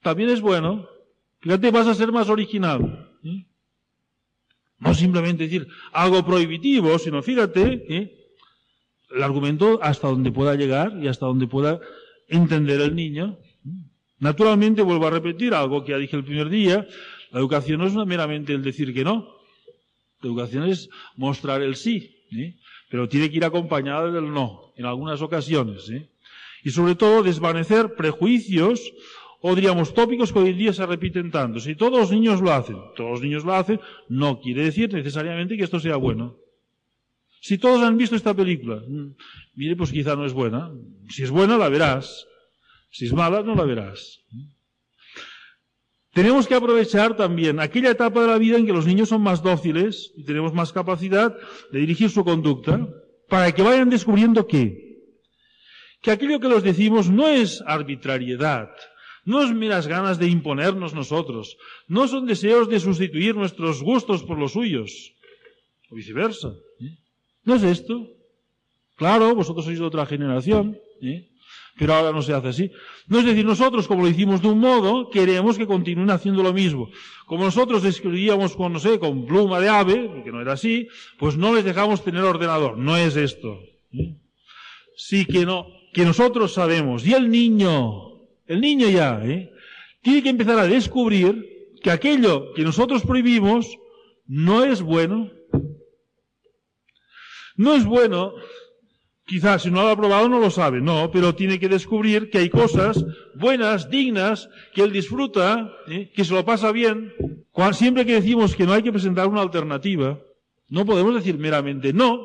También 0.00 0.30
es 0.30 0.40
bueno. 0.40 0.88
Fíjate, 1.40 1.70
vas 1.70 1.86
a 1.86 1.94
ser 1.94 2.12
más 2.12 2.28
original. 2.28 3.08
No 4.78 4.94
simplemente 4.94 5.44
decir 5.44 5.68
algo 5.92 6.24
prohibitivo, 6.24 6.98
sino 6.98 7.22
fíjate, 7.22 7.86
el 9.14 9.22
argumento 9.22 9.78
hasta 9.82 10.08
donde 10.08 10.32
pueda 10.32 10.54
llegar 10.56 10.98
y 11.00 11.06
hasta 11.06 11.26
donde 11.26 11.46
pueda 11.46 11.80
entender 12.28 12.80
el 12.80 12.94
niño. 12.96 13.38
Naturalmente, 14.18 14.82
vuelvo 14.82 15.06
a 15.06 15.10
repetir 15.10 15.54
algo 15.54 15.84
que 15.84 15.92
ya 15.92 15.98
dije 15.98 16.16
el 16.16 16.24
primer 16.24 16.48
día, 16.48 16.86
la 17.30 17.38
educación 17.38 17.78
no 17.78 17.86
es 17.86 17.94
meramente 17.94 18.52
el 18.52 18.62
decir 18.62 18.92
que 18.92 19.04
no. 19.04 19.36
La 20.20 20.28
educación 20.28 20.68
es 20.68 20.88
mostrar 21.16 21.62
el 21.62 21.76
sí. 21.76 22.16
Pero 22.92 23.08
tiene 23.08 23.30
que 23.30 23.38
ir 23.38 23.44
acompañada 23.46 24.10
del 24.10 24.30
no, 24.30 24.70
en 24.76 24.84
algunas 24.84 25.22
ocasiones. 25.22 25.88
¿eh? 25.88 26.10
Y 26.62 26.72
sobre 26.72 26.94
todo, 26.94 27.22
desvanecer 27.22 27.94
prejuicios 27.94 28.92
o 29.40 29.54
diríamos 29.54 29.94
tópicos 29.94 30.30
que 30.30 30.40
hoy 30.40 30.50
en 30.50 30.58
día 30.58 30.72
se 30.74 30.84
repiten 30.84 31.30
tanto. 31.30 31.58
Si 31.58 31.74
todos 31.74 31.98
los 31.98 32.12
niños 32.12 32.42
lo 32.42 32.52
hacen, 32.52 32.76
todos 32.94 33.12
los 33.12 33.22
niños 33.22 33.46
lo 33.46 33.54
hacen, 33.54 33.80
no 34.10 34.42
quiere 34.42 34.64
decir 34.64 34.92
necesariamente 34.92 35.56
que 35.56 35.64
esto 35.64 35.80
sea 35.80 35.96
bueno. 35.96 36.36
Si 37.40 37.56
todos 37.56 37.82
han 37.82 37.96
visto 37.96 38.14
esta 38.14 38.34
película, 38.34 38.82
mm, 38.86 39.14
mire, 39.54 39.74
pues 39.74 39.90
quizá 39.90 40.14
no 40.14 40.26
es 40.26 40.34
buena. 40.34 40.70
Si 41.08 41.22
es 41.22 41.30
buena, 41.30 41.56
la 41.56 41.70
verás. 41.70 42.26
Si 42.90 43.06
es 43.06 43.14
mala, 43.14 43.42
no 43.42 43.54
la 43.54 43.64
verás. 43.64 44.20
Tenemos 46.12 46.46
que 46.46 46.54
aprovechar 46.54 47.16
también 47.16 47.58
aquella 47.58 47.90
etapa 47.90 48.20
de 48.20 48.28
la 48.28 48.38
vida 48.38 48.58
en 48.58 48.66
que 48.66 48.72
los 48.72 48.86
niños 48.86 49.08
son 49.08 49.22
más 49.22 49.42
dóciles 49.42 50.12
y 50.14 50.24
tenemos 50.24 50.52
más 50.52 50.72
capacidad 50.72 51.34
de 51.72 51.78
dirigir 51.78 52.10
su 52.10 52.22
conducta 52.22 52.86
para 53.28 53.50
que 53.52 53.62
vayan 53.62 53.88
descubriendo 53.88 54.46
que, 54.46 54.98
que 56.02 56.10
aquello 56.10 56.38
que 56.38 56.50
los 56.50 56.62
decimos 56.62 57.08
no 57.08 57.28
es 57.28 57.62
arbitrariedad, 57.66 58.68
no 59.24 59.42
es 59.42 59.54
miras 59.54 59.86
ganas 59.86 60.18
de 60.18 60.28
imponernos 60.28 60.92
nosotros, 60.92 61.56
no 61.88 62.06
son 62.08 62.26
deseos 62.26 62.68
de 62.68 62.78
sustituir 62.78 63.34
nuestros 63.34 63.82
gustos 63.82 64.22
por 64.22 64.38
los 64.38 64.52
suyos, 64.52 65.14
o 65.90 65.94
viceversa. 65.94 66.48
¿eh? 66.80 66.98
¿No 67.44 67.54
es 67.54 67.62
esto? 67.62 68.06
Claro, 68.96 69.34
vosotros 69.34 69.64
sois 69.64 69.78
de 69.78 69.86
otra 69.86 70.04
generación, 70.04 70.76
¿eh? 71.00 71.31
Pero 71.78 71.94
ahora 71.94 72.12
no 72.12 72.22
se 72.22 72.34
hace 72.34 72.48
así. 72.48 72.70
No 73.06 73.18
es 73.18 73.24
decir, 73.24 73.44
nosotros, 73.44 73.88
como 73.88 74.02
lo 74.02 74.08
hicimos 74.08 74.42
de 74.42 74.48
un 74.48 74.58
modo, 74.58 75.10
queremos 75.10 75.58
que 75.58 75.66
continúen 75.66 76.10
haciendo 76.10 76.42
lo 76.42 76.52
mismo. 76.52 76.90
Como 77.26 77.44
nosotros 77.44 77.84
escribíamos 77.84 78.54
con, 78.54 78.72
no 78.72 78.78
sé, 78.78 78.98
con 78.98 79.26
pluma 79.26 79.60
de 79.60 79.68
ave, 79.68 80.22
que 80.24 80.32
no 80.32 80.40
era 80.40 80.52
así, 80.52 80.88
pues 81.18 81.36
no 81.36 81.54
les 81.54 81.64
dejamos 81.64 82.04
tener 82.04 82.22
ordenador. 82.22 82.78
No 82.78 82.96
es 82.96 83.16
esto. 83.16 83.58
¿eh? 83.92 84.16
Sí 84.96 85.24
que 85.24 85.46
no, 85.46 85.66
que 85.92 86.04
nosotros 86.04 86.52
sabemos. 86.52 87.06
Y 87.06 87.14
el 87.14 87.30
niño, 87.30 88.18
el 88.46 88.60
niño 88.60 88.88
ya, 88.88 89.20
¿eh? 89.24 89.50
Tiene 90.02 90.22
que 90.22 90.28
empezar 90.28 90.58
a 90.58 90.66
descubrir 90.66 91.70
que 91.82 91.90
aquello 91.90 92.52
que 92.54 92.62
nosotros 92.62 93.02
prohibimos 93.02 93.78
no 94.26 94.64
es 94.64 94.82
bueno. 94.82 95.30
No 97.56 97.74
es 97.74 97.84
bueno, 97.84 98.32
quizás 99.32 99.62
si 99.62 99.70
no 99.70 99.80
lo 99.80 99.88
ha 99.88 99.96
probado 99.96 100.28
no 100.28 100.38
lo 100.38 100.50
sabe, 100.50 100.82
no, 100.82 101.10
pero 101.10 101.34
tiene 101.34 101.58
que 101.58 101.66
descubrir 101.66 102.28
que 102.28 102.36
hay 102.36 102.50
cosas 102.50 103.02
buenas, 103.34 103.88
dignas, 103.88 104.50
que 104.74 104.82
él 104.82 104.92
disfruta, 104.92 105.72
¿eh? 105.88 106.12
que 106.14 106.22
se 106.22 106.34
lo 106.34 106.44
pasa 106.44 106.70
bien. 106.70 107.14
Siempre 107.72 108.04
que 108.04 108.20
decimos 108.20 108.54
que 108.54 108.66
no 108.66 108.74
hay 108.74 108.82
que 108.82 108.92
presentar 108.92 109.28
una 109.28 109.40
alternativa, 109.40 110.20
no 110.68 110.84
podemos 110.84 111.14
decir 111.14 111.38
meramente 111.38 111.94
no, 111.94 112.20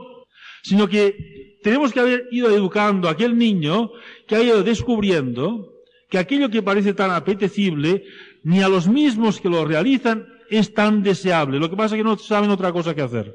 sino 0.64 0.89
que 0.89 1.60
tenemos 1.64 1.93
que 1.93 2.01
haber 2.01 2.28
ido 2.30 2.49
educando 2.49 3.08
a 3.08 3.12
aquel 3.12 3.38
niño 3.38 3.89
que 4.28 4.36
ha 4.36 4.43
ido 4.43 4.62
descubriendo 4.62 5.76
que 6.10 6.18
aquello 6.18 6.49
que 6.49 6.62
parece 6.62 6.93
tan 6.93 7.12
apetecible, 7.12 8.03
ni 8.43 8.62
a 8.62 8.68
los 8.68 8.89
mismos 8.89 9.39
que 9.39 9.47
lo 9.47 9.64
realizan 9.64 10.28
es 10.49 10.74
tan 10.74 11.03
deseable. 11.03 11.58
Lo 11.58 11.70
que 11.70 11.78
pasa 11.78 11.95
es 11.95 11.99
que 11.99 12.03
no 12.03 12.18
saben 12.18 12.49
otra 12.49 12.74
cosa 12.74 12.93
que 12.93 13.01
hacer. 13.01 13.34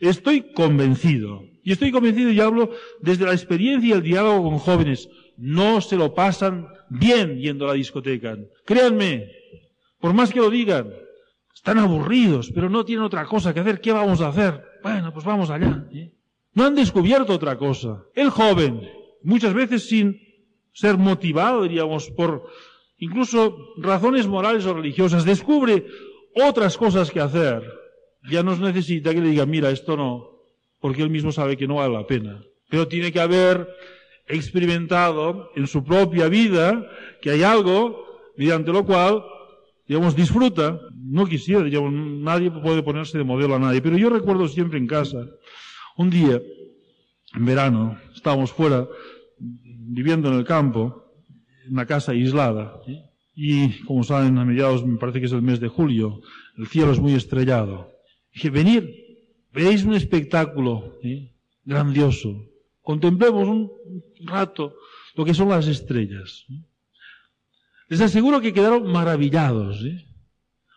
Estoy 0.00 0.52
convencido, 0.52 1.42
y 1.62 1.72
estoy 1.72 1.90
convencido 1.90 2.30
y 2.30 2.40
hablo 2.40 2.70
desde 3.00 3.24
la 3.24 3.32
experiencia 3.32 3.88
y 3.88 3.92
el 3.92 4.02
diálogo 4.02 4.50
con 4.50 4.58
jóvenes, 4.58 5.08
no 5.36 5.80
se 5.80 5.96
lo 5.96 6.14
pasan 6.14 6.68
bien 6.88 7.38
yendo 7.38 7.64
a 7.64 7.68
la 7.68 7.74
discoteca. 7.74 8.36
Créanme, 8.64 9.30
por 9.98 10.14
más 10.14 10.32
que 10.32 10.40
lo 10.40 10.50
digan, 10.50 10.92
están 11.54 11.78
aburridos, 11.78 12.52
pero 12.54 12.70
no 12.70 12.84
tienen 12.84 13.04
otra 13.04 13.24
cosa 13.24 13.52
que 13.52 13.60
hacer. 13.60 13.80
¿Qué 13.80 13.92
vamos 13.92 14.20
a 14.20 14.28
hacer? 14.28 14.62
Bueno, 14.82 15.12
pues 15.12 15.24
vamos 15.24 15.50
allá. 15.50 15.86
¿eh? 15.92 16.12
No 16.52 16.64
han 16.64 16.74
descubierto 16.74 17.32
otra 17.32 17.58
cosa. 17.58 18.04
El 18.14 18.30
joven, 18.30 18.88
muchas 19.22 19.52
veces 19.52 19.88
sin 19.88 20.20
ser 20.72 20.96
motivado, 20.98 21.62
diríamos, 21.62 22.10
por 22.10 22.46
incluso 22.98 23.56
razones 23.78 24.26
morales 24.26 24.64
o 24.66 24.74
religiosas, 24.74 25.24
descubre 25.24 25.86
otras 26.34 26.76
cosas 26.76 27.10
que 27.10 27.20
hacer, 27.20 27.62
ya 28.30 28.42
nos 28.42 28.60
necesita 28.60 29.14
que 29.14 29.20
le 29.20 29.30
diga, 29.30 29.46
mira, 29.46 29.70
esto 29.70 29.96
no, 29.96 30.30
porque 30.80 31.02
él 31.02 31.10
mismo 31.10 31.32
sabe 31.32 31.56
que 31.56 31.66
no 31.66 31.76
vale 31.76 31.94
la 31.94 32.06
pena. 32.06 32.42
Pero 32.68 32.88
tiene 32.88 33.12
que 33.12 33.20
haber 33.20 33.68
experimentado 34.26 35.50
en 35.54 35.66
su 35.66 35.84
propia 35.84 36.28
vida 36.28 36.84
que 37.22 37.30
hay 37.30 37.42
algo 37.42 38.04
mediante 38.36 38.72
lo 38.72 38.84
cual, 38.84 39.24
digamos, 39.86 40.16
disfruta. 40.16 40.80
No 40.94 41.26
quisiera, 41.26 41.62
digamos, 41.62 41.92
nadie 41.92 42.50
puede 42.50 42.82
ponerse 42.82 43.18
de 43.18 43.24
modelo 43.24 43.54
a 43.54 43.58
nadie, 43.58 43.80
pero 43.80 43.96
yo 43.96 44.10
recuerdo 44.10 44.48
siempre 44.48 44.78
en 44.78 44.86
casa, 44.86 45.26
un 45.96 46.10
día, 46.10 46.40
en 47.34 47.44
verano, 47.44 47.98
estábamos 48.14 48.52
fuera, 48.52 48.86
viviendo 49.38 50.28
en 50.28 50.38
el 50.38 50.44
campo, 50.44 51.04
en 51.64 51.72
una 51.72 51.86
casa 51.86 52.12
aislada. 52.12 52.80
Y, 53.34 53.82
como 53.84 54.02
saben, 54.02 54.38
a 54.38 54.44
mediados, 54.44 54.84
me 54.84 54.98
parece 54.98 55.20
que 55.20 55.26
es 55.26 55.32
el 55.32 55.42
mes 55.42 55.60
de 55.60 55.68
julio, 55.68 56.20
el 56.58 56.66
cielo 56.66 56.92
es 56.92 57.00
muy 57.00 57.14
estrellado. 57.14 57.95
Dije, 58.36 58.50
venir, 58.50 58.82
veis 59.50 59.82
un 59.82 59.94
espectáculo 59.94 61.00
grandioso. 61.64 62.44
Contemplemos 62.82 63.48
un 63.48 63.72
rato 64.26 64.76
lo 65.14 65.24
que 65.24 65.32
son 65.32 65.48
las 65.48 65.66
estrellas. 65.66 66.44
Les 67.88 68.02
aseguro 68.02 68.42
que 68.42 68.52
quedaron 68.52 68.92
maravillados. 68.92 69.82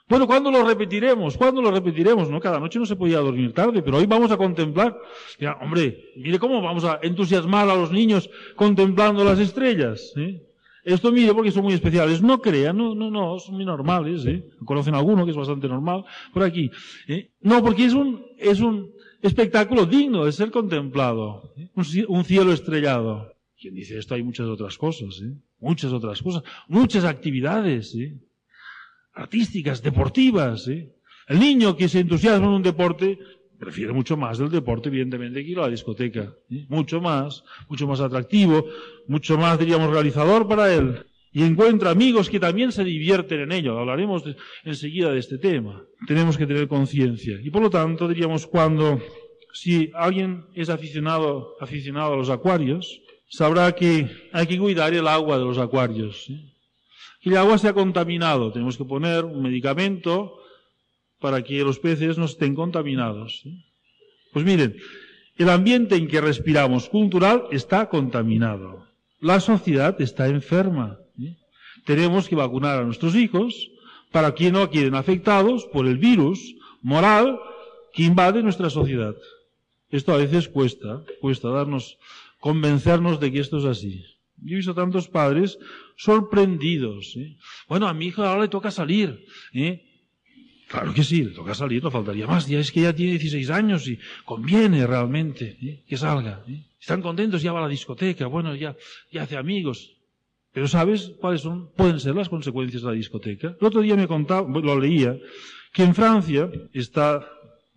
Bueno, 0.07 0.25
¿cuándo 0.25 0.49
lo 0.49 0.63
repetiremos? 0.63 1.35
¿Cuándo 1.35 1.61
lo 1.61 1.69
repetiremos? 1.69 2.29
No, 2.29 2.39
cada 2.39 2.61
noche 2.61 2.79
no 2.79 2.85
se 2.85 2.95
podía 2.95 3.19
dormir 3.19 3.53
tarde, 3.53 3.83
pero 3.83 3.97
hoy 3.97 4.05
vamos 4.05 4.31
a 4.31 4.37
contemplar. 4.37 4.97
Ya, 5.37 5.57
hombre, 5.59 6.13
mire 6.15 6.39
cómo 6.39 6.61
vamos 6.61 6.85
a 6.85 6.99
entusiasmar 7.03 7.69
a 7.69 7.75
los 7.75 7.91
niños 7.91 8.29
contemplando 8.55 9.25
las 9.25 9.37
estrellas. 9.37 10.13
¿eh? 10.15 10.48
Esto 10.83 11.11
mire 11.11 11.33
porque 11.33 11.51
son 11.51 11.63
muy 11.63 11.73
especiales. 11.73 12.21
No 12.21 12.41
crean, 12.41 12.77
no, 12.77 12.95
no, 12.95 13.09
no, 13.09 13.39
son 13.39 13.55
muy 13.55 13.65
normales. 13.65 14.25
¿eh? 14.25 14.45
Conocen 14.65 14.95
alguno 14.95 15.25
que 15.25 15.31
es 15.31 15.37
bastante 15.37 15.67
normal 15.67 16.05
por 16.33 16.43
aquí. 16.43 16.71
¿eh? 17.07 17.31
No, 17.41 17.61
porque 17.63 17.85
es 17.85 17.93
un, 17.93 18.25
es 18.37 18.59
un 18.59 18.91
espectáculo 19.21 19.85
digno 19.85 20.25
de 20.25 20.31
ser 20.31 20.51
contemplado. 20.51 21.53
¿eh? 21.57 21.69
Un, 22.07 22.23
cielo 22.23 22.53
estrellado. 22.53 23.33
Quien 23.59 23.75
dice 23.75 23.97
esto 23.97 24.15
hay 24.15 24.23
muchas 24.23 24.47
otras 24.47 24.77
cosas, 24.77 25.21
¿eh? 25.21 25.33
muchas 25.59 25.91
otras 25.91 26.21
cosas, 26.21 26.43
muchas 26.67 27.03
actividades. 27.03 27.93
¿eh? 27.95 28.17
artísticas, 29.19 29.81
deportivas. 29.81 30.67
¿eh? 30.67 30.89
El 31.27 31.39
niño 31.39 31.75
que 31.75 31.89
se 31.89 31.99
entusiasma 31.99 32.47
en 32.47 32.53
un 32.53 32.63
deporte 32.63 33.19
prefiere 33.59 33.93
mucho 33.93 34.17
más 34.17 34.37
del 34.37 34.49
deporte, 34.49 34.89
evidentemente, 34.89 35.43
que 35.43 35.51
ir 35.51 35.59
a 35.59 35.63
la 35.63 35.69
discoteca. 35.69 36.33
¿eh? 36.49 36.65
Mucho 36.69 37.01
más, 37.01 37.43
mucho 37.67 37.87
más 37.87 37.99
atractivo, 37.99 38.65
mucho 39.07 39.37
más, 39.37 39.59
diríamos, 39.59 39.91
realizador 39.91 40.47
para 40.47 40.73
él. 40.73 41.05
Y 41.31 41.43
encuentra 41.43 41.91
amigos 41.91 42.29
que 42.29 42.39
también 42.39 42.71
se 42.71 42.83
divierten 42.83 43.41
en 43.41 43.51
ello. 43.51 43.77
Hablaremos 43.77 44.23
enseguida 44.63 45.11
de 45.11 45.19
este 45.19 45.37
tema. 45.37 45.83
Tenemos 46.07 46.37
que 46.37 46.47
tener 46.47 46.67
conciencia. 46.67 47.39
Y 47.43 47.51
por 47.51 47.61
lo 47.61 47.69
tanto, 47.69 48.07
diríamos, 48.07 48.47
cuando, 48.47 48.99
si 49.53 49.91
alguien 49.93 50.45
es 50.55 50.69
aficionado, 50.69 51.55
aficionado 51.59 52.13
a 52.13 52.17
los 52.17 52.29
acuarios, 52.29 53.01
sabrá 53.27 53.73
que 53.73 54.09
hay 54.31 54.47
que 54.47 54.57
cuidar 54.57 54.93
el 54.93 55.07
agua 55.07 55.37
de 55.37 55.45
los 55.45 55.59
acuarios. 55.59 56.29
¿eh? 56.29 56.49
que 57.21 57.29
el 57.29 57.37
agua 57.37 57.57
se 57.57 57.67
ha 57.67 57.73
contaminado. 57.73 58.51
Tenemos 58.51 58.77
que 58.77 58.85
poner 58.85 59.25
un 59.25 59.41
medicamento 59.41 60.38
para 61.19 61.43
que 61.43 61.63
los 61.63 61.79
peces 61.79 62.17
no 62.17 62.25
estén 62.25 62.55
contaminados. 62.55 63.43
Pues 64.33 64.45
miren, 64.45 64.77
el 65.37 65.49
ambiente 65.49 65.95
en 65.95 66.07
que 66.07 66.21
respiramos 66.21 66.89
cultural 66.89 67.45
está 67.51 67.89
contaminado. 67.89 68.87
La 69.19 69.39
sociedad 69.39 69.99
está 70.01 70.27
enferma. 70.27 70.99
Tenemos 71.85 72.27
que 72.27 72.35
vacunar 72.35 72.79
a 72.79 72.83
nuestros 72.83 73.15
hijos 73.15 73.69
para 74.11 74.33
que 74.33 74.51
no 74.51 74.69
queden 74.69 74.95
afectados 74.95 75.65
por 75.65 75.87
el 75.87 75.97
virus 75.97 76.55
moral 76.81 77.39
que 77.93 78.03
invade 78.03 78.43
nuestra 78.43 78.69
sociedad. 78.69 79.15
Esto 79.89 80.13
a 80.13 80.17
veces 80.17 80.47
cuesta, 80.47 81.03
cuesta 81.19 81.49
darnos, 81.49 81.97
convencernos 82.39 83.19
de 83.19 83.31
que 83.31 83.39
esto 83.39 83.57
es 83.57 83.65
así. 83.65 84.05
Yo 84.37 84.53
he 84.53 84.57
visto 84.57 84.73
tantos 84.73 85.07
padres 85.07 85.57
sorprendidos. 85.97 87.17
Bueno, 87.67 87.87
a 87.87 87.93
mi 87.93 88.07
hija 88.07 88.29
ahora 88.29 88.43
le 88.43 88.47
toca 88.47 88.71
salir. 88.71 89.25
¿eh? 89.53 89.88
Claro 90.69 90.93
que 90.93 91.03
sí, 91.03 91.23
le 91.23 91.31
toca 91.31 91.55
salir, 91.55 91.83
no 91.83 91.89
faltaría 91.89 92.27
más. 92.27 92.47
Ya 92.47 92.59
es 92.59 92.71
que 92.71 92.81
ya 92.81 92.93
tiene 92.93 93.13
16 93.13 93.49
años 93.49 93.87
y 93.87 93.97
conviene 94.23 94.85
realmente 94.85 95.57
¿eh? 95.63 95.83
que 95.87 95.97
salga. 95.97 96.43
¿eh? 96.47 96.63
Están 96.79 97.01
contentos, 97.01 97.41
ya 97.41 97.51
va 97.51 97.59
a 97.59 97.63
la 97.63 97.67
discoteca, 97.67 98.27
bueno, 98.27 98.53
ya, 98.53 98.75
ya 99.11 99.23
hace 99.23 99.35
amigos. 99.35 99.95
Pero 100.53 100.67
¿sabes 100.67 101.13
cuáles 101.19 101.41
son, 101.41 101.71
pueden 101.71 101.99
ser 101.99 102.13
las 102.13 102.29
consecuencias 102.29 102.83
de 102.83 102.87
la 102.87 102.93
discoteca? 102.93 103.55
El 103.59 103.65
otro 103.65 103.81
día 103.81 103.95
me 103.95 104.07
contaba, 104.07 104.47
lo 104.47 104.79
leía, 104.79 105.17
que 105.73 105.83
en 105.83 105.95
Francia 105.95 106.51
está 106.71 107.27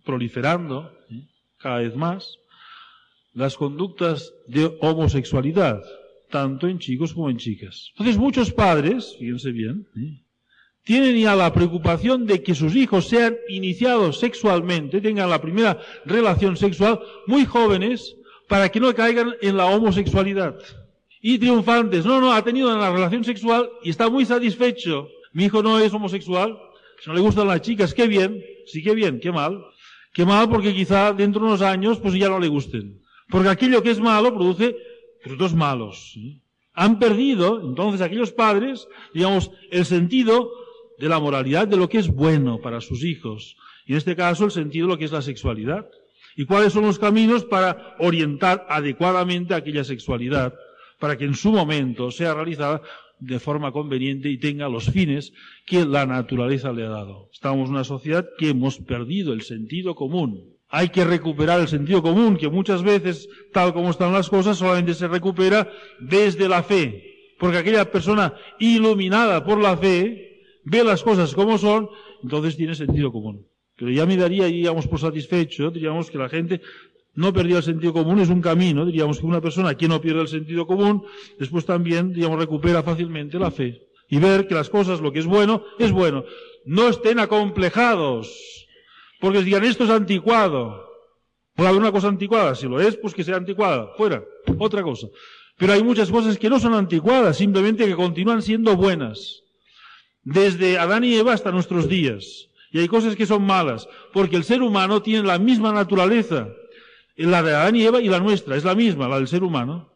proliferando 0.05 0.91
¿eh? 1.09 1.25
cada 1.57 1.79
vez 1.79 1.95
más 1.95 2.37
las 3.33 3.57
conductas 3.57 4.31
de 4.45 4.77
homosexualidad, 4.81 5.81
tanto 6.29 6.67
en 6.67 6.77
chicos 6.77 7.15
como 7.15 7.31
en 7.31 7.37
chicas. 7.37 7.89
Entonces 7.93 8.17
muchos 8.17 8.51
padres, 8.51 9.15
fíjense 9.17 9.51
bien. 9.51 9.87
Tienen 10.83 11.17
ya 11.17 11.35
la 11.35 11.53
preocupación 11.53 12.25
de 12.25 12.43
que 12.43 12.55
sus 12.55 12.75
hijos 12.75 13.07
sean 13.07 13.37
iniciados 13.47 14.19
sexualmente, 14.19 15.01
tengan 15.01 15.29
la 15.29 15.41
primera 15.41 15.79
relación 16.05 16.57
sexual 16.57 16.99
muy 17.27 17.45
jóvenes, 17.45 18.15
para 18.47 18.69
que 18.69 18.79
no 18.79 18.93
caigan 18.93 19.33
en 19.41 19.57
la 19.57 19.65
homosexualidad. 19.65 20.57
Y 21.21 21.39
triunfantes, 21.39 22.05
no, 22.05 22.19
no, 22.19 22.33
ha 22.33 22.43
tenido 22.43 22.75
una 22.75 22.91
relación 22.91 23.23
sexual 23.23 23.69
y 23.81 23.89
está 23.89 24.09
muy 24.09 24.25
satisfecho. 24.25 25.07
Mi 25.31 25.45
hijo 25.45 25.63
no 25.63 25.79
es 25.79 25.93
homosexual, 25.93 26.57
si 26.99 27.09
no 27.09 27.15
le 27.15 27.21
gustan 27.21 27.47
las 27.47 27.61
chicas, 27.61 27.93
qué 27.93 28.07
bien, 28.07 28.43
sí 28.65 28.83
qué 28.83 28.93
bien, 28.93 29.19
qué 29.19 29.31
mal. 29.31 29.63
Qué 30.13 30.25
mal 30.25 30.47
porque 30.49 30.73
quizá 30.73 31.13
dentro 31.13 31.41
de 31.41 31.47
unos 31.47 31.61
años 31.61 31.99
pues 31.99 32.13
ya 32.13 32.29
no 32.29 32.39
le 32.39 32.49
gusten. 32.49 33.01
Porque 33.29 33.49
aquello 33.49 33.81
que 33.81 33.91
es 33.91 33.99
malo 33.99 34.33
produce 34.33 34.75
frutos 35.21 35.55
malos. 35.55 36.15
Han 36.73 36.99
perdido, 36.99 37.61
entonces, 37.61 38.01
aquellos 38.01 38.31
padres, 38.31 38.87
digamos, 39.13 39.51
el 39.71 39.85
sentido 39.85 40.51
de 41.03 41.09
la 41.09 41.19
moralidad, 41.19 41.67
de 41.67 41.75
lo 41.75 41.89
que 41.89 41.97
es 41.97 42.07
bueno 42.07 42.61
para 42.61 42.79
sus 42.79 43.03
hijos. 43.03 43.57
Y 43.85 43.91
en 43.91 43.97
este 43.97 44.15
caso, 44.15 44.45
el 44.45 44.51
sentido 44.51 44.87
de 44.87 44.93
lo 44.93 44.97
que 44.97 45.03
es 45.03 45.11
la 45.11 45.21
sexualidad. 45.21 45.85
Y 46.37 46.45
cuáles 46.45 46.71
son 46.71 46.85
los 46.85 46.97
caminos 46.97 47.43
para 47.43 47.97
orientar 47.99 48.65
adecuadamente 48.69 49.53
aquella 49.53 49.83
sexualidad, 49.83 50.53
para 50.99 51.17
que 51.17 51.25
en 51.25 51.35
su 51.35 51.51
momento 51.51 52.09
sea 52.09 52.33
realizada 52.33 52.81
de 53.19 53.37
forma 53.39 53.73
conveniente 53.73 54.29
y 54.29 54.37
tenga 54.37 54.69
los 54.69 54.85
fines 54.91 55.33
que 55.65 55.85
la 55.85 56.05
naturaleza 56.05 56.71
le 56.71 56.85
ha 56.85 56.89
dado. 56.89 57.29
Estamos 57.33 57.67
en 57.67 57.75
una 57.75 57.83
sociedad 57.83 58.25
que 58.37 58.51
hemos 58.51 58.77
perdido 58.79 59.33
el 59.33 59.41
sentido 59.41 59.95
común. 59.95 60.55
Hay 60.69 60.87
que 60.87 61.03
recuperar 61.03 61.59
el 61.59 61.67
sentido 61.67 62.01
común, 62.01 62.37
que 62.37 62.47
muchas 62.47 62.81
veces, 62.81 63.27
tal 63.51 63.73
como 63.73 63.89
están 63.89 64.13
las 64.13 64.29
cosas, 64.29 64.57
solamente 64.57 64.93
se 64.93 65.09
recupera 65.09 65.69
desde 65.99 66.47
la 66.47 66.63
fe. 66.63 67.35
Porque 67.37 67.57
aquella 67.57 67.91
persona 67.91 68.35
iluminada 68.57 69.43
por 69.43 69.59
la 69.59 69.75
fe 69.75 70.32
ve 70.65 70.83
las 70.83 71.03
cosas 71.03 71.33
como 71.33 71.57
son, 71.57 71.89
entonces 72.21 72.55
tiene 72.55 72.75
sentido 72.75 73.11
común. 73.11 73.45
Pero 73.75 73.91
ya 73.91 74.05
me 74.05 74.17
daría, 74.17 74.45
digamos, 74.45 74.87
por 74.87 74.99
satisfecho, 74.99 75.71
diríamos 75.71 76.09
que 76.09 76.17
la 76.17 76.29
gente 76.29 76.61
no 77.15 77.33
perdió 77.33 77.57
el 77.57 77.63
sentido 77.63 77.93
común, 77.93 78.19
es 78.19 78.29
un 78.29 78.41
camino, 78.41 78.85
diríamos 78.85 79.19
que 79.19 79.25
una 79.25 79.41
persona 79.41 79.75
que 79.75 79.87
no 79.87 80.01
pierde 80.01 80.21
el 80.21 80.27
sentido 80.27 80.65
común, 80.65 81.03
después 81.39 81.65
también, 81.65 82.13
digamos, 82.13 82.39
recupera 82.39 82.83
fácilmente 82.83 83.37
la 83.37 83.51
fe. 83.51 83.87
Y 84.09 84.19
ver 84.19 84.47
que 84.47 84.55
las 84.55 84.69
cosas, 84.69 84.99
lo 85.01 85.11
que 85.11 85.19
es 85.19 85.25
bueno, 85.25 85.63
es 85.79 85.91
bueno. 85.91 86.23
No 86.65 86.87
estén 86.87 87.19
acomplejados. 87.19 88.67
Porque 89.19 89.41
digan, 89.41 89.63
esto 89.63 89.85
es 89.85 89.89
anticuado. 89.89 90.83
Puede 91.55 91.69
haber 91.69 91.81
una 91.81 91.91
cosa 91.91 92.09
anticuada, 92.09 92.55
si 92.55 92.67
lo 92.67 92.79
es, 92.79 92.97
pues 92.97 93.13
que 93.13 93.23
sea 93.23 93.37
anticuada. 93.37 93.91
Fuera. 93.95 94.23
Otra 94.57 94.83
cosa. 94.83 95.07
Pero 95.57 95.73
hay 95.73 95.83
muchas 95.83 96.11
cosas 96.11 96.37
que 96.37 96.49
no 96.49 96.59
son 96.59 96.73
anticuadas, 96.73 97.37
simplemente 97.37 97.85
que 97.85 97.95
continúan 97.95 98.41
siendo 98.41 98.75
buenas. 98.75 99.42
Desde 100.23 100.77
Adán 100.77 101.03
y 101.03 101.15
Eva 101.15 101.33
hasta 101.33 101.51
nuestros 101.51 101.87
días. 101.89 102.49
Y 102.71 102.79
hay 102.79 102.87
cosas 102.87 103.15
que 103.15 103.25
son 103.25 103.45
malas, 103.45 103.87
porque 104.11 104.35
el 104.35 104.43
ser 104.43 104.61
humano 104.61 105.01
tiene 105.01 105.27
la 105.27 105.37
misma 105.37 105.71
naturaleza 105.71 106.47
la 107.15 107.43
de 107.43 107.53
Adán 107.53 107.75
y 107.75 107.83
Eva 107.83 108.01
y 108.01 108.07
la 108.07 108.19
nuestra, 108.19 108.55
es 108.55 108.63
la 108.63 108.75
misma, 108.75 109.07
la 109.07 109.17
del 109.17 109.27
ser 109.27 109.43
humano. 109.43 109.91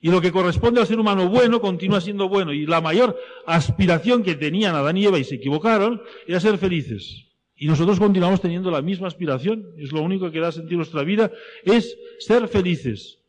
Y 0.00 0.10
lo 0.10 0.20
que 0.20 0.32
corresponde 0.32 0.80
al 0.80 0.86
ser 0.86 0.98
humano 0.98 1.28
bueno 1.28 1.60
continúa 1.60 2.00
siendo 2.00 2.28
bueno. 2.28 2.52
Y 2.52 2.66
la 2.66 2.80
mayor 2.80 3.16
aspiración 3.46 4.22
que 4.24 4.34
tenían 4.34 4.74
Adán 4.74 4.96
y 4.96 5.06
Eva 5.06 5.18
y 5.18 5.24
se 5.24 5.36
equivocaron 5.36 6.02
era 6.26 6.40
ser 6.40 6.58
felices. 6.58 7.28
Y 7.56 7.68
nosotros 7.68 8.00
continuamos 8.00 8.40
teniendo 8.40 8.70
la 8.70 8.82
misma 8.82 9.06
aspiración. 9.06 9.64
Es 9.78 9.92
lo 9.92 10.02
único 10.02 10.30
que 10.32 10.40
da 10.40 10.50
sentido 10.50 10.76
a 10.76 10.78
nuestra 10.78 11.04
vida, 11.04 11.30
es 11.64 11.96
ser 12.18 12.48
felices. 12.48 13.20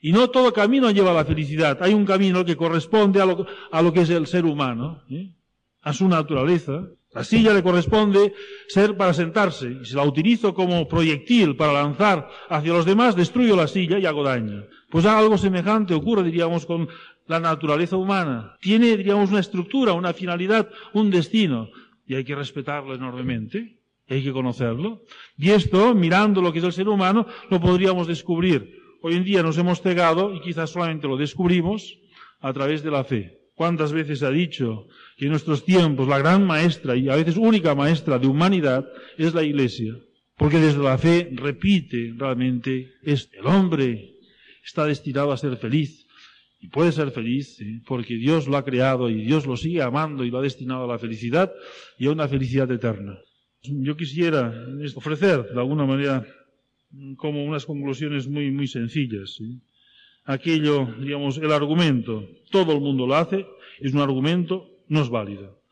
Y 0.00 0.12
no 0.12 0.30
todo 0.30 0.52
camino 0.54 0.90
lleva 0.90 1.10
a 1.10 1.14
la 1.14 1.26
felicidad. 1.26 1.78
Hay 1.82 1.92
un 1.92 2.06
camino 2.06 2.44
que 2.44 2.56
corresponde 2.56 3.20
a 3.20 3.26
lo, 3.26 3.46
a 3.70 3.82
lo 3.82 3.92
que 3.92 4.00
es 4.00 4.10
el 4.10 4.26
ser 4.26 4.46
humano, 4.46 5.02
¿eh? 5.10 5.30
A 5.82 5.92
su 5.92 6.08
naturaleza. 6.08 6.88
La 7.12 7.24
silla 7.24 7.52
le 7.52 7.62
corresponde 7.62 8.32
ser 8.68 8.96
para 8.96 9.12
sentarse, 9.12 9.78
y 9.82 9.84
si 9.84 9.94
la 9.94 10.04
utilizo 10.04 10.54
como 10.54 10.88
proyectil 10.88 11.56
para 11.56 11.74
lanzar 11.74 12.28
hacia 12.48 12.72
los 12.72 12.86
demás, 12.86 13.14
destruyo 13.14 13.54
la 13.54 13.68
silla 13.68 13.98
y 13.98 14.06
hago 14.06 14.22
daño. 14.22 14.64
Pues 14.88 15.04
algo 15.04 15.36
semejante 15.36 15.92
ocurre, 15.92 16.22
diríamos, 16.22 16.64
con 16.64 16.88
la 17.26 17.38
naturaleza 17.38 17.96
humana. 17.96 18.56
Tiene, 18.60 18.96
diríamos, 18.96 19.30
una 19.30 19.40
estructura, 19.40 19.92
una 19.92 20.14
finalidad, 20.14 20.70
un 20.94 21.10
destino, 21.10 21.68
y 22.06 22.14
hay 22.14 22.24
que 22.24 22.34
respetarlo 22.34 22.94
enormemente, 22.94 23.78
hay 24.08 24.24
que 24.24 24.32
conocerlo. 24.32 25.02
Y 25.36 25.50
esto, 25.50 25.94
mirando 25.94 26.40
lo 26.40 26.52
que 26.52 26.60
es 26.60 26.64
el 26.64 26.72
ser 26.72 26.88
humano, 26.88 27.26
lo 27.50 27.60
podríamos 27.60 28.06
descubrir. 28.06 28.80
Hoy 29.02 29.16
en 29.16 29.24
día 29.24 29.42
nos 29.42 29.58
hemos 29.58 29.82
cegado, 29.82 30.34
y 30.34 30.40
quizás 30.40 30.70
solamente 30.70 31.08
lo 31.08 31.18
descubrimos, 31.18 31.98
a 32.40 32.52
través 32.52 32.82
de 32.82 32.90
la 32.90 33.04
fe. 33.04 33.38
¿Cuántas 33.54 33.92
veces 33.92 34.22
ha 34.22 34.30
dicho 34.30 34.86
que 35.22 35.26
en 35.26 35.30
nuestros 35.30 35.64
tiempos 35.64 36.08
la 36.08 36.18
gran 36.18 36.44
maestra 36.44 36.96
y 36.96 37.08
a 37.08 37.14
veces 37.14 37.36
única 37.36 37.76
maestra 37.76 38.18
de 38.18 38.26
humanidad 38.26 38.84
es 39.16 39.32
la 39.32 39.44
Iglesia? 39.44 39.94
Porque 40.36 40.58
desde 40.58 40.82
la 40.82 40.98
fe 40.98 41.30
repite 41.32 42.12
realmente, 42.16 42.94
es 43.04 43.30
el 43.32 43.46
hombre 43.46 44.16
está 44.64 44.84
destinado 44.84 45.30
a 45.30 45.36
ser 45.36 45.56
feliz 45.58 46.08
y 46.58 46.66
puede 46.70 46.90
ser 46.90 47.12
feliz 47.12 47.60
¿eh? 47.60 47.82
porque 47.86 48.16
Dios 48.16 48.48
lo 48.48 48.56
ha 48.56 48.64
creado 48.64 49.10
y 49.10 49.22
Dios 49.22 49.46
lo 49.46 49.56
sigue 49.56 49.80
amando 49.80 50.24
y 50.24 50.30
lo 50.32 50.38
ha 50.38 50.42
destinado 50.42 50.86
a 50.86 50.88
la 50.88 50.98
felicidad 50.98 51.52
y 52.00 52.08
a 52.08 52.10
una 52.10 52.26
felicidad 52.26 52.68
eterna. 52.72 53.16
Yo 53.62 53.96
quisiera 53.96 54.52
ofrecer 54.96 55.44
de 55.54 55.60
alguna 55.60 55.86
manera 55.86 56.26
como 57.16 57.44
unas 57.44 57.64
conclusiones 57.64 58.26
muy, 58.26 58.50
muy 58.50 58.66
sencillas. 58.66 59.36
¿sí? 59.36 59.62
aquello, 60.24 60.86
digamos, 60.98 61.38
el 61.38 61.52
argumento, 61.52 62.28
todo 62.50 62.72
el 62.72 62.80
mundo 62.80 63.06
lo 63.06 63.14
hace, 63.14 63.46
es 63.80 63.94
un 63.94 64.00
argumento, 64.00 64.68
no 64.88 65.02
es 65.02 65.08
válido. 65.08 65.62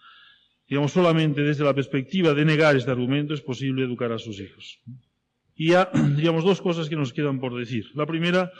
Digamos, 0.68 0.92
solamente 0.92 1.42
desde 1.42 1.64
la 1.64 1.74
perspectiva 1.74 2.32
de 2.32 2.44
negar 2.44 2.76
este 2.76 2.90
argumento 2.90 3.34
es 3.34 3.40
posible 3.40 3.84
educar 3.84 4.12
a 4.12 4.18
sus 4.18 4.38
hijos. 4.38 4.78
Y 5.56 5.70
ya, 5.70 5.90
digamos, 6.16 6.44
dos 6.44 6.60
cosas 6.60 6.88
que 6.88 6.96
nos 6.96 7.12
quedan 7.12 7.40
por 7.40 7.58
decir. 7.58 7.86
La 7.94 8.06
primera 8.06 8.52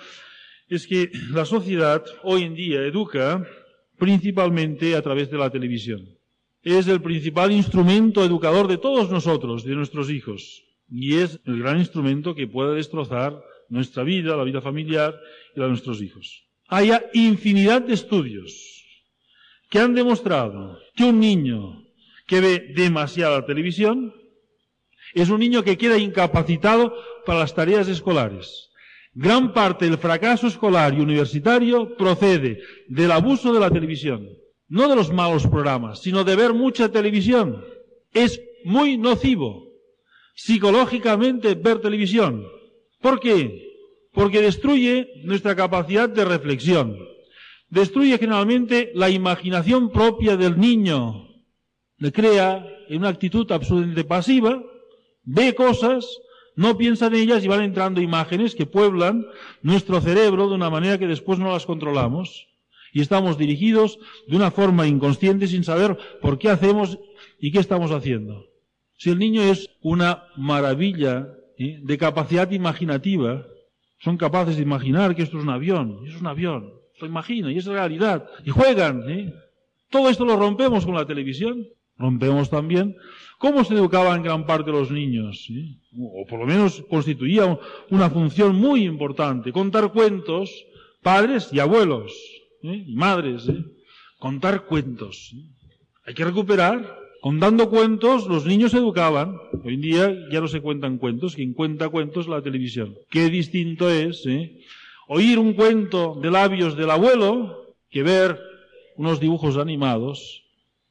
es 0.68 0.86
que 0.86 1.10
la 1.30 1.44
sociedad 1.44 2.04
hoy 2.24 2.42
en 2.42 2.54
día 2.54 2.80
educa 2.82 3.46
principalmente 3.96 4.96
a 4.96 5.02
través 5.02 5.30
de 5.30 5.38
la 5.38 5.50
televisión. 5.50 6.08
Es 6.62 6.88
el 6.88 7.00
principal 7.00 7.52
instrumento 7.52 8.24
educador 8.24 8.66
de 8.66 8.78
todos 8.78 9.10
nosotros, 9.10 9.64
de 9.64 9.76
nuestros 9.76 10.10
hijos. 10.10 10.64
Y 10.90 11.16
es 11.16 11.40
el 11.46 11.60
gran 11.60 11.78
instrumento 11.78 12.34
que 12.34 12.48
puede 12.48 12.74
destrozar 12.74 13.40
nuestra 13.68 14.02
vida, 14.02 14.36
la 14.36 14.44
vida 14.44 14.60
familiar 14.60 15.14
y 15.54 15.60
la 15.60 15.66
de 15.66 15.70
nuestros 15.70 16.02
hijos. 16.02 16.44
Hay 16.66 16.90
infinidad 17.14 17.82
de 17.82 17.94
estudios 17.94 18.79
que 19.70 19.78
han 19.78 19.94
demostrado 19.94 20.78
que 20.94 21.04
un 21.04 21.20
niño 21.20 21.84
que 22.26 22.40
ve 22.40 22.72
demasiada 22.74 23.46
televisión 23.46 24.12
es 25.14 25.30
un 25.30 25.40
niño 25.40 25.64
que 25.64 25.78
queda 25.78 25.96
incapacitado 25.98 26.94
para 27.24 27.40
las 27.40 27.54
tareas 27.54 27.88
escolares. 27.88 28.68
Gran 29.14 29.52
parte 29.52 29.86
del 29.86 29.98
fracaso 29.98 30.46
escolar 30.46 30.94
y 30.94 31.00
universitario 31.00 31.96
procede 31.96 32.60
del 32.88 33.10
abuso 33.10 33.52
de 33.52 33.60
la 33.60 33.70
televisión, 33.70 34.28
no 34.68 34.88
de 34.88 34.94
los 34.94 35.12
malos 35.12 35.46
programas, 35.46 36.00
sino 36.02 36.22
de 36.22 36.36
ver 36.36 36.52
mucha 36.52 36.90
televisión. 36.90 37.64
Es 38.12 38.40
muy 38.64 38.98
nocivo 38.98 39.70
psicológicamente 40.34 41.54
ver 41.54 41.80
televisión. 41.80 42.46
¿Por 43.00 43.18
qué? 43.20 43.68
Porque 44.12 44.40
destruye 44.40 45.08
nuestra 45.24 45.54
capacidad 45.54 46.08
de 46.08 46.24
reflexión. 46.24 47.09
Destruye 47.70 48.18
generalmente 48.18 48.90
la 48.94 49.10
imaginación 49.10 49.90
propia 49.90 50.36
del 50.36 50.58
niño. 50.58 51.28
Le 51.98 52.10
crea 52.10 52.66
en 52.88 52.98
una 52.98 53.10
actitud 53.10 53.50
absolutamente 53.52 54.02
pasiva, 54.02 54.60
ve 55.22 55.54
cosas, 55.54 56.04
no 56.56 56.76
piensa 56.76 57.06
en 57.06 57.14
ellas 57.14 57.44
y 57.44 57.48
van 57.48 57.62
entrando 57.62 58.00
imágenes 58.00 58.56
que 58.56 58.66
pueblan 58.66 59.24
nuestro 59.62 60.00
cerebro 60.00 60.48
de 60.48 60.56
una 60.56 60.68
manera 60.68 60.98
que 60.98 61.06
después 61.06 61.38
no 61.38 61.52
las 61.52 61.64
controlamos. 61.64 62.48
Y 62.92 63.00
estamos 63.00 63.38
dirigidos 63.38 64.00
de 64.26 64.34
una 64.34 64.50
forma 64.50 64.88
inconsciente 64.88 65.46
sin 65.46 65.62
saber 65.62 65.96
por 66.20 66.38
qué 66.38 66.50
hacemos 66.50 66.98
y 67.38 67.52
qué 67.52 67.60
estamos 67.60 67.92
haciendo. 67.92 68.46
Si 68.96 69.10
el 69.10 69.18
niño 69.18 69.42
es 69.42 69.70
una 69.80 70.24
maravilla 70.36 71.28
¿eh? 71.56 71.78
de 71.80 71.98
capacidad 71.98 72.50
imaginativa, 72.50 73.46
son 74.00 74.16
capaces 74.16 74.56
de 74.56 74.62
imaginar 74.62 75.14
que 75.14 75.22
esto 75.22 75.38
es 75.38 75.44
un 75.44 75.50
avión, 75.50 76.00
es 76.06 76.20
un 76.20 76.26
avión, 76.26 76.79
lo 77.08 77.50
y 77.50 77.58
es 77.58 77.66
realidad, 77.66 78.26
y 78.44 78.50
juegan. 78.50 79.08
¿eh? 79.10 79.34
Todo 79.90 80.08
esto 80.08 80.24
lo 80.24 80.36
rompemos 80.36 80.84
con 80.84 80.94
la 80.94 81.06
televisión, 81.06 81.66
rompemos 81.96 82.50
también 82.50 82.96
cómo 83.38 83.64
se 83.64 83.74
educaban 83.74 84.22
gran 84.22 84.44
parte 84.44 84.70
de 84.70 84.78
los 84.78 84.90
niños, 84.90 85.48
o 85.98 86.26
por 86.28 86.40
lo 86.40 86.46
menos 86.46 86.84
constituía 86.90 87.58
una 87.90 88.10
función 88.10 88.54
muy 88.54 88.84
importante, 88.84 89.50
contar 89.50 89.92
cuentos, 89.92 90.50
padres 91.02 91.48
y 91.50 91.58
abuelos, 91.58 92.12
¿eh? 92.62 92.84
madres, 92.88 93.48
¿eh? 93.48 93.64
contar 94.18 94.66
cuentos. 94.66 95.34
Hay 96.04 96.14
que 96.14 96.24
recuperar. 96.24 96.98
Contando 97.22 97.68
cuentos, 97.68 98.26
los 98.26 98.46
niños 98.46 98.70
se 98.70 98.78
educaban. 98.78 99.36
Hoy 99.62 99.74
en 99.74 99.80
día 99.82 100.16
ya 100.32 100.40
no 100.40 100.48
se 100.48 100.62
cuentan 100.62 100.96
cuentos, 100.96 101.34
quien 101.34 101.52
cuenta 101.52 101.90
cuentos 101.90 102.24
es 102.24 102.30
la 102.30 102.40
televisión. 102.40 102.94
Qué 103.10 103.28
distinto 103.28 103.90
es 103.90 104.24
¿eh? 104.26 104.58
Oír 105.12 105.40
un 105.40 105.54
cuento 105.54 106.14
de 106.22 106.30
labios 106.30 106.76
del 106.76 106.88
abuelo 106.88 107.74
que 107.90 108.04
ver 108.04 108.38
unos 108.96 109.18
dibujos 109.18 109.56
animados, 109.56 110.44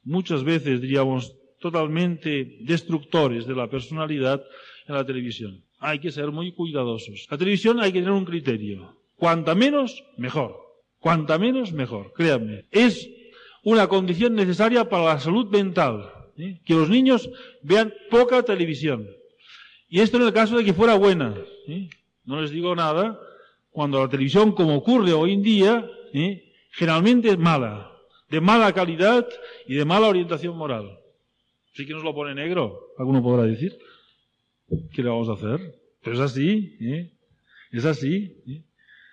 muchas 0.04 0.44
veces 0.44 0.82
diríamos 0.82 1.34
totalmente 1.58 2.58
destructores 2.60 3.46
de 3.46 3.54
la 3.54 3.70
personalidad 3.70 4.44
en 4.86 4.94
la 4.94 5.06
televisión. 5.06 5.64
Hay 5.78 6.00
que 6.00 6.12
ser 6.12 6.32
muy 6.32 6.52
cuidadosos. 6.52 7.26
La 7.30 7.38
televisión 7.38 7.80
hay 7.80 7.92
que 7.92 8.00
tener 8.00 8.12
un 8.12 8.26
criterio. 8.26 8.94
Cuanta 9.16 9.54
menos, 9.54 10.04
mejor. 10.18 10.54
Cuanta 10.98 11.38
menos, 11.38 11.72
mejor. 11.72 12.12
Créanme. 12.12 12.66
Es 12.70 13.08
una 13.64 13.86
condición 13.86 14.34
necesaria 14.34 14.86
para 14.86 15.14
la 15.14 15.20
salud 15.20 15.46
mental. 15.46 16.12
¿eh? 16.36 16.60
Que 16.66 16.74
los 16.74 16.90
niños 16.90 17.30
vean 17.62 17.94
poca 18.10 18.42
televisión. 18.42 19.08
Y 19.88 20.00
esto 20.00 20.18
en 20.18 20.24
el 20.24 20.32
caso 20.34 20.58
de 20.58 20.64
que 20.64 20.74
fuera 20.74 20.94
buena. 20.96 21.34
¿eh? 21.68 21.88
No 22.26 22.42
les 22.42 22.50
digo 22.50 22.76
nada 22.76 23.18
cuando 23.70 24.00
la 24.00 24.08
televisión, 24.08 24.52
como 24.52 24.76
ocurre 24.76 25.12
hoy 25.12 25.32
en 25.34 25.42
día, 25.42 25.86
¿eh? 26.12 26.52
generalmente 26.72 27.28
es 27.28 27.38
mala. 27.38 27.90
De 28.28 28.40
mala 28.40 28.72
calidad 28.72 29.26
y 29.66 29.74
de 29.74 29.84
mala 29.84 30.08
orientación 30.08 30.56
moral. 30.56 30.98
Sí 31.72 31.86
que 31.86 31.92
nos 31.92 32.04
lo 32.04 32.14
pone 32.14 32.34
negro, 32.34 32.78
alguno 32.98 33.22
podrá 33.22 33.44
decir. 33.44 33.76
¿Qué 34.92 35.02
le 35.02 35.08
vamos 35.08 35.28
a 35.28 35.32
hacer? 35.32 35.80
Pero 36.02 36.16
es 36.16 36.20
así, 36.20 36.76
¿eh? 36.80 37.12
es 37.72 37.84
así. 37.84 38.36
¿eh? 38.46 38.62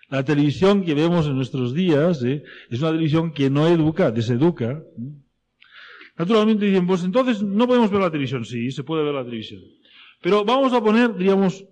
La 0.09 0.23
televisión 0.23 0.83
que 0.83 0.93
vemos 0.93 1.27
en 1.27 1.35
nuestros 1.35 1.73
días 1.73 2.23
¿eh? 2.23 2.43
es 2.69 2.79
una 2.79 2.91
televisión 2.91 3.31
que 3.31 3.49
no 3.49 3.67
educa, 3.67 4.11
deseduca. 4.11 4.71
¿eh? 4.71 4.83
Naturalmente 6.17 6.65
dicen, 6.65 6.87
pues 6.87 7.03
entonces 7.03 7.43
no 7.43 7.67
podemos 7.67 7.91
ver 7.91 8.01
la 8.01 8.11
televisión. 8.11 8.45
Sí, 8.45 8.71
se 8.71 8.83
puede 8.83 9.03
ver 9.03 9.13
la 9.13 9.25
televisión. 9.25 9.61
Pero 10.21 10.45
vamos 10.45 10.73
a 10.73 10.81
poner, 10.81 11.15
diríamos, 11.15 11.65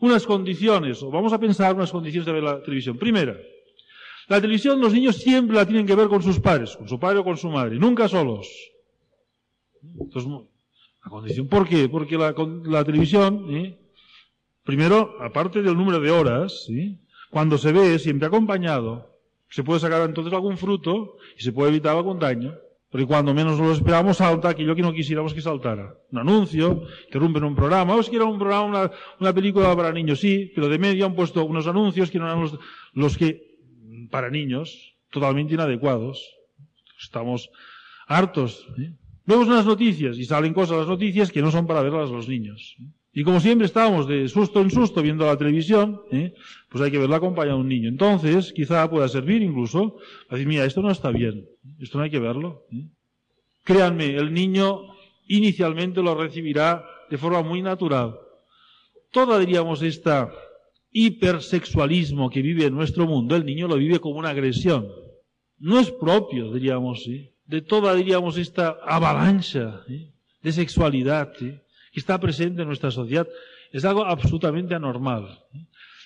unas 0.00 0.26
condiciones, 0.26 1.02
o 1.02 1.10
vamos 1.10 1.32
a 1.32 1.38
pensar 1.38 1.74
unas 1.74 1.92
condiciones 1.92 2.26
de 2.26 2.32
ver 2.32 2.42
la 2.42 2.62
televisión. 2.62 2.98
Primera, 2.98 3.36
la 4.28 4.40
televisión 4.40 4.80
los 4.80 4.92
niños 4.92 5.16
siempre 5.16 5.56
la 5.56 5.66
tienen 5.66 5.86
que 5.86 5.94
ver 5.94 6.08
con 6.08 6.22
sus 6.22 6.40
padres, 6.40 6.76
con 6.76 6.88
su 6.88 6.98
padre 6.98 7.18
o 7.18 7.24
con 7.24 7.36
su 7.36 7.48
madre, 7.48 7.76
nunca 7.78 8.08
solos. 8.08 8.48
Entonces, 9.82 10.30
la 11.04 11.10
condición, 11.10 11.48
¿por 11.48 11.68
qué? 11.68 11.88
Porque 11.88 12.16
la, 12.16 12.34
la 12.64 12.84
televisión, 12.84 13.76
primero, 14.64 15.16
aparte 15.20 15.62
del 15.62 15.76
número 15.76 16.00
de 16.00 16.10
horas, 16.10 16.68
cuando 17.30 17.58
se 17.58 17.72
ve 17.72 17.98
siempre 17.98 18.26
acompañado, 18.26 19.18
se 19.48 19.64
puede 19.64 19.80
sacar 19.80 20.02
entonces 20.02 20.32
algún 20.32 20.56
fruto 20.56 21.16
y 21.38 21.42
se 21.42 21.52
puede 21.52 21.70
evitar 21.70 21.96
algún 21.96 22.18
daño. 22.18 22.54
Porque 22.90 23.06
cuando 23.06 23.32
menos 23.32 23.58
lo 23.58 23.70
esperamos 23.70 24.16
salta 24.16 24.48
aquello 24.48 24.74
que 24.74 24.82
no 24.82 24.92
quisiéramos 24.92 25.32
que 25.32 25.40
saltara. 25.40 25.94
Un 26.10 26.18
anuncio, 26.18 26.82
que 27.10 27.18
rompen 27.20 27.44
un 27.44 27.54
programa. 27.54 27.94
O 27.94 28.02
que 28.02 28.16
era 28.16 28.24
un 28.24 28.38
programa, 28.38 28.90
una, 29.20 29.32
película 29.32 29.76
para 29.76 29.92
niños, 29.92 30.18
sí, 30.18 30.50
pero 30.54 30.68
de 30.68 30.78
medio 30.78 31.06
han 31.06 31.14
puesto 31.14 31.44
unos 31.44 31.68
anuncios 31.68 32.10
que 32.10 32.18
no 32.18 32.26
eran 32.26 32.50
los, 32.94 33.16
que, 33.16 33.56
para 34.10 34.28
niños, 34.28 34.96
totalmente 35.10 35.54
inadecuados. 35.54 36.34
Estamos 36.98 37.50
hartos. 38.08 38.66
¿eh? 38.76 38.92
Vemos 39.24 39.46
unas 39.46 39.66
noticias 39.66 40.18
y 40.18 40.24
salen 40.24 40.52
cosas 40.52 40.78
las 40.78 40.88
noticias 40.88 41.30
que 41.30 41.42
no 41.42 41.52
son 41.52 41.68
para 41.68 41.82
verlas 41.82 42.10
los 42.10 42.26
niños. 42.28 42.76
Y 43.12 43.24
como 43.24 43.40
siempre 43.40 43.66
estábamos 43.66 44.06
de 44.06 44.28
susto 44.28 44.60
en 44.60 44.70
susto 44.70 45.02
viendo 45.02 45.26
la 45.26 45.36
televisión, 45.36 46.02
¿eh? 46.12 46.32
pues 46.68 46.82
hay 46.82 46.90
que 46.90 46.98
verla 46.98 47.16
acompañada 47.16 47.56
de 47.56 47.60
un 47.62 47.68
niño. 47.68 47.88
Entonces, 47.88 48.52
quizá 48.52 48.88
pueda 48.88 49.08
servir 49.08 49.42
incluso 49.42 49.96
a 50.28 50.34
decir, 50.34 50.46
mira, 50.46 50.64
esto 50.64 50.80
no 50.80 50.90
está 50.90 51.10
bien, 51.10 51.46
esto 51.80 51.98
no 51.98 52.04
hay 52.04 52.10
que 52.10 52.20
verlo. 52.20 52.66
¿eh? 52.72 52.86
Créanme, 53.64 54.14
el 54.14 54.32
niño 54.32 54.82
inicialmente 55.26 56.02
lo 56.02 56.14
recibirá 56.14 56.84
de 57.10 57.18
forma 57.18 57.42
muy 57.42 57.62
natural. 57.62 58.16
Toda, 59.10 59.38
diríamos, 59.40 59.82
esta 59.82 60.30
hipersexualismo 60.92 62.30
que 62.30 62.42
vive 62.42 62.66
en 62.66 62.74
nuestro 62.74 63.06
mundo, 63.06 63.34
el 63.34 63.44
niño 63.44 63.66
lo 63.66 63.76
vive 63.76 63.98
como 63.98 64.18
una 64.18 64.30
agresión. 64.30 64.88
No 65.58 65.78
es 65.78 65.90
propio, 65.90 66.52
diríamos, 66.52 67.02
¿sí? 67.02 67.30
de 67.50 67.62
toda, 67.62 67.94
diríamos, 67.94 68.38
esta 68.38 68.78
avalancha 68.86 69.82
¿eh? 69.88 70.12
de 70.40 70.52
sexualidad 70.52 71.32
¿eh? 71.42 71.60
Que 71.90 72.00
está 72.00 72.18
presente 72.18 72.62
en 72.62 72.68
nuestra 72.68 72.90
sociedad. 72.90 73.26
Es 73.72 73.84
algo 73.84 74.04
absolutamente 74.04 74.74
anormal. 74.74 75.44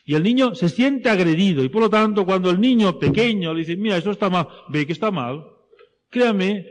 Y 0.05 0.15
el 0.15 0.23
niño 0.23 0.55
se 0.55 0.69
siente 0.69 1.09
agredido 1.09 1.65
y 1.65 1.69
por 1.69 1.83
lo 1.83 1.91
tanto 1.91 2.27
cuando 2.27 2.51
el 2.51 2.61
niño 2.61 2.99
pequeño 2.99 3.55
le 3.55 3.61
dice, 3.61 3.77
mira, 3.77 3.97
esto 3.97 4.11
está 4.11 4.29
mal, 4.29 4.49
ve 4.69 4.87
que 4.87 4.93
está 4.93 5.11
mal, 5.11 5.45
créame, 6.11 6.67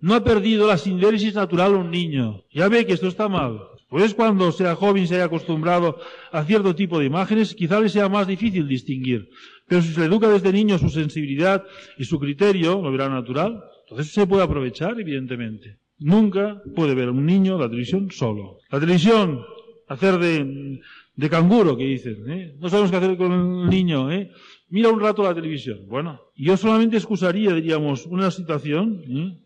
no 0.00 0.14
ha 0.14 0.24
perdido 0.24 0.66
la 0.66 0.78
sindéresis 0.78 1.34
natural 1.34 1.74
un 1.74 1.90
niño. 1.90 2.44
Ya 2.52 2.68
ve 2.68 2.86
que 2.86 2.94
esto 2.94 3.08
está 3.08 3.28
mal. 3.28 3.60
Pues 3.90 4.14
cuando 4.14 4.52
sea 4.52 4.76
joven 4.76 5.06
se 5.06 5.16
haya 5.16 5.24
acostumbrado 5.24 5.98
a 6.30 6.44
cierto 6.44 6.74
tipo 6.74 6.98
de 6.98 7.06
imágenes, 7.06 7.54
quizá 7.54 7.80
le 7.80 7.88
sea 7.88 8.08
más 8.08 8.26
difícil 8.26 8.66
distinguir. 8.68 9.28
Pero 9.66 9.82
si 9.82 9.92
se 9.92 10.00
le 10.00 10.06
educa 10.06 10.28
desde 10.28 10.52
niño 10.52 10.78
su 10.78 10.88
sensibilidad 10.88 11.64
y 11.98 12.04
su 12.04 12.18
criterio, 12.18 12.80
lo 12.80 12.90
verá 12.92 13.08
natural. 13.08 13.62
Entonces 13.82 14.12
se 14.12 14.26
puede 14.26 14.44
aprovechar, 14.44 14.98
evidentemente. 14.98 15.78
Nunca 16.00 16.62
puede 16.74 16.94
ver 16.94 17.10
un 17.10 17.26
niño 17.26 17.58
la 17.58 17.68
televisión 17.68 18.10
solo. 18.10 18.58
La 18.70 18.80
televisión, 18.80 19.44
hacer 19.86 20.18
de, 20.18 20.80
de 21.14 21.30
canguro, 21.30 21.76
que 21.76 21.84
dicen, 21.84 22.24
¿eh? 22.30 22.56
No 22.58 22.68
sabemos 22.70 22.90
qué 22.90 22.96
hacer 22.96 23.16
con 23.18 23.32
el 23.32 23.68
niño, 23.68 24.10
¿eh? 24.10 24.30
Mira 24.70 24.88
un 24.88 25.00
rato 25.00 25.22
la 25.22 25.34
televisión. 25.34 25.80
Bueno, 25.88 26.20
yo 26.36 26.56
solamente 26.56 26.96
excusaría, 26.96 27.52
diríamos, 27.52 28.06
una 28.06 28.30
situación. 28.30 29.02
¿eh? 29.06 29.36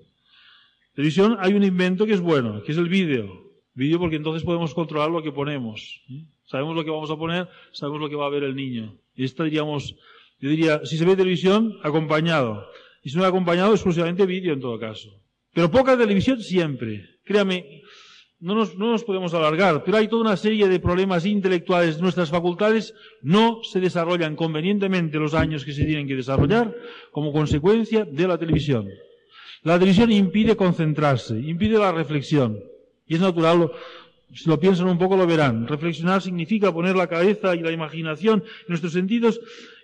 Televisión, 0.95 1.37
hay 1.41 1.55
un 1.55 1.65
invento 1.65 2.07
que 2.07 2.13
es 2.13 2.21
bueno, 2.21 2.63
que 2.63 2.73
es 2.73 2.79
el 2.79 2.89
vídeo. 2.89 3.51
Vídeo 3.75 3.99
porque 3.99 4.17
entonces 4.17 4.45
podemos 4.45 4.75
controlar 4.75 5.11
lo 5.11 5.23
que 5.23 5.33
ponemos. 5.33 6.03
¿eh? 6.11 6.25
Sabemos 6.45 6.77
lo 6.77 6.85
que 6.85 6.91
vamos 6.91 7.11
a 7.11 7.17
poner, 7.17 7.49
sabemos 7.73 8.01
lo 8.01 8.09
que 8.09 8.17
va 8.17 8.27
a 8.27 8.31
ver 8.31 8.45
el 8.45 8.55
niño. 8.55 8.95
Esta, 9.17 9.45
diríamos, 9.45 9.97
yo 10.39 10.51
diría, 10.51 10.85
si 10.85 10.99
se 10.99 11.05
ve 11.05 11.17
televisión, 11.17 11.79
acompañado 11.83 12.67
y 13.03 13.09
si 13.11 13.17
no 13.17 13.25
acompañado 13.25 13.73
exclusivamente 13.73 14.27
vídeo 14.27 14.53
en 14.53 14.61
todo 14.61 14.79
caso. 14.79 15.09
Pero 15.55 15.71
poca 15.71 15.97
televisión 15.97 16.41
siempre. 16.41 17.21
Créame, 17.25 17.83
no 18.41 18.55
nos, 18.55 18.77
no 18.77 18.91
nos 18.91 19.05
podemos 19.05 19.33
alargar, 19.33 19.85
pero 19.85 19.97
hay 19.97 20.09
toda 20.09 20.23
una 20.23 20.37
serie 20.37 20.69
de 20.69 20.81
problemas 20.81 21.25
intelectuales. 21.25 22.01
Nuestras 22.01 22.29
facultades 22.29 22.93
no 23.23 23.61
se 23.63 23.81
desarrollan 23.81 24.37
convenientemente 24.37 25.19
los 25.19 25.33
años 25.33 25.65
que 25.65 25.73
se 25.73 25.85
tienen 25.85 26.09
que 26.09 26.17
desarrollar 26.17 26.75
como 27.13 27.33
consecuencia 27.33 28.05
de 28.05 28.29
la 28.29 28.37
televisión. 28.37 28.89
La 29.63 29.79
televisión 29.79 30.13
impide 30.13 30.57
concentrarse, 30.57 31.39
impide 31.39 31.79
la 31.79 31.93
reflexión. 31.93 32.61
Y 33.07 33.15
es 33.15 33.21
natural, 33.21 33.71
si 34.35 34.49
lo 34.49 34.59
piensan 34.61 34.89
un 34.89 34.99
poco 34.99 35.17
lo 35.17 35.27
verán. 35.27 35.67
Reflexionar 35.67 36.21
significa 36.21 36.73
poner 36.73 36.97
la 36.97 37.07
cabeza 37.07 37.55
y 37.55 37.61
la 37.61 37.71
imaginación, 37.71 38.45
nuestros 38.69 38.93
sentidos, 38.93 39.41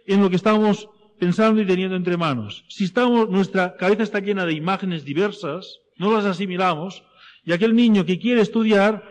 en 0.07 0.21
lo 0.21 0.29
que 0.29 0.37
estamos 0.37 0.89
pensando 1.21 1.61
y 1.61 1.67
teniendo 1.67 1.95
entre 1.95 2.17
manos. 2.17 2.65
Si 2.69 2.85
estamos, 2.85 3.29
nuestra 3.29 3.77
cabeza 3.77 4.03
está 4.03 4.19
llena 4.21 4.47
de 4.47 4.55
imágenes 4.55 5.05
diversas, 5.05 5.81
no 5.99 6.13
las 6.13 6.25
asimilamos, 6.25 7.05
y 7.45 7.53
aquel 7.53 7.77
niño 7.77 8.07
que 8.07 8.19
quiere 8.19 8.41
estudiar, 8.41 9.05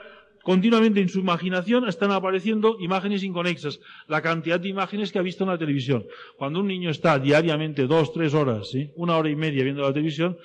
continuamente 0.44 1.00
en 1.00 1.10
su 1.10 1.20
imaginación 1.20 1.88
están 1.88 2.12
apareciendo 2.12 2.78
imágenes 2.80 3.24
inconexas, 3.24 3.80
la 4.08 4.22
cantidad 4.22 4.60
de 4.60 4.70
imágenes 4.70 5.12
que 5.12 5.20
ha 5.20 5.22
visto 5.22 5.44
en 5.44 5.52
la 5.52 5.58
televisión. 5.58 6.06
Cuando 6.36 6.60
un 6.60 6.68
niño 6.68 6.90
está 6.90 7.20
diariamente 7.20 7.86
dos, 7.86 8.12
tres 8.12 8.34
horas, 8.34 8.72
una 8.96 9.16
hora 9.16 9.30
y 9.30 9.36
media 9.36 9.64
viendo 9.64 9.84
la 9.84 9.94
televisión, 9.94 10.38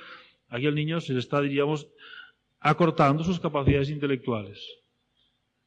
aquel 0.51 0.75
niño 0.75 1.01
se 1.01 1.15
le 1.15 1.21
está, 1.21 1.41
diríamos, 1.41 1.89
acortando 2.61 3.25
sus 3.25 3.41
capacidades 3.41 3.89
intelectuales 3.89 4.84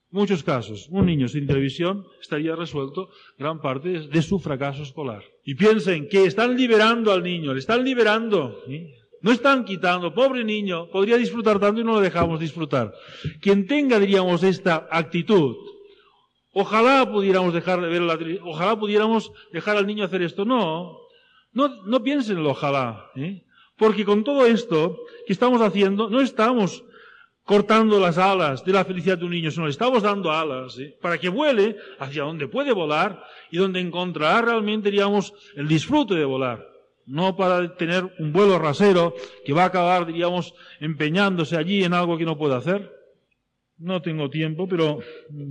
muchos 0.10 0.44
casos, 0.44 0.88
un 0.90 1.06
niño 1.06 1.28
sin 1.28 1.48
televisión 1.48 2.06
estaría 2.22 2.56
resuelto 2.56 3.10
gran 3.38 3.62
parte 3.62 4.08
de 4.08 4.22
su 4.22 4.40
fracaso 4.40 4.84
escolar. 4.84 5.24
Y 5.44 5.56
piensen 5.56 6.08
que 6.10 6.26
están 6.26 6.56
liberando 6.56 7.12
al 7.12 7.24
niño, 7.24 7.54
le 7.54 7.60
están 7.60 7.84
liberando. 7.84 8.64
No 9.22 9.32
están 9.32 9.66
quitando, 9.66 10.14
pobre 10.14 10.44
niño, 10.44 10.90
podría 10.90 11.18
disfrutar 11.18 11.60
tanto 11.60 11.82
y 11.82 11.84
no 11.84 11.94
lo 11.94 12.02
dejamos 12.02 12.40
disfrutar. 12.40 12.94
Quien 13.42 13.66
tenga, 13.66 14.00
diríamos, 14.00 14.44
esta 14.44 14.88
actitud, 14.92 15.56
ojalá 16.52 17.12
pudiéramos 17.12 17.54
dejar 17.54 17.82
de 17.82 17.88
ver 17.88 18.02
la 18.02 18.18
ojalá 18.44 18.80
pudiéramos 18.80 19.32
dejar 19.52 19.78
al 19.78 19.88
niño 19.88 20.06
hacer 20.06 20.22
esto. 20.22 20.46
No, 20.46 21.00
No, 21.52 21.84
no 21.86 22.04
piensen 22.04 22.38
en 22.38 22.44
el 22.44 22.48
ojalá, 22.48 23.10
porque 23.78 24.06
con 24.06 24.24
todo 24.24 24.46
esto 24.46 24.98
que 25.26 25.34
estamos 25.34 25.62
haciendo, 25.62 26.10
no 26.10 26.22
estamos 26.22 26.84
cortando 27.48 27.98
las 27.98 28.18
alas 28.18 28.64
de 28.66 28.74
la 28.74 28.84
felicidad 28.84 29.18
de 29.18 29.24
un 29.24 29.32
niño, 29.32 29.50
sino 29.50 29.66
le 29.66 29.72
estamos 29.72 30.04
dando 30.04 30.32
alas 30.32 30.78
para 31.02 31.18
que 31.18 31.30
vuele 31.30 31.78
hacia 31.98 32.24
donde 32.24 32.50
puede 32.50 32.74
volar 32.74 33.24
y 33.50 33.58
donde 33.58 33.80
encontrará 33.80 34.42
realmente, 34.42 34.92
diríamos, 34.92 35.34
el 35.56 35.66
disfrute 35.66 36.14
de 36.14 36.26
volar. 36.26 36.68
No 37.06 37.38
para 37.38 37.74
tener 37.78 38.04
un 38.20 38.34
vuelo 38.34 38.60
rasero 38.60 39.16
que 39.46 39.54
va 39.54 39.64
a 39.64 39.68
acabar, 39.68 40.06
diríamos, 40.06 40.54
empeñándose 40.82 41.56
allí 41.56 41.86
en 41.86 41.94
algo 41.94 42.18
que 42.18 42.26
no 42.26 42.38
puede 42.38 42.56
hacer. 42.56 42.92
No 43.78 44.02
tengo 44.02 44.30
tiempo, 44.30 44.68
pero 44.68 45.00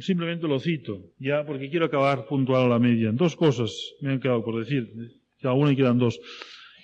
simplemente 0.00 0.46
lo 0.46 0.60
cito, 0.60 0.98
ya, 1.18 1.46
porque 1.46 1.70
quiero 1.70 1.86
acabar 1.86 2.26
puntual 2.26 2.64
a 2.64 2.68
la 2.68 2.78
media. 2.78 3.10
Dos 3.10 3.36
cosas 3.36 3.72
me 4.02 4.12
han 4.12 4.20
quedado 4.20 4.44
por 4.44 4.58
decir, 4.58 4.86
cada 5.40 5.54
una 5.54 5.72
y 5.72 5.76
quedan 5.76 5.98
dos, 5.98 6.20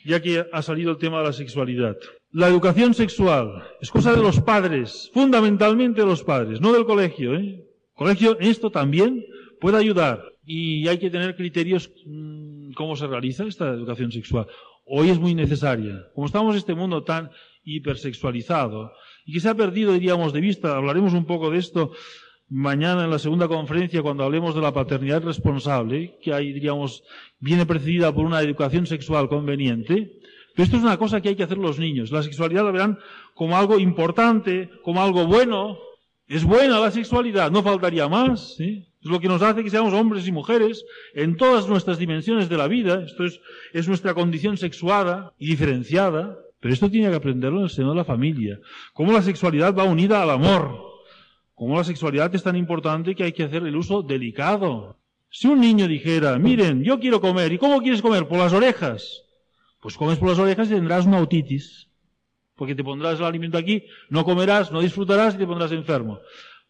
ya 0.06 0.22
que 0.22 0.46
ha 0.50 0.62
salido 0.62 0.92
el 0.92 0.96
tema 0.96 1.18
de 1.18 1.26
la 1.26 1.32
sexualidad. 1.34 1.98
La 2.34 2.48
educación 2.48 2.94
sexual 2.94 3.62
es 3.82 3.90
cosa 3.90 4.14
de 4.14 4.22
los 4.22 4.40
padres, 4.40 5.10
fundamentalmente 5.12 6.00
de 6.00 6.06
los 6.06 6.24
padres, 6.24 6.62
no 6.62 6.72
del 6.72 6.86
colegio. 6.86 7.34
¿eh? 7.34 7.60
El 7.60 7.94
colegio 7.94 8.38
esto 8.40 8.70
también 8.70 9.22
puede 9.60 9.76
ayudar 9.76 10.24
y 10.42 10.88
hay 10.88 10.98
que 10.98 11.10
tener 11.10 11.36
criterios 11.36 11.90
mmm, 12.06 12.72
cómo 12.72 12.96
se 12.96 13.06
realiza 13.06 13.44
esta 13.44 13.68
educación 13.68 14.10
sexual. 14.12 14.46
Hoy 14.86 15.10
es 15.10 15.18
muy 15.18 15.34
necesaria. 15.34 16.06
Como 16.14 16.26
estamos 16.26 16.54
en 16.54 16.58
este 16.60 16.74
mundo 16.74 17.04
tan 17.04 17.30
hipersexualizado 17.64 18.92
y 19.26 19.34
que 19.34 19.40
se 19.40 19.50
ha 19.50 19.54
perdido, 19.54 19.92
diríamos, 19.92 20.32
de 20.32 20.40
vista, 20.40 20.74
hablaremos 20.74 21.12
un 21.12 21.26
poco 21.26 21.50
de 21.50 21.58
esto 21.58 21.92
mañana 22.48 23.04
en 23.04 23.10
la 23.10 23.18
segunda 23.18 23.46
conferencia 23.46 24.00
cuando 24.00 24.24
hablemos 24.24 24.54
de 24.54 24.62
la 24.62 24.72
paternidad 24.72 25.22
responsable, 25.22 26.18
que 26.22 26.32
hay, 26.32 26.50
diríamos, 26.54 27.04
viene 27.40 27.66
precedida 27.66 28.10
por 28.14 28.24
una 28.24 28.40
educación 28.40 28.86
sexual 28.86 29.28
conveniente. 29.28 30.21
Pero 30.54 30.64
esto 30.64 30.76
es 30.76 30.82
una 30.82 30.98
cosa 30.98 31.20
que 31.20 31.30
hay 31.30 31.36
que 31.36 31.42
hacer 31.42 31.58
los 31.58 31.78
niños. 31.78 32.10
La 32.10 32.22
sexualidad 32.22 32.64
la 32.64 32.70
verán 32.70 32.98
como 33.34 33.56
algo 33.56 33.78
importante, 33.78 34.70
como 34.82 35.02
algo 35.02 35.26
bueno. 35.26 35.78
Es 36.28 36.44
buena 36.44 36.80
la 36.80 36.90
sexualidad, 36.90 37.50
no 37.50 37.62
faltaría 37.62 38.08
más. 38.08 38.54
¿sí? 38.56 38.86
Es 39.02 39.10
lo 39.10 39.20
que 39.20 39.28
nos 39.28 39.42
hace 39.42 39.64
que 39.64 39.70
seamos 39.70 39.92
hombres 39.92 40.26
y 40.26 40.32
mujeres 40.32 40.84
en 41.14 41.36
todas 41.36 41.68
nuestras 41.68 41.98
dimensiones 41.98 42.48
de 42.48 42.56
la 42.56 42.68
vida. 42.68 43.02
Esto 43.04 43.24
es, 43.24 43.40
es 43.72 43.88
nuestra 43.88 44.14
condición 44.14 44.56
sexuada 44.56 45.32
y 45.38 45.46
diferenciada. 45.48 46.38
Pero 46.60 46.74
esto 46.74 46.88
tiene 46.88 47.10
que 47.10 47.16
aprenderlo 47.16 47.58
en 47.58 47.64
el 47.64 47.70
seno 47.70 47.90
de 47.90 47.96
la 47.96 48.04
familia. 48.04 48.60
Cómo 48.92 49.12
la 49.12 49.22
sexualidad 49.22 49.74
va 49.74 49.82
unida 49.84 50.22
al 50.22 50.30
amor. 50.30 50.92
Cómo 51.54 51.76
la 51.76 51.84
sexualidad 51.84 52.32
es 52.34 52.42
tan 52.44 52.56
importante 52.56 53.14
que 53.14 53.24
hay 53.24 53.32
que 53.32 53.42
hacer 53.42 53.66
el 53.66 53.74
uso 53.74 54.02
delicado. 54.02 54.96
Si 55.28 55.48
un 55.48 55.60
niño 55.60 55.88
dijera, 55.88 56.38
miren, 56.38 56.84
yo 56.84 57.00
quiero 57.00 57.20
comer, 57.20 57.52
¿y 57.52 57.58
cómo 57.58 57.80
quieres 57.80 58.02
comer? 58.02 58.28
Por 58.28 58.38
las 58.38 58.52
orejas. 58.52 59.22
Pues 59.82 59.96
comes 59.96 60.18
por 60.18 60.28
las 60.28 60.38
orejas 60.38 60.68
y 60.68 60.74
tendrás 60.74 61.06
una 61.06 61.18
otitis. 61.18 61.88
Porque 62.54 62.76
te 62.76 62.84
pondrás 62.84 63.18
el 63.18 63.24
alimento 63.24 63.58
aquí, 63.58 63.82
no 64.10 64.24
comerás, 64.24 64.70
no 64.70 64.80
disfrutarás 64.80 65.34
y 65.34 65.38
te 65.38 65.46
pondrás 65.46 65.72
enfermo. 65.72 66.20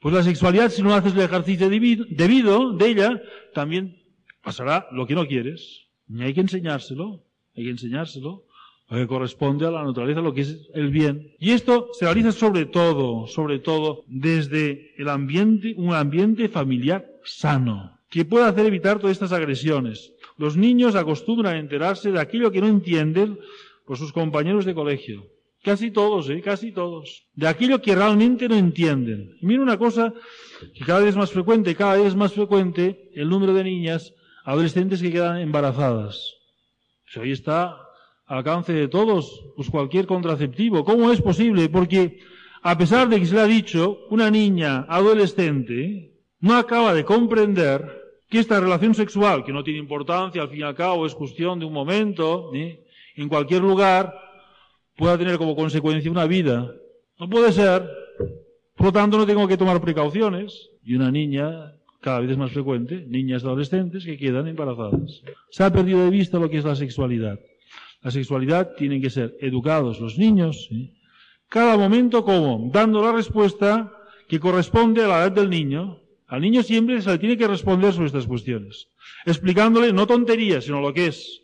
Pues 0.01 0.15
la 0.15 0.23
sexualidad, 0.23 0.71
si 0.71 0.83
no 0.83 0.95
haces 0.95 1.13
el 1.13 1.21
ejercicio 1.21 1.69
debido 1.69 2.73
de 2.73 2.87
ella, 2.89 3.23
también 3.53 4.03
pasará 4.43 4.87
lo 4.93 5.07
que 5.07 5.15
no 5.15 5.27
quieres. 5.27 5.89
Y 6.09 6.23
hay 6.23 6.33
que 6.33 6.41
enseñárselo, 6.41 7.23
hay 7.55 7.65
que 7.65 7.71
enseñárselo, 7.71 8.47
lo 8.89 8.97
que 8.97 9.07
corresponde 9.07 9.67
a 9.67 9.71
la 9.71 9.85
naturaleza, 9.85 10.23
lo 10.23 10.33
que 10.33 10.41
es 10.41 10.71
el 10.73 10.91
bien. 10.91 11.35
Y 11.39 11.51
esto 11.51 11.89
se 11.93 12.07
realiza 12.07 12.33
sobre 12.33 12.65
todo, 12.65 13.27
sobre 13.27 13.59
todo, 13.59 14.05
desde 14.07 14.95
el 14.97 15.11
ambiente, 15.11 15.75
un 15.77 15.93
ambiente 15.93 16.49
familiar 16.49 17.07
sano, 17.25 17.99
que 18.09 18.25
pueda 18.25 18.49
hacer 18.49 18.65
evitar 18.65 18.99
todas 18.99 19.13
estas 19.13 19.33
agresiones. 19.33 20.12
Los 20.37 20.57
niños 20.57 20.95
acostumbran 20.95 21.55
a 21.55 21.59
enterarse 21.59 22.11
de 22.11 22.21
aquello 22.21 22.51
que 22.51 22.61
no 22.61 22.67
entienden 22.67 23.39
por 23.87 23.99
sus 23.99 24.13
compañeros 24.13 24.65
de 24.65 24.75
colegio. 24.75 25.27
Casi 25.63 25.93
todos, 25.93 26.29
¿eh? 26.29 26.41
Casi 26.41 26.73
todos. 26.73 27.27
De 27.35 27.47
aquello 27.47 27.81
que 27.81 27.95
realmente 27.95 28.49
no 28.49 28.57
entienden. 28.57 29.37
Y 29.41 29.47
mira 29.47 29.63
una 29.63 29.79
cosa 29.79 30.13
que 30.75 30.85
cada 30.85 31.01
vez 31.01 31.11
es 31.11 31.17
más 31.17 31.31
frecuente, 31.31 31.77
cada 31.77 31.97
vez 31.97 32.07
es 32.07 32.17
más 32.17 32.33
frecuente 32.33 33.11
el 33.15 33.29
número 33.29 33.55
de 33.55 33.65
niñas 33.65 34.13
adolescentes 34.45 35.01
que 35.01 35.13
quedan 35.13 35.39
embarazadas. 35.39 36.35
Pues 37.05 37.25
ahí 37.25 37.31
está 37.31 37.77
al 38.27 38.39
alcance 38.39 38.73
de 38.73 38.89
todos, 38.89 39.45
pues 39.55 39.71
cualquier 39.71 40.07
contraceptivo. 40.07 40.85
¿Cómo 40.85 41.13
es 41.13 41.21
posible? 41.21 41.69
Porque 41.69 42.19
a 42.63 42.77
pesar 42.77 43.09
de 43.09 43.21
que 43.21 43.27
se 43.27 43.35
le 43.35 43.41
ha 43.43 43.47
dicho, 43.47 44.01
una 44.11 44.31
niña 44.31 44.87
adolescente 44.89 46.13
no 46.41 46.57
acaba 46.57 46.93
de 46.93 47.05
comprender 47.05 48.02
que 48.33 48.39
esta 48.39 48.59
relación 48.59 48.95
sexual, 48.95 49.45
que 49.45 49.53
no 49.53 49.63
tiene 49.63 49.79
importancia, 49.79 50.41
al 50.41 50.49
fin 50.49 50.61
y 50.61 50.63
al 50.63 50.75
cabo 50.75 51.05
es 51.05 51.15
cuestión 51.15 51.59
de 51.59 51.67
un 51.67 51.73
momento, 51.75 52.51
en 52.55 53.29
cualquier 53.29 53.61
lugar, 53.61 54.11
pueda 54.97 55.19
tener 55.19 55.37
como 55.37 55.55
consecuencia 55.55 56.11
una 56.11 56.25
vida. 56.25 56.73
No 57.19 57.29
puede 57.29 57.53
ser. 57.53 57.87
Por 58.75 58.87
lo 58.87 58.93
tanto, 58.95 59.19
no 59.19 59.27
tengo 59.27 59.47
que 59.47 59.59
tomar 59.59 59.83
precauciones. 59.83 60.71
Y 60.83 60.95
una 60.95 61.11
niña, 61.11 61.75
cada 62.01 62.21
vez 62.21 62.31
es 62.31 62.39
más 62.39 62.53
frecuente, 62.53 63.05
niñas 63.07 63.45
adolescentes 63.45 64.03
que 64.03 64.17
quedan 64.17 64.49
embarazadas. 64.49 65.21
Se 65.51 65.63
ha 65.63 65.71
perdido 65.71 66.03
de 66.03 66.09
vista 66.09 66.39
lo 66.39 66.49
que 66.49 66.57
es 66.57 66.65
la 66.65 66.75
sexualidad. 66.75 67.39
La 68.01 68.11
sexualidad 68.11 68.77
tienen 68.79 69.03
que 69.03 69.11
ser 69.11 69.37
educados 69.43 70.01
los 70.01 70.17
niños, 70.17 70.71
cada 71.51 71.77
momento 71.77 72.25
como, 72.25 72.71
dando 72.73 73.03
la 73.03 73.13
respuesta 73.13 73.93
que 74.27 74.41
corresponde 74.41 75.05
a 75.05 75.09
la 75.09 75.19
edad 75.19 75.33
del 75.33 75.51
niño, 75.51 76.02
al 76.33 76.41
niño 76.41 76.63
siempre 76.63 77.03
se 77.03 77.11
le 77.11 77.19
tiene 77.19 77.37
que 77.37 77.47
responder 77.47 77.93
sobre 77.93 78.07
estas 78.07 78.27
cuestiones, 78.27 78.89
explicándole 79.27 79.93
no 79.93 80.07
tonterías, 80.07 80.65
sino 80.65 80.81
lo 80.81 80.95
que 80.95 81.09
es, 81.09 81.43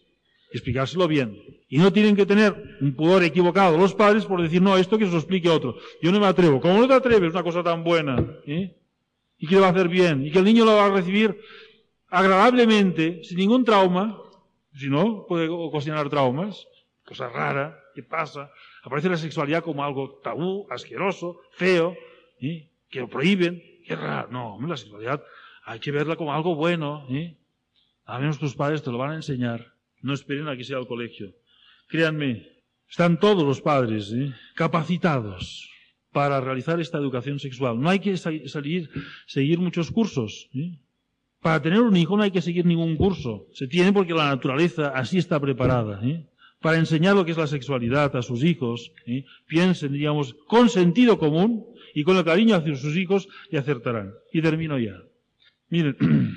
explicárselo 0.51 1.07
bien. 1.07 1.37
Y 1.69 1.77
no 1.77 1.93
tienen 1.93 2.17
que 2.17 2.25
tener 2.25 2.79
un 2.81 2.95
pudor 2.95 3.23
equivocado 3.23 3.77
los 3.77 3.95
padres 3.95 4.25
por 4.25 4.41
decir, 4.41 4.63
no, 4.63 4.79
esto 4.79 4.97
que 4.97 5.05
se 5.05 5.11
lo 5.11 5.19
explique 5.19 5.51
otro. 5.51 5.77
Yo 6.01 6.11
no 6.11 6.19
me 6.19 6.27
atrevo. 6.27 6.59
¿Cómo 6.59 6.81
no 6.81 6.89
te 6.89 6.95
atreves? 6.95 7.33
Una 7.33 7.43
cosa 7.43 7.63
tan 7.63 7.85
buena. 7.85 8.17
¿eh? 8.47 8.75
Y 9.37 9.47
que 9.47 9.57
le 9.57 9.61
va 9.61 9.67
a 9.67 9.71
hacer 9.73 9.89
bien. 9.89 10.25
Y 10.25 10.31
que 10.31 10.39
el 10.39 10.47
niño 10.47 10.65
lo 10.65 10.75
va 10.75 10.87
a 10.87 10.91
recibir 10.91 11.39
agradablemente, 12.09 13.23
sin 13.25 13.37
ningún 13.37 13.67
trauma. 13.67 14.19
Si 14.75 14.89
no, 14.89 15.27
puede 15.29 15.51
ocasionar 15.51 16.09
traumas. 16.09 16.67
Cosa 17.05 17.29
rara. 17.29 17.79
¿Qué 17.95 18.03
pasa? 18.03 18.51
Aparece 18.85 19.11
la 19.11 19.19
sexualidad 19.19 19.63
como 19.63 19.85
algo 19.85 20.19
tabú, 20.25 20.67
asqueroso, 20.71 21.43
feo, 21.53 21.95
¿eh? 22.41 22.71
que 22.89 23.01
lo 23.01 23.09
prohíben. 23.09 23.68
No, 24.31 24.59
la 24.67 24.77
sexualidad 24.77 25.23
hay 25.65 25.81
que 25.81 25.91
verla 25.91 26.17
como 26.17 26.33
algo 26.33 26.55
bueno. 26.55 27.07
¿eh? 27.11 27.37
A 28.05 28.19
menos 28.19 28.39
tus 28.39 28.55
padres 28.55 28.83
te 28.83 28.91
lo 28.91 28.99
van 28.99 29.11
a 29.13 29.17
enseñar. 29.17 29.75
No 30.01 30.15
esperen 30.15 30.49
a 30.49 30.57
que 30.57 30.65
sea 30.65 30.79
el 30.79 30.87
colegio. 30.87 31.35
Créanme, 31.89 32.49
están 32.89 33.19
todos 33.19 33.45
los 33.45 33.61
padres 33.61 34.13
¿eh? 34.13 34.33
capacitados 34.55 35.71
para 36.13 36.41
realizar 36.41 36.81
esta 36.81 36.99
educación 36.99 37.39
sexual. 37.39 37.81
No 37.81 37.89
hay 37.89 38.01
que 38.01 38.17
salir, 38.17 38.91
seguir 39.27 39.59
muchos 39.59 39.91
cursos. 39.91 40.49
¿eh? 40.55 40.79
Para 41.41 41.63
tener 41.63 41.81
un 41.81 41.97
hijo 41.97 42.17
no 42.17 42.23
hay 42.23 42.31
que 42.31 42.43
seguir 42.43 42.67
ningún 42.67 42.97
curso. 42.97 43.47
Se 43.53 43.69
tiene 43.69 43.93
porque 43.93 44.15
la 44.15 44.27
naturaleza 44.27 44.89
así 44.89 45.19
está 45.19 45.39
preparada. 45.39 46.01
¿eh? 46.05 46.27
Para 46.61 46.79
enseñar 46.79 47.15
lo 47.15 47.25
que 47.25 47.33
es 47.33 47.39
la 47.39 47.47
sexualidad 47.47 48.17
a 48.17 48.23
sus 48.23 48.43
hijos, 48.43 48.93
¿eh? 49.07 49.25
piensen, 49.47 49.93
digamos, 49.93 50.35
con 50.47 50.69
sentido 50.69 51.19
común 51.19 51.67
y 51.95 52.05
con 52.05 52.17
el 52.17 52.25
cariño 52.25 52.57
hacia 52.57 52.77
sus 52.77 52.97
hijos 52.97 53.29
y 53.51 53.57
acertarán. 53.57 54.13
Y 54.33 54.43
termino 54.43 54.79
ya. 54.79 54.97
Miren, 55.69 55.97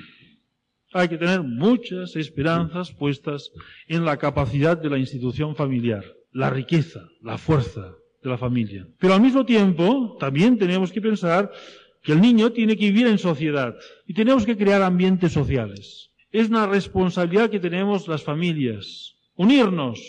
hay 0.92 1.08
que 1.08 1.18
tener 1.18 1.42
muchas 1.42 2.16
esperanzas 2.16 2.92
puestas 2.92 3.50
en 3.88 4.04
la 4.04 4.16
capacidad 4.16 4.76
de 4.76 4.90
la 4.90 4.98
institución 4.98 5.56
familiar, 5.56 6.04
la 6.32 6.50
riqueza, 6.50 7.08
la 7.20 7.38
fuerza 7.38 7.94
de 8.22 8.30
la 8.30 8.38
familia. 8.38 8.86
Pero 8.98 9.14
al 9.14 9.20
mismo 9.20 9.44
tiempo, 9.44 10.16
también 10.20 10.58
tenemos 10.58 10.92
que 10.92 11.00
pensar 11.00 11.50
que 12.02 12.12
el 12.12 12.20
niño 12.20 12.52
tiene 12.52 12.76
que 12.76 12.90
vivir 12.90 13.06
en 13.06 13.18
sociedad 13.18 13.76
y 14.06 14.14
tenemos 14.14 14.44
que 14.44 14.56
crear 14.56 14.82
ambientes 14.82 15.32
sociales. 15.32 16.10
Es 16.30 16.48
una 16.48 16.66
responsabilidad 16.66 17.50
que 17.50 17.60
tenemos 17.60 18.08
las 18.08 18.22
familias. 18.22 19.16
Unirnos 19.34 20.00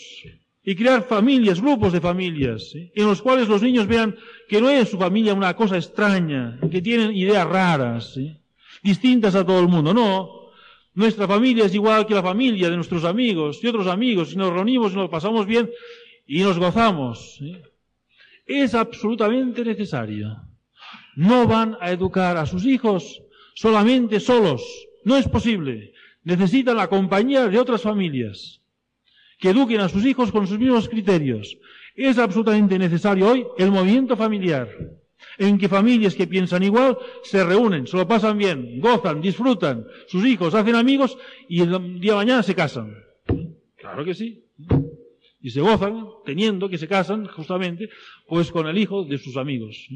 y 0.66 0.76
crear 0.76 1.04
familias, 1.04 1.60
grupos 1.62 1.92
de 1.92 2.00
familias, 2.00 2.74
en 2.74 3.06
los 3.06 3.22
cuales 3.22 3.50
los 3.50 3.62
niños 3.62 3.86
vean 3.86 4.16
que 4.48 4.62
no 4.62 4.70
es 4.70 4.90
su 4.90 4.98
familia 4.98 5.34
una 5.34 5.56
cosa 5.56 5.76
extraña, 5.76 6.58
que 6.72 6.82
tienen 6.82 7.16
ideas 7.16 7.46
raras, 7.48 8.18
distintas 8.82 9.36
a 9.36 9.46
todo 9.46 9.60
el 9.60 9.68
mundo. 9.68 9.94
No, 9.94 10.52
nuestra 10.94 11.28
familia 11.28 11.66
es 11.66 11.76
igual 11.76 12.06
que 12.06 12.14
la 12.14 12.24
familia 12.24 12.70
de 12.70 12.78
nuestros 12.78 13.04
amigos 13.04 13.60
y 13.62 13.68
otros 13.68 13.88
amigos, 13.88 14.34
y 14.34 14.38
nos 14.38 14.54
reunimos 14.54 14.94
y 14.94 14.96
nos 14.96 15.10
pasamos 15.10 15.46
bien 15.46 15.70
y 16.26 16.42
nos 16.42 16.58
gozamos. 16.58 17.40
Es 18.46 18.74
absolutamente 18.74 19.66
necesario. 19.66 20.38
No 21.16 21.46
van 21.46 21.78
a 21.82 21.92
educar 21.92 22.38
a 22.38 22.46
sus 22.46 22.66
hijos 22.66 23.22
solamente 23.54 24.20
solos. 24.22 24.64
No 25.04 25.18
es 25.18 25.28
posible. 25.28 25.94
Necesitan 26.24 26.78
la 26.78 26.88
compañía 26.88 27.48
de 27.48 27.60
otras 27.60 27.82
familias 27.82 28.63
que 29.44 29.50
eduquen 29.50 29.82
a 29.82 29.90
sus 29.90 30.06
hijos 30.06 30.32
con 30.32 30.48
sus 30.48 30.58
mismos 30.58 30.88
criterios. 30.88 31.58
Es 31.96 32.18
absolutamente 32.18 32.80
necesario 32.80 33.30
hoy 33.30 33.46
el 33.58 33.72
movimiento 33.72 34.16
familiar, 34.16 34.70
en 35.38 35.58
que 35.58 35.68
familias 35.68 36.16
que 36.16 36.28
piensan 36.28 36.64
igual 36.64 36.98
se 37.24 37.44
reúnen, 37.44 37.86
se 37.86 37.98
lo 37.98 38.08
pasan 38.08 38.38
bien, 38.38 38.80
gozan, 38.80 39.20
disfrutan, 39.20 39.86
sus 40.08 40.26
hijos 40.26 40.56
hacen 40.56 40.76
amigos 40.76 41.18
y 41.50 41.60
el 41.60 42.00
día 42.00 42.14
de 42.14 42.20
mañana 42.20 42.42
se 42.42 42.56
casan. 42.56 42.96
Claro 43.76 44.06
que 44.06 44.14
sí. 44.14 44.46
Y 45.42 45.50
se 45.50 45.60
gozan 45.60 46.06
teniendo 46.24 46.70
que 46.70 46.78
se 46.78 46.88
casan 46.88 47.26
justamente 47.26 47.90
pues 48.30 48.50
con 48.50 48.66
el 48.68 48.78
hijo 48.78 49.04
de 49.04 49.18
sus 49.18 49.36
amigos. 49.36 49.90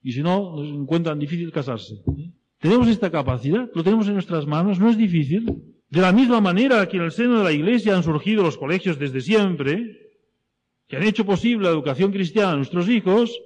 Y 0.00 0.12
si 0.12 0.22
no, 0.22 0.62
encuentran 0.62 1.18
difícil 1.18 1.50
casarse. 1.50 1.96
Tenemos 2.60 2.86
esta 2.86 3.10
capacidad, 3.10 3.68
lo 3.74 3.82
tenemos 3.82 4.06
en 4.06 4.14
nuestras 4.14 4.46
manos, 4.46 4.78
no 4.78 4.88
es 4.88 4.96
difícil. 4.96 5.75
De 5.96 6.02
la 6.02 6.12
misma 6.12 6.42
manera 6.42 6.86
que 6.90 6.98
en 6.98 7.04
el 7.04 7.10
seno 7.10 7.38
de 7.38 7.44
la 7.44 7.52
Iglesia 7.52 7.96
han 7.96 8.02
surgido 8.02 8.42
los 8.42 8.58
colegios 8.58 8.98
desde 8.98 9.22
siempre, 9.22 10.10
que 10.86 10.98
han 10.98 11.04
hecho 11.04 11.24
posible 11.24 11.64
la 11.64 11.70
educación 11.70 12.12
cristiana 12.12 12.52
a 12.52 12.56
nuestros 12.56 12.86
hijos, 12.90 13.40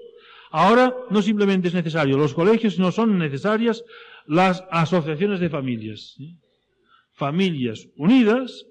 ahora 0.50 0.92
no 1.10 1.22
simplemente 1.22 1.68
es 1.68 1.74
necesario 1.74 2.18
los 2.18 2.34
colegios, 2.34 2.74
sino 2.74 2.90
son 2.90 3.16
necesarias 3.18 3.84
las 4.26 4.64
asociaciones 4.72 5.38
de 5.38 5.48
familias. 5.48 6.16
Familias 7.12 7.86
unidas 7.96 8.66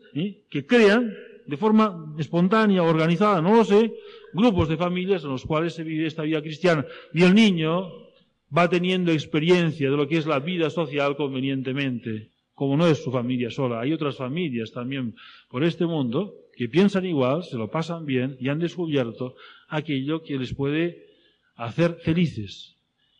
que 0.49 0.65
crean 0.65 1.15
de 1.47 1.55
forma 1.55 2.15
espontánea, 2.19 2.83
organizada, 2.83 3.41
no 3.41 3.55
lo 3.55 3.63
sé, 3.63 3.93
grupos 4.33 4.67
de 4.67 4.75
familias 4.75 5.23
en 5.23 5.29
los 5.29 5.45
cuales 5.45 5.73
se 5.73 5.85
vive 5.85 6.05
esta 6.05 6.23
vida 6.23 6.41
cristiana. 6.41 6.85
Y 7.13 7.23
el 7.23 7.33
niño 7.33 7.87
va 8.51 8.69
teniendo 8.69 9.13
experiencia 9.13 9.89
de 9.89 9.95
lo 9.95 10.05
que 10.05 10.17
es 10.17 10.25
la 10.25 10.39
vida 10.39 10.69
social 10.69 11.15
convenientemente, 11.15 12.31
como 12.59 12.75
no 12.75 12.87
es 12.87 13.01
su 13.01 13.09
familia 13.09 13.49
sola. 13.49 13.79
Hay 13.79 13.93
otras 13.93 14.17
familias 14.17 14.73
también 14.73 15.15
por 15.49 15.63
este 15.63 15.85
mundo 15.85 16.35
que 16.57 16.67
piensan 16.67 17.05
igual, 17.05 17.41
se 17.45 17.55
lo 17.55 17.71
pasan 17.71 18.05
bien 18.05 18.35
y 18.37 18.49
han 18.49 18.59
descubierto 18.59 19.35
aquello 19.69 20.21
que 20.23 20.37
les 20.37 20.53
puede 20.53 21.05
hacer 21.55 21.99
felices. 22.03 22.75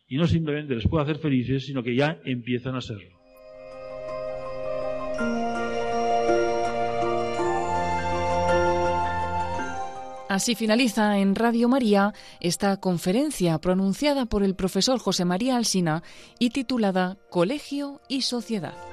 Y 0.08 0.18
no 0.18 0.26
simplemente 0.26 0.74
les 0.74 0.86
puede 0.86 1.04
hacer 1.04 1.16
felices, 1.16 1.64
sino 1.64 1.82
que 1.82 1.94
ya 1.94 2.20
empiezan 2.26 2.76
a 2.76 2.82
serlo. 2.82 3.18
Así 10.28 10.54
finaliza 10.54 11.18
en 11.18 11.34
Radio 11.34 11.66
María 11.70 12.12
esta 12.40 12.76
conferencia 12.76 13.58
pronunciada 13.58 14.26
por 14.26 14.42
el 14.42 14.54
profesor 14.54 14.98
José 14.98 15.24
María 15.24 15.56
Alsina 15.56 16.02
y 16.38 16.50
titulada 16.50 17.16
Colegio 17.30 18.02
y 18.06 18.20
Sociedad. 18.20 18.89